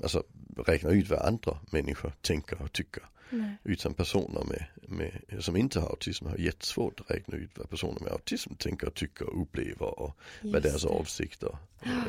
alltså 0.02 0.24
räkna 0.66 0.90
ut 0.90 1.08
vad 1.08 1.18
andra 1.18 1.58
människor 1.70 2.12
tänker 2.20 2.62
och 2.62 2.72
tycker. 2.72 3.02
Nej. 3.30 3.56
Utan 3.64 3.94
personer 3.94 4.44
med, 4.44 4.64
med, 4.88 5.44
som 5.44 5.56
inte 5.56 5.80
har 5.80 5.88
autism 5.88 6.26
har 6.26 6.36
jättesvårt 6.36 7.00
att 7.00 7.10
räkna 7.10 7.36
ut 7.36 7.50
vad 7.58 7.70
personer 7.70 8.00
med 8.00 8.12
autism 8.12 8.54
tänker, 8.54 8.90
tycker 8.90 9.28
och 9.28 9.42
upplever 9.42 10.00
och 10.00 10.16
vad 10.42 10.52
Just 10.52 10.62
deras 10.62 10.82
det. 10.82 10.88
avsikter 10.88 11.56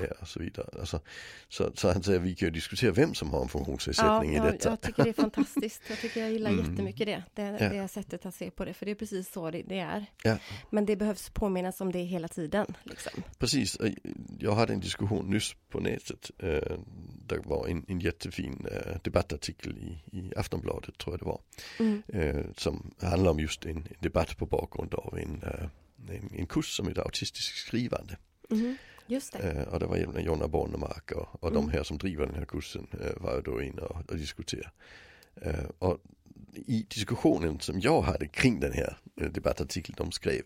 är 0.02 0.22
och 0.22 0.28
så 0.28 0.40
vidare. 0.40 0.68
Alltså, 0.80 1.00
så, 1.50 1.72
så 1.76 1.92
han 1.92 2.04
säger 2.04 2.20
vi 2.20 2.36
kan 2.36 2.48
ju 2.48 2.52
diskutera 2.52 2.92
vem 2.92 3.14
som 3.14 3.30
har 3.30 3.42
en 3.42 3.48
funktionsnedsättning 3.50 4.34
ja, 4.36 4.44
i 4.44 4.46
ja, 4.48 4.52
detta. 4.52 4.70
Jag 4.70 4.82
tycker 4.82 5.04
det 5.04 5.10
är 5.10 5.14
fantastiskt. 5.14 5.82
Jag 5.90 6.00
tycker 6.00 6.22
jag 6.22 6.32
gillar 6.32 6.52
Mm. 6.52 6.70
jättemycket 6.72 7.06
det. 7.08 7.24
Det, 7.34 7.58
Ja. 7.60 7.70
det 7.70 7.88
sättet 7.88 8.26
att 8.26 8.36
se 8.36 8.52
på 8.52 8.66
det. 8.66 8.74
För 8.74 8.86
det 8.86 8.92
är 8.92 8.96
precis 8.96 9.32
så 9.32 9.52
det, 9.52 9.62
det 9.62 9.80
är. 9.80 10.06
Ja. 10.24 10.38
Men 10.70 10.86
det 10.86 10.96
behövs 10.96 11.30
påminnas 11.30 11.82
om 11.82 11.92
det 11.92 12.00
hela 12.04 12.28
tiden. 12.28 12.76
Liksom. 12.84 13.24
Precis, 13.38 13.76
och 13.76 13.88
jag 14.40 14.56
hade 14.56 14.74
en 14.74 14.80
diskussion 14.80 15.30
nyss 15.30 15.56
på 15.70 15.80
nätet. 15.80 16.32
Eh, 16.40 16.78
det 17.28 17.38
var 17.46 17.68
en, 17.68 17.86
en 17.88 18.00
jättefin 18.00 18.68
eh, 18.72 18.98
debattartikel 19.04 19.78
i, 19.78 20.18
i 20.18 20.34
Aftonbladet 20.36 20.98
tror 21.06 21.14
jag 21.14 21.20
det 21.20 21.26
var. 21.26 21.42
Mm. 21.80 22.04
Eh, 22.08 22.46
som 22.58 22.94
handlar 23.02 23.32
om 23.32 23.40
just 23.40 23.66
en, 23.66 23.78
en 23.78 23.88
debatt 24.00 24.38
på 24.38 24.46
bakgrund 24.46 24.94
av 24.94 25.18
en, 25.18 25.44
eh, 25.44 26.16
en, 26.16 26.30
en 26.38 26.48
kurs 26.48 26.76
som 26.76 26.88
heter 26.88 27.02
autistisk 27.02 27.56
skrivande. 27.56 28.18
Mhm. 28.50 28.78
Just 29.08 29.34
det. 29.34 29.40
Eh, 29.52 29.62
och 29.74 29.80
det 29.80 29.86
var 29.86 29.98
även 29.98 30.24
Jonna 30.24 30.48
Bornemark 30.48 31.12
och, 31.12 31.44
och 31.44 31.52
de 31.52 31.64
Mm. 31.64 31.70
här 31.70 31.84
som 31.84 31.98
driver 31.98 32.26
den 32.26 32.36
här 32.36 32.46
kursen 32.46 32.88
eh, 33.02 33.22
var 33.24 33.42
då 33.42 33.62
inne 33.62 33.82
och, 33.82 34.10
och 34.12 34.18
diskuterade. 34.18 34.72
Eh, 35.42 35.66
och 35.80 36.00
i 36.54 36.86
diskussionen 36.90 37.60
som 37.60 37.80
jag 37.80 38.02
hade 38.02 38.28
kring 38.28 38.60
den 38.60 38.74
här 38.74 38.98
debattartikeln 39.16 39.96
de 39.98 40.12
skrev. 40.12 40.42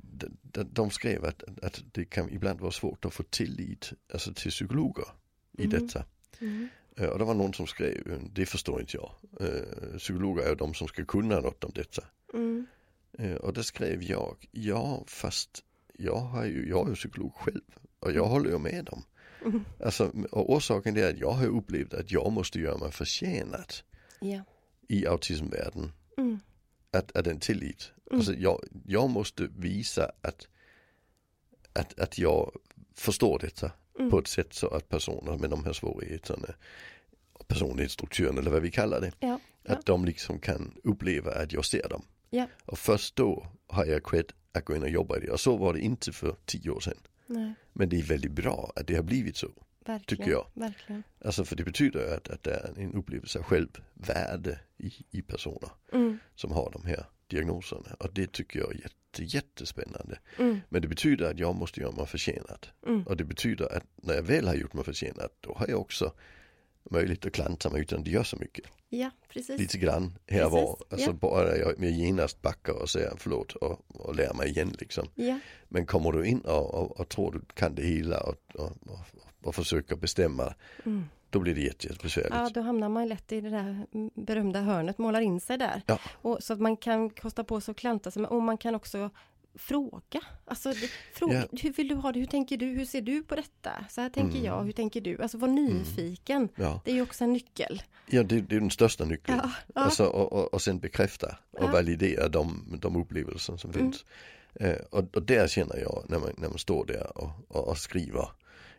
De, 0.00 0.26
de, 0.42 0.62
de 0.72 0.90
skrev 0.90 1.24
att, 1.24 1.42
att 1.62 1.82
det 1.92 2.04
kan 2.04 2.30
ibland 2.30 2.60
vara 2.60 2.72
svårt 2.72 3.04
att 3.04 3.14
få 3.14 3.22
tillit 3.22 3.92
alltså 4.12 4.34
till 4.34 4.50
psykologer 4.50 5.04
i 5.58 5.66
Mhm. 5.66 5.70
detta. 5.70 6.04
Mm. 6.40 6.68
Eh, 6.98 7.06
och 7.08 7.18
det 7.18 7.24
var 7.24 7.34
någon 7.34 7.54
som 7.54 7.66
skrev, 7.66 8.12
eh, 8.12 8.18
det 8.32 8.46
förstår 8.46 8.80
inte 8.80 8.96
jag. 8.96 9.12
Eh, 9.40 9.98
psykologer 9.98 10.42
är 10.42 10.54
de 10.54 10.74
som 10.74 10.88
ska 10.88 11.04
kunna 11.04 11.40
något 11.40 11.64
om 11.64 11.72
detta. 11.74 12.04
Mm. 12.34 12.66
Och 13.40 13.52
då 13.52 13.62
skrev 13.62 14.02
jag, 14.02 14.48
ja 14.50 15.04
fast 15.06 15.64
jag, 15.92 16.16
har 16.16 16.44
ju, 16.44 16.68
jag 16.68 16.86
är 16.86 16.90
ju 16.90 16.94
psykolog 16.94 17.34
själv 17.34 17.60
och 18.00 18.12
jag 18.12 18.24
håller 18.24 18.50
ju 18.50 18.58
med 18.58 18.84
dem. 18.84 19.04
Mm. 19.44 19.64
Alltså, 19.84 20.12
och 20.30 20.52
orsaken 20.52 20.96
är 20.96 21.10
att 21.10 21.18
jag 21.18 21.30
har 21.30 21.46
upplevt 21.46 21.94
att 21.94 22.10
jag 22.10 22.32
måste 22.32 22.58
göra 22.58 22.78
mig 22.78 22.92
förtjänad 22.92 23.72
Ja. 24.20 24.40
i 24.88 25.06
autismvärlden. 25.06 25.92
Mm. 26.16 26.40
Att, 26.90 27.16
att 27.16 27.26
en 27.26 27.40
tillit. 27.40 27.92
Mm. 28.10 28.18
Alltså 28.18 28.34
jag, 28.34 28.64
jag 28.86 29.10
måste 29.10 29.48
visa 29.56 30.12
att, 30.20 30.48
att, 31.72 32.00
att 32.00 32.18
jag 32.18 32.52
förstår 32.94 33.38
detta 33.38 33.70
Mm. 33.98 34.10
på 34.10 34.18
ett 34.18 34.26
sätt 34.28 34.52
så 34.54 34.68
att 34.68 34.88
personer 34.88 35.36
med 35.38 35.50
de 35.50 35.64
här 35.64 35.72
svårigheterna, 35.72 36.48
personlighetsstrukturen 37.46 38.38
eller 38.38 38.50
vad 38.50 38.62
vi 38.62 38.70
kallar 38.70 39.00
det, 39.00 39.12
Ja. 39.20 39.40
Ja. 39.62 39.72
att 39.74 39.86
de 39.86 40.04
liksom 40.04 40.38
kan 40.38 40.74
uppleva 40.84 41.32
att 41.32 41.52
jag 41.52 41.64
ser 41.64 41.88
dem. 41.88 42.02
Ja. 42.30 42.46
Och 42.64 42.78
först 42.78 43.16
då 43.16 43.46
har 43.66 43.84
jag 43.84 44.04
cred 44.04 44.32
att 44.52 44.64
gå 44.64 44.76
in 44.76 44.82
och 44.82 44.88
jobba 44.88 45.16
i 45.16 45.20
det. 45.20 45.30
Och 45.30 45.40
så 45.40 45.56
var 45.56 45.72
det 45.74 45.80
inte 45.80 46.12
för 46.12 46.36
tio 46.44 46.70
år 46.70 46.80
sedan. 46.80 46.96
Nej, 47.26 47.54
Men 47.72 47.88
det 47.88 47.98
är 47.98 48.02
väldigt 48.02 48.32
bra 48.32 48.72
att 48.76 48.86
det 48.86 48.94
har 48.94 49.02
blivit 49.02 49.36
så. 49.36 49.46
verkligen. 49.86 50.04
Tycker 50.18 50.30
jag. 50.30 50.46
Verkligen. 50.54 51.02
Alltså 51.24 51.44
för 51.44 51.56
det 51.56 51.64
betyder 51.64 52.14
att, 52.16 52.28
att 52.28 52.42
det 52.42 52.54
är 52.54 52.78
en 52.78 52.94
upplevelse 52.94 53.38
av 53.38 53.44
självvärde 53.44 54.60
i, 54.76 54.92
i 55.10 55.22
personer 55.22 55.70
Mm. 55.92 56.18
som 56.34 56.52
har 56.52 56.70
de 56.72 56.84
här 56.88 57.04
diagnoserna. 57.28 57.96
Och 57.98 58.12
det 58.12 58.32
tycker 58.32 58.58
jag 58.58 58.70
är 58.74 58.80
jätte, 58.80 59.24
jättespännande. 59.36 60.18
Mm. 60.38 60.60
Men 60.68 60.82
det 60.82 60.88
betyder 60.88 61.30
att 61.30 61.38
jag 61.38 61.54
måste 61.56 61.80
göra 61.80 61.92
mig 61.92 62.06
förtjänad. 62.06 62.66
Mm. 62.86 63.02
Och 63.02 63.16
det 63.16 63.24
betyder 63.24 63.76
att 63.76 63.84
när 63.96 64.14
jag 64.14 64.22
väl 64.22 64.46
har 64.46 64.54
gjort 64.54 64.74
mig 64.74 64.84
förtjänad 64.84 65.30
då 65.40 65.54
har 65.54 65.68
jag 65.68 65.80
också 65.80 66.12
möjlighet 66.90 67.26
att 67.26 67.32
klanta 67.32 67.70
mig 67.70 67.80
utan 67.80 68.04
det 68.04 68.10
gör 68.10 68.22
så 68.22 68.36
mycket. 68.36 68.64
Ja, 68.88 69.10
precis. 69.28 69.60
Lite 69.60 69.78
grann 69.78 70.18
här 70.26 70.46
och 70.46 70.52
var. 70.52 70.76
Precis, 70.76 70.92
Alltså 70.92 71.10
ja. 71.10 71.12
bara 71.12 71.56
jag 71.56 71.78
med 71.78 71.90
genast 71.90 72.42
backar 72.42 72.72
och 72.72 72.90
säger 72.90 73.12
förlåt 73.16 73.52
och, 73.52 73.80
och 73.88 74.16
lär 74.16 74.34
mig 74.34 74.48
igen 74.48 74.74
liksom. 74.78 75.08
Ja, 75.14 75.38
Men 75.68 75.86
kommer 75.86 76.12
du 76.12 76.26
in 76.26 76.40
och, 76.40 76.74
och, 76.74 77.00
och 77.00 77.08
tror 77.08 77.32
du 77.32 77.40
kan 77.54 77.74
det 77.74 77.82
hela 77.82 78.20
och, 78.20 78.36
och, 78.54 78.72
och, 78.86 78.98
och 79.42 79.54
försöker 79.54 79.96
bestämma 79.96 80.54
mm. 80.84 81.04
Då 81.30 81.38
blir 81.38 81.54
det 81.54 81.60
jätte, 81.60 81.86
jättebesvärligt. 81.86 82.34
ja, 82.34 82.50
då 82.54 82.60
hamnar 82.60 82.88
man 82.88 83.08
lätt 83.08 83.32
i 83.32 83.40
det 83.40 83.50
där 83.50 83.86
berömda 84.14 84.60
hörnet, 84.60 84.98
målar 84.98 85.20
in 85.20 85.40
sig 85.40 85.58
där. 85.58 85.82
Ja. 85.86 85.98
Och, 86.12 86.38
så 86.42 86.52
att 86.52 86.60
man 86.60 86.76
kan 86.76 87.10
kosta 87.10 87.44
på 87.44 87.60
sig 87.60 87.72
att 87.72 87.78
klanta 87.78 88.10
sig, 88.10 88.22
men- 88.22 88.30
och 88.30 88.42
man 88.42 88.58
kan 88.58 88.74
också 88.74 89.10
fråga. 89.54 90.20
Alltså, 90.44 90.72
fråga 91.14 91.34
Ja. 91.52 91.58
hur 91.62 91.72
vill 91.72 91.88
du 91.88 91.94
ha 91.94 92.12
det? 92.12 92.18
Hur 92.20 92.26
tänker 92.26 92.56
du? 92.56 92.66
Hur 92.66 92.84
ser 92.84 93.00
du 93.02 93.22
på 93.22 93.36
detta? 93.36 93.70
Så 93.90 94.00
här 94.00 94.08
tänker 94.10 94.34
Mm. 94.38 94.44
jag, 94.44 94.62
hur 94.64 94.72
tänker 94.72 95.00
du? 95.00 95.22
Alltså 95.22 95.38
var 95.38 95.48
nyfiken. 95.48 96.48
Ja, 96.56 96.80
Det 96.84 96.90
är 96.90 96.94
ju 96.94 97.02
också 97.02 97.24
en 97.24 97.32
nyckel. 97.32 97.82
ja 98.06 98.22
det, 98.22 98.40
det 98.40 98.56
är 98.56 98.60
den 98.60 98.70
största 98.70 99.04
nyckeln. 99.04 99.40
Ja, 99.42 99.50
ja. 99.74 99.80
Alltså, 99.80 100.04
och, 100.04 100.32
och, 100.32 100.54
och 100.54 100.62
sen 100.62 100.78
bekräfta 100.78 101.36
och 101.50 101.70
validera 101.70 102.28
de, 102.28 102.76
de 102.80 102.96
upplevelser 102.96 103.56
som 103.56 103.70
Mm. 103.70 103.82
finns. 103.82 104.04
Eh, 104.54 104.76
och, 104.90 105.16
och 105.16 105.22
där 105.22 105.48
känner 105.48 105.76
jag 105.76 106.04
när 106.08 106.18
man, 106.18 106.30
när 106.36 106.48
man 106.48 106.58
står 106.58 106.84
där 106.86 107.18
och, 107.18 107.30
och, 107.48 107.68
och 107.68 107.78
skriver 107.78 108.28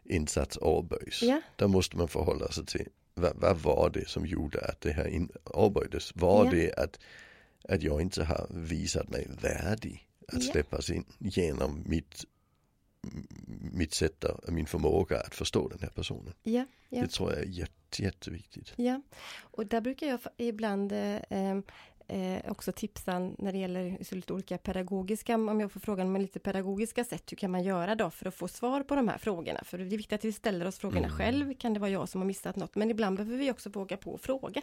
insats 0.10 0.58
avböjs. 0.58 1.22
Ja. 1.22 1.42
Där 1.56 1.68
måste 1.68 1.98
man 1.98 2.08
förhålla 2.08 2.48
sig 2.52 2.66
till 2.66 2.88
vad, 3.14 3.36
vad 3.36 3.58
var 3.58 3.90
det 3.90 4.08
som 4.10 4.26
gjorde 4.26 4.62
att 4.62 4.82
det 4.82 4.92
här 4.92 5.08
in, 5.08 5.30
avböjdes? 5.44 6.12
Var 6.16 6.46
Ja. 6.46 6.52
det 6.52 6.74
att, 6.74 7.00
att 7.70 7.84
jag 7.84 8.02
inte 8.02 8.24
har 8.24 8.48
visat 8.50 9.10
mig 9.10 9.28
värdig 9.42 10.08
att 10.28 10.44
Ja. 10.46 10.52
släppas 10.52 10.90
in 10.90 11.06
genom 11.20 11.84
mitt, 11.86 12.24
mitt 13.74 13.94
sätt, 13.94 14.24
att- 14.24 14.48
min 14.50 14.66
förmåga 14.66 15.20
att 15.20 15.36
förstå 15.36 15.68
den 15.68 15.80
här 15.82 15.90
personen? 15.90 16.34
Ja, 16.44 16.66
ja. 16.90 17.02
Det 17.02 17.08
tror 17.08 17.32
jag 17.34 17.42
är 17.42 17.46
jätte, 17.46 18.04
jätteviktigt. 18.04 18.74
Ja, 18.76 19.02
och 19.40 19.66
där 19.68 19.82
brukar 19.82 20.08
jag 20.08 20.20
ibland 20.38 20.92
eh, 20.92 21.60
eh, 22.10 22.52
också 22.52 22.72
tipsa 22.72 23.20
när 23.20 23.52
det 23.52 23.58
gäller 23.58 24.04
så 24.04 24.16
lite 24.16 24.34
olika 24.34 24.58
pedagogiska, 24.58 25.36
om 25.36 25.60
jag 25.60 25.72
får 25.72 25.80
frågan 25.80 26.12
med 26.12 26.22
lite 26.22 26.40
pedagogiska 26.40 27.04
sätt, 27.04 27.32
hur 27.32 27.38
kan 27.38 27.52
man 27.52 27.64
göra 27.64 27.96
då 27.96 28.10
för 28.10 28.26
att 28.26 28.36
få 28.36 28.48
svar 28.48 28.84
på 28.84 28.96
de 28.96 29.08
här 29.08 29.18
frågorna? 29.18 29.60
För 29.64 29.78
det 29.78 29.84
är 29.84 29.98
viktigt 29.98 30.14
att 30.14 30.26
vi 30.26 30.32
ställer 30.32 30.68
oss 30.68 30.78
frågorna 30.80 31.06
Mm. 31.06 31.18
själv, 31.18 31.54
kan 31.54 31.74
det 31.74 31.80
vara 31.80 31.90
jag 31.92 32.10
som 32.10 32.22
har 32.22 32.26
missat 32.26 32.56
något? 32.56 32.76
Men 32.76 32.92
ibland 32.92 33.18
behöver 33.18 33.38
vi 33.38 33.52
också 33.52 33.70
våga 33.70 33.98
på 33.98 34.16
att 34.16 34.22
fråga. 34.22 34.62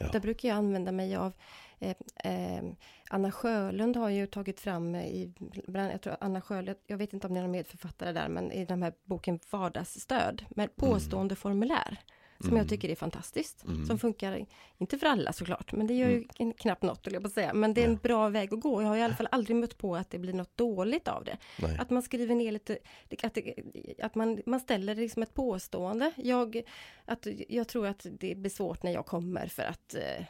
Ja. 0.00 0.06
Och 0.06 0.12
där 0.12 0.20
brukar 0.20 0.48
jag 0.48 0.56
använda 0.56 0.92
mig 0.92 1.16
av 1.16 1.32
eh, 1.78 1.94
eh, 2.24 2.62
Anna 3.10 3.32
Sjölund 3.32 3.96
har 3.96 4.08
ju 4.08 4.26
tagit 4.26 4.60
fram 4.60 4.94
i, 4.94 5.32
jag 5.66 6.00
tror 6.02 6.16
Anna 6.20 6.40
Sjölund, 6.40 6.78
jag 6.86 6.96
vet 6.98 7.12
inte 7.12 7.26
om 7.26 7.32
ni 7.32 7.40
är 7.40 7.48
medförfattare 7.48 8.12
där, 8.12 8.28
men 8.28 8.52
i 8.52 8.64
den 8.64 8.82
här 8.82 8.92
boken 9.04 9.38
Vardagsstöd 9.50 10.44
med 10.50 10.76
påstående 10.76 11.36
formulär. 11.36 11.98
Som 12.44 12.52
jag 12.56 12.60
Mm. 12.64 12.68
tycker 12.68 12.88
är 12.88 12.94
fantastiskt. 12.94 13.64
Mm. 13.64 13.86
Som 13.86 13.98
funkar, 13.98 14.46
inte 14.78 14.98
för 14.98 15.06
alla 15.06 15.32
såklart, 15.32 15.72
men 15.72 15.86
det 15.86 15.94
gör 15.94 16.08
ju 16.08 16.24
Mm. 16.38 16.52
knappt 16.52 16.82
något, 16.82 17.06
jag 17.14 17.22
på 17.22 17.28
säga. 17.30 17.54
Men 17.54 17.74
det 17.74 17.82
är 17.82 17.88
en 17.88 17.96
bra 17.96 18.28
väg 18.28 18.54
att 18.54 18.60
gå. 18.60 18.82
Jag 18.82 18.88
har 18.88 18.96
i 18.96 19.02
alla 19.02 19.14
fall 19.14 19.28
aldrig 19.30 19.56
mött 19.56 19.78
på 19.78 19.96
att 19.96 20.10
det 20.10 20.18
blir 20.18 20.32
något 20.32 20.56
dåligt 20.56 21.08
av 21.08 21.24
det. 21.24 21.36
Nej. 21.58 21.76
Att 21.78 21.90
man 21.90 22.02
skriver 22.02 22.34
ner 22.34 22.52
lite, 22.52 22.78
att, 23.22 23.34
det, 23.34 23.54
att 24.02 24.14
man, 24.14 24.42
man 24.46 24.60
ställer 24.60 24.94
liksom 24.94 25.22
ett 25.22 25.34
påstående. 25.34 26.12
Jag, 26.16 26.62
att, 27.04 27.26
jag 27.48 27.68
tror 27.68 27.86
att 27.86 28.06
det 28.10 28.34
blir 28.34 28.50
svårt 28.50 28.82
när 28.82 28.92
jag 28.92 29.06
kommer 29.06 29.46
för 29.46 29.62
att 29.62 29.94
eh, 29.94 30.24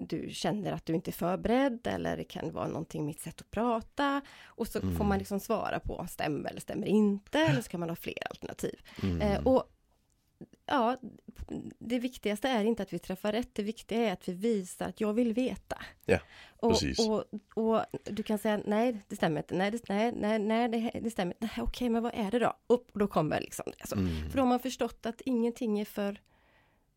du 0.00 0.28
känner 0.30 0.72
att 0.72 0.86
du 0.86 0.94
inte 0.94 1.10
är 1.10 1.12
förberedd 1.12 1.86
eller 1.86 2.16
det 2.16 2.24
kan 2.24 2.52
vara 2.52 2.68
någonting 2.68 3.02
i 3.02 3.06
mitt 3.06 3.20
sätt 3.20 3.40
att 3.40 3.50
prata. 3.50 4.20
Och 4.44 4.68
så 4.68 4.78
Mm. 4.78 4.96
får 4.96 5.04
man 5.04 5.18
liksom 5.18 5.40
svara 5.40 5.80
på 5.80 6.06
stämmer 6.10 6.50
eller 6.50 6.60
stämmer 6.60 6.86
inte 6.86 7.38
eller 7.38 7.60
så 7.62 7.68
kan 7.70 7.80
man 7.80 7.88
ha 7.88 7.96
fler 7.96 8.26
alternativ. 8.30 8.80
Mm. 9.02 9.20
Eh, 9.20 9.46
och 9.46 9.64
ja, 10.70 10.96
det 11.78 11.98
viktigaste 11.98 12.48
är 12.48 12.64
inte 12.64 12.82
att 12.82 12.92
vi 12.92 12.98
träffar 12.98 13.32
rätt, 13.32 13.54
det 13.54 13.62
viktiga 13.62 13.98
är 14.08 14.12
att 14.12 14.28
vi 14.28 14.32
visar 14.32 14.88
att 14.88 15.00
jag 15.00 15.12
vill 15.12 15.32
veta. 15.32 15.78
Ja, 16.06 16.18
och, 16.56 16.70
precis. 16.72 16.98
Och, 17.08 17.24
och 17.54 17.84
du 18.04 18.22
kan 18.22 18.38
säga 18.38 18.60
nej, 18.66 18.96
det 19.08 19.16
stämmer 19.16 19.40
inte, 19.40 19.54
nej, 19.54 19.70
det, 19.70 19.88
nej, 19.88 20.12
nej, 20.12 20.38
nej 20.38 20.68
det, 20.68 21.00
det 21.00 21.10
stämmer 21.10 21.34
inte, 21.34 21.54
nej, 21.56 21.64
okej, 21.66 21.88
men 21.88 22.02
vad 22.02 22.12
är 22.14 22.30
det 22.30 22.38
då? 22.38 22.52
Upp, 22.66 22.90
då 22.94 23.06
kommer 23.06 23.40
liksom, 23.40 23.64
alltså, 23.80 23.96
Mm. 23.96 24.30
för 24.30 24.36
då 24.36 24.42
har 24.42 24.48
man 24.48 24.60
förstått 24.60 25.06
att 25.06 25.20
ingenting 25.20 25.80
är 25.80 25.84
för 25.84 26.20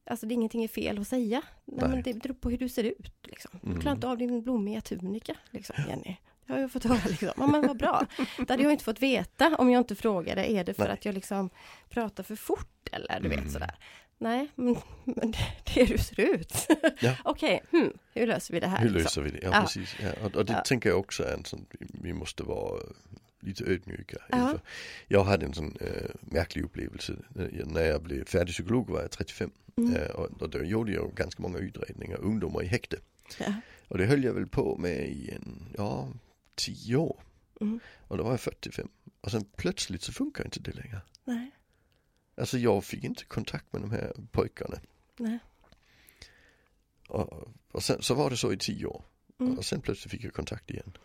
Alltså 0.05 0.25
det 0.25 0.33
är 0.33 0.35
ingenting 0.35 0.63
är 0.63 0.67
fel 0.67 0.99
att 0.99 1.07
säga. 1.07 1.41
Nej, 1.65 1.77
Nej. 1.81 1.89
men 1.89 2.01
det 2.03 2.13
beror 2.13 2.33
på 2.35 2.49
hur 2.49 2.57
du 2.57 2.69
ser 2.69 2.83
ut. 2.83 3.13
Liksom. 3.27 3.51
Du 3.61 3.67
Mm. 3.69 3.81
klarar 3.81 3.95
inte 3.95 4.07
av 4.07 4.17
din 4.17 4.41
blommiga 4.43 4.81
tunika, 4.81 5.35
liksom, 5.51 5.75
Jenny. 5.87 6.15
Det 6.47 6.53
har 6.53 6.59
jag 6.59 6.71
fått 6.71 6.83
höra 6.83 7.01
liksom. 7.09 7.29
Ja, 7.37 7.47
men 7.47 7.67
vad 7.67 7.77
bra. 7.77 8.05
Det 8.37 8.49
hade 8.49 8.63
jag 8.63 8.71
inte 8.71 8.83
fått 8.83 9.01
veta 9.01 9.55
om 9.55 9.69
jag 9.69 9.79
inte 9.81 9.95
frågade. 9.95 10.51
Är 10.51 10.63
det 10.63 10.73
för 10.73 10.83
Nej. 10.83 10.93
att 10.93 11.05
jag 11.05 11.15
liksom 11.15 11.49
pratar 11.89 12.23
för 12.23 12.35
fort 12.35 12.87
eller 12.91 13.19
du 13.19 13.25
Mm. 13.27 13.43
vet 13.43 13.51
sådär. 13.53 13.75
Nej, 14.17 14.47
men, 14.55 14.75
men 15.03 15.31
det, 15.31 15.37
det 15.73 15.81
är 15.81 15.85
hur 15.85 15.97
du 15.97 16.03
ser 16.03 16.19
ut. 16.19 16.53
Ja. 16.99 17.15
Okej, 17.23 17.63
hmm, 17.71 17.93
hur 18.13 18.27
löser 18.27 18.53
vi 18.53 18.59
det 18.59 18.67
här? 18.67 18.77
Hur 18.79 18.89
liksom? 18.89 19.01
löser 19.03 19.21
vi 19.21 19.29
det? 19.31 19.39
Ja, 19.45 19.49
Ja. 19.53 19.61
precis. 19.61 19.95
Ja. 20.01 20.09
Och, 20.25 20.35
och 20.35 20.45
det 20.45 20.61
tänker 20.65 20.89
jag 20.89 20.99
också 20.99 21.23
är 21.23 21.33
en 21.33 21.45
sån, 21.45 21.65
vi 21.79 22.13
måste 22.13 22.43
vara 22.43 22.81
lite 23.39 23.63
ödmjuka 23.63 24.17
inför. 24.33 24.59
Jag 25.07 25.23
hade 25.23 25.45
en 25.45 25.53
sån 25.53 25.77
äh, 25.81 25.87
märklig 26.21 26.63
upplevelse 26.63 27.13
Eh, 27.39 27.65
när 27.65 27.81
jag 27.85 28.03
blev 28.03 28.25
färdig 28.25 28.53
psykolog 28.53 28.89
var 28.89 29.01
jag 29.01 29.11
35 29.11 29.51
Mm. 29.77 29.95
Eh, 29.95 30.09
och, 30.09 30.41
och 30.41 30.49
då 30.49 30.63
gjorde 30.63 30.91
jag 30.91 31.13
ganska 31.15 31.41
många 31.41 31.57
utredningar, 31.57 32.17
ungdomar 32.21 32.63
i 32.63 32.67
häkte. 32.67 32.97
Ja. 33.39 33.53
Och 33.87 33.97
det 33.97 34.05
höll 34.05 34.23
jag 34.23 34.33
väl 34.33 34.47
på 34.47 34.77
med 34.77 35.07
i 35.07 35.31
en, 35.35 35.65
ja, 35.77 36.07
tio 36.55 36.95
år. 36.95 37.23
Mm. 37.61 37.79
Och 38.07 38.17
då 38.17 38.23
var 38.23 38.31
jag 38.31 38.39
45. 38.41 38.87
Och 39.21 39.31
sen 39.31 39.45
plötsligt 39.55 40.01
så 40.03 40.11
funkar 40.11 40.45
inte 40.45 40.59
det 40.59 40.71
längre. 40.71 41.01
Nej, 41.23 41.51
Alltså 42.37 42.57
jag 42.57 42.83
fick 42.83 43.03
inte 43.03 43.25
kontakt 43.25 43.73
med 43.73 43.81
de 43.81 43.91
här 43.91 44.13
pojkarna. 44.31 44.77
nej. 45.17 45.39
Och, 47.07 47.47
och 47.71 47.83
sen 47.83 48.01
så 48.01 48.13
var 48.13 48.29
det 48.29 48.37
så 48.37 48.53
i 48.53 48.57
tio 48.57 48.85
år. 48.85 49.03
Mm. 49.39 49.57
Och 49.57 49.65
sen 49.65 49.81
plötsligt 49.81 50.11
fick 50.11 50.23
jag 50.23 50.33
kontakt 50.33 50.69
igen. 50.71 50.97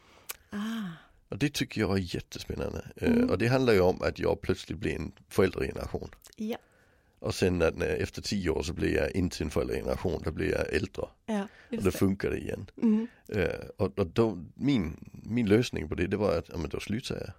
Ah, 0.50 0.88
Och 1.28 1.38
det 1.38 1.54
tycker 1.54 1.80
jag 1.80 1.92
är 1.98 2.14
jättespännande. 2.14 2.90
Eh, 2.96 3.10
Mm. 3.12 3.30
Och 3.30 3.38
det 3.38 3.46
handlar 3.48 3.72
ju 3.72 3.80
om 3.80 4.02
att 4.02 4.18
jag 4.18 4.40
plötsligt 4.40 4.78
blir 4.78 4.94
en 4.96 5.12
föräldrageneration. 5.28 6.10
ja, 6.36 6.58
Och 7.20 7.34
sen 7.34 7.58
när, 7.58 7.72
när, 7.72 7.86
efter 7.86 8.22
tio 8.22 8.50
år 8.50 8.62
så 8.62 8.72
blir 8.72 8.94
jag 8.96 9.10
inte 9.16 9.44
en 9.44 9.50
föräldrageneration, 9.50 10.22
då 10.24 10.30
blir 10.32 10.50
jag 10.50 10.74
äldre. 10.74 11.04
ja, 11.26 11.48
Och 11.70 11.82
då 11.82 11.90
funkar 11.90 12.30
det 12.30 12.38
igen. 12.38 12.70
Mm. 12.82 13.06
Eh, 13.28 13.48
och 13.76 13.98
och 13.98 14.06
då, 14.06 14.44
min, 14.54 15.10
min 15.22 15.46
lösning 15.48 15.88
på 15.88 15.94
det, 15.94 16.06
det 16.06 16.16
var 16.16 16.38
att 16.38 16.48
ja, 16.48 16.56
men 16.58 16.70
då 16.70 16.80
slutar 16.80 17.16
jag 17.16 17.30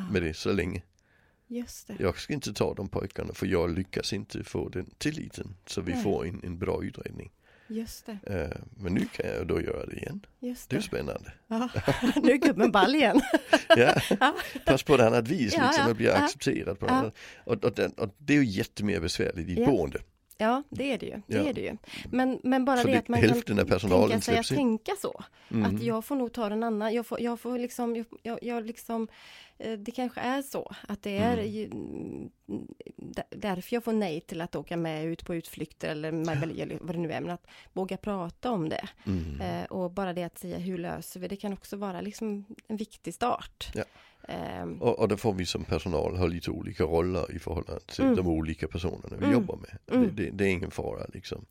Ah, 0.00 0.12
med 0.12 0.22
det 0.22 0.34
så 0.34 0.52
länge. 0.52 0.82
just 1.46 1.86
det. 1.88 1.96
Jag 1.98 2.18
ska 2.18 2.32
inte 2.34 2.52
ta 2.52 2.74
de 2.74 2.88
pojkarna 2.88 3.34
för 3.34 3.46
jag 3.46 3.70
lyckas 3.70 4.12
inte 4.12 4.44
få 4.44 4.68
den 4.68 4.90
tilliten 4.98 5.54
så 5.66 5.80
vi 5.80 5.92
Nej. 5.92 6.02
får 6.02 6.26
en, 6.26 6.40
en 6.44 6.58
bra 6.58 6.84
utredning. 6.84 7.30
Just 7.72 8.06
det. 8.06 8.18
Eh, 8.26 8.56
men 8.76 8.94
nu 8.94 9.04
kan 9.12 9.30
jag 9.30 9.46
då 9.46 9.60
göra 9.60 9.86
det 9.86 9.96
igen. 9.96 10.26
Just 10.40 10.70
Det 10.70 10.74
är 10.76 10.78
det. 10.78 10.82
ju 10.82 10.88
spännande. 10.88 11.32
Ja, 11.48 11.68
nu 12.22 12.30
är 12.32 12.36
gubben 12.36 12.72
ball 12.72 12.94
igen. 12.94 13.20
Ja, 13.76 13.94
fast 14.66 14.86
på 14.86 14.94
ett 14.94 15.00
annat 15.00 15.28
vis 15.28 15.40
liksom, 15.40 15.62
ja, 15.78 15.90
att 15.90 15.96
bli 15.96 16.06
ja. 16.06 16.14
accepterad 16.14 16.78
på 16.78 16.86
Ja. 16.86 17.10
Och, 17.44 17.64
och, 17.64 17.78
och 17.98 18.14
det 18.18 18.32
är 18.36 18.42
ju 18.42 18.44
jättemer 18.44 19.00
besvärligt 19.00 19.48
i 19.48 19.52
ett 19.52 19.58
Ja. 19.58 19.66
boende. 19.66 19.98
Ja, 20.38 20.62
det 20.70 20.92
är 20.92 20.98
det 20.98 21.06
ju. 21.06 21.22
Det 21.26 21.36
Ja. 21.36 21.42
är 21.48 21.52
det 21.52 21.60
ju. 21.60 21.76
Men, 22.10 22.40
men 22.42 22.64
bara 22.64 22.76
Så 22.80 22.88
det 22.88 22.98
att 22.98 23.08
man 23.08 23.24
av 23.30 23.40
kan 23.42 23.66
personalen 23.66 24.10
tänka 24.10 24.22
sig 24.24 24.38
att 24.38 24.46
tänka 24.46 24.92
så. 25.00 25.24
Mm. 25.50 25.76
Att 25.76 25.82
jag 25.82 26.04
får 26.04 26.16
nog 26.16 26.32
ta 26.32 26.48
den 26.48 26.62
annan. 26.62 26.94
Jag 26.94 27.06
får, 27.06 27.20
jag 27.20 27.40
får 27.40 27.58
liksom, 27.58 28.04
jag, 28.22 28.38
jag, 28.42 28.66
liksom, 28.66 29.08
det 29.78 29.90
kanske 29.92 30.20
är 30.20 30.42
så 30.42 30.72
att 30.88 31.02
det 31.02 31.16
är 31.18 31.32
Mm. 31.38 31.50
ju, 31.50 31.64
mm, 31.64 32.30
därför 33.30 33.74
jag 33.76 33.84
får 33.84 33.92
nej 33.92 34.20
till 34.20 34.40
att 34.40 34.56
åka 34.56 34.76
med 34.76 35.04
ut 35.04 35.24
på 35.26 35.34
utflykter 35.34 35.88
eller 35.88 36.08
eller 36.08 36.78
vad 36.80 36.94
det 36.94 36.98
nu 37.00 37.12
är, 37.12 37.20
men 37.20 37.30
att 37.30 37.46
våga 37.72 37.96
prata 37.96 38.50
om 38.50 38.68
det. 38.68 38.88
Mm. 39.06 39.40
Eh, 39.40 39.64
och 39.64 39.90
bara 39.90 40.12
det 40.12 40.22
att 40.24 40.38
säga 40.38 40.58
hur 40.58 40.78
löser 40.78 41.20
vi 41.20 41.28
det 41.28 41.36
kan 41.36 41.52
också 41.52 41.76
vara 41.76 42.00
liksom 42.00 42.44
en 42.68 42.76
viktig 42.76 43.14
start. 43.14 43.70
Ja. 43.74 43.84
Ehm, 44.28 44.82
Och, 44.82 44.98
och 44.98 45.08
då 45.08 45.16
får 45.16 45.32
vi 45.32 45.46
som 45.46 45.64
personal 45.64 46.16
ha 46.16 46.26
lite 46.26 46.50
olika 46.50 46.84
roller 46.84 47.34
i 47.36 47.38
förhållande 47.38 47.80
till 47.80 48.04
Mm. 48.04 48.16
de 48.16 48.26
olika 48.28 48.68
personerna 48.68 49.16
vi 49.16 49.24
Mm. 49.24 49.32
jobbar 49.32 49.56
med. 49.56 49.78
Mm. 49.96 50.16
Det, 50.16 50.22
det, 50.24 50.30
det 50.30 50.44
är 50.44 50.48
ingen 50.48 50.70
fara 50.70 51.06
liksom. 51.14 51.44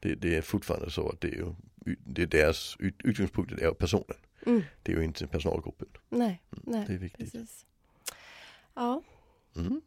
Det, 0.00 0.14
det 0.14 0.36
är 0.36 0.42
fortfarande 0.42 0.90
så 0.90 1.08
att 1.08 1.20
det 1.20 1.28
är, 1.28 1.32
ju, 1.32 1.54
det 2.04 2.22
är 2.22 2.26
deras 2.26 2.76
ut, 2.78 2.94
utgångspunkt 3.04 3.52
är 3.52 3.70
personen. 3.70 4.16
Mm, 4.46 4.62
Det 4.82 4.92
är 4.92 4.96
ju 4.96 5.04
inte 5.04 5.26
personalgruppen. 5.26 5.87
Nej, 6.08 6.42
Det 6.50 6.60
nej, 6.70 6.84
är 6.88 6.98
viktigt. 6.98 7.32
precis. 7.32 7.66
Ja, 8.74 9.02
Mm. 9.56 9.80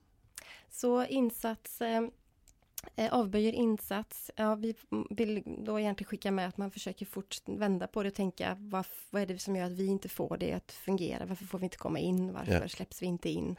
Så 0.70 1.06
insats, 1.06 1.82
eh, 1.82 2.04
eh, 2.96 3.14
avböjer 3.14 3.54
insats. 3.54 4.32
Ja, 4.36 4.56
vi 4.56 4.76
vill 5.10 5.44
då 5.66 5.80
egentligen 5.80 6.08
skicka 6.10 6.32
med 6.32 6.48
att 6.48 6.58
man 6.58 6.72
försöker 6.72 7.06
fort 7.06 7.38
vända 7.46 7.88
på 7.88 8.04
det 8.04 8.10
och 8.10 8.16
tänka 8.16 8.56
vad, 8.60 8.86
vad 9.10 9.22
är 9.22 9.26
det 9.26 9.40
som 9.40 9.56
gör 9.56 9.66
att 9.66 9.72
vi 9.72 9.86
inte 9.88 10.10
får 10.10 10.38
det 10.38 10.54
att 10.54 10.72
fungera? 10.72 11.26
Varför 11.26 11.46
får 11.46 11.60
vi 11.60 11.64
inte 11.64 11.78
komma 11.78 12.00
in? 12.00 12.34
Varför 12.34 12.52
Ja. 12.62 12.68
släpps 12.70 13.02
vi 13.02 13.06
inte 13.06 13.30
in? 13.30 13.56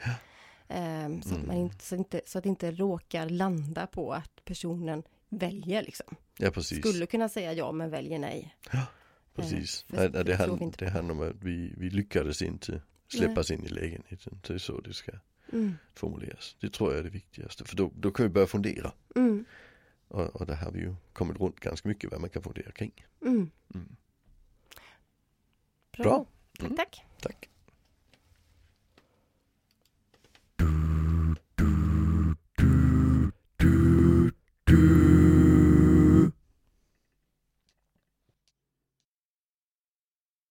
Ehm, 0.69 1.23
så, 1.23 1.29
att 1.29 1.35
Mm. 1.35 1.47
man 1.47 1.57
inte, 1.57 1.85
så, 1.85 1.97
inte, 1.97 2.21
så 2.27 2.39
att 2.39 2.45
det 2.45 2.49
inte 2.51 2.71
råkar 2.73 3.29
landa 3.29 3.87
på 3.87 4.13
att 4.13 4.45
personen 4.45 5.03
väljer 5.29 5.83
liksom. 5.83 6.17
Ja 6.39 6.51
precis. 6.51 6.79
Skulle 6.79 7.07
kunna 7.07 7.29
säga 7.29 7.53
ja 7.53 7.73
men 7.73 7.91
väljer 7.91 8.19
nej. 8.19 8.55
Precis. 9.35 9.85
Nej, 9.89 10.09
det 10.11 10.15
nej, 10.15 10.25
det, 10.25 10.37
hand, 10.37 10.75
det 10.79 10.91
handlar 10.91 11.15
om 11.15 11.21
att 11.31 11.37
vi, 11.41 11.75
vi 11.77 11.91
lyckades 11.91 12.43
inte 12.43 12.83
släppas 13.09 13.51
in 13.51 13.65
i 13.65 13.69
lägenheten. 13.69 14.41
Det 14.47 14.55
är 14.55 14.59
så 14.59 14.81
det 14.81 14.93
ska 14.95 15.13
Mm. 15.53 15.75
formuleras. 15.95 16.57
Det 16.61 16.73
tror 16.73 16.91
jag 16.91 16.99
är 16.99 17.03
det 17.05 17.11
viktigaste. 17.11 17.65
För 17.65 17.77
då, 17.77 17.91
då 17.95 18.11
kan 18.11 18.23
vi 18.27 18.29
börja 18.31 18.47
fundera. 18.47 18.93
Mm. 19.17 19.45
Och, 20.09 20.37
och 20.37 20.47
där 20.47 20.55
har 20.57 20.71
vi 20.71 20.81
ju 20.81 20.95
kommit 21.13 21.41
runt 21.41 21.61
ganska 21.61 21.89
mycket 21.89 22.11
vad 22.11 22.21
man 22.21 22.31
kan 22.31 22.43
fundera 22.43 22.71
kring. 22.73 23.07
Mm. 23.23 23.51
Mm. 23.75 23.97
Bra. 25.97 26.05
Bra. 26.05 26.27
Tack, 26.77 27.05
Mm. 27.05 27.11
tack. 27.21 27.49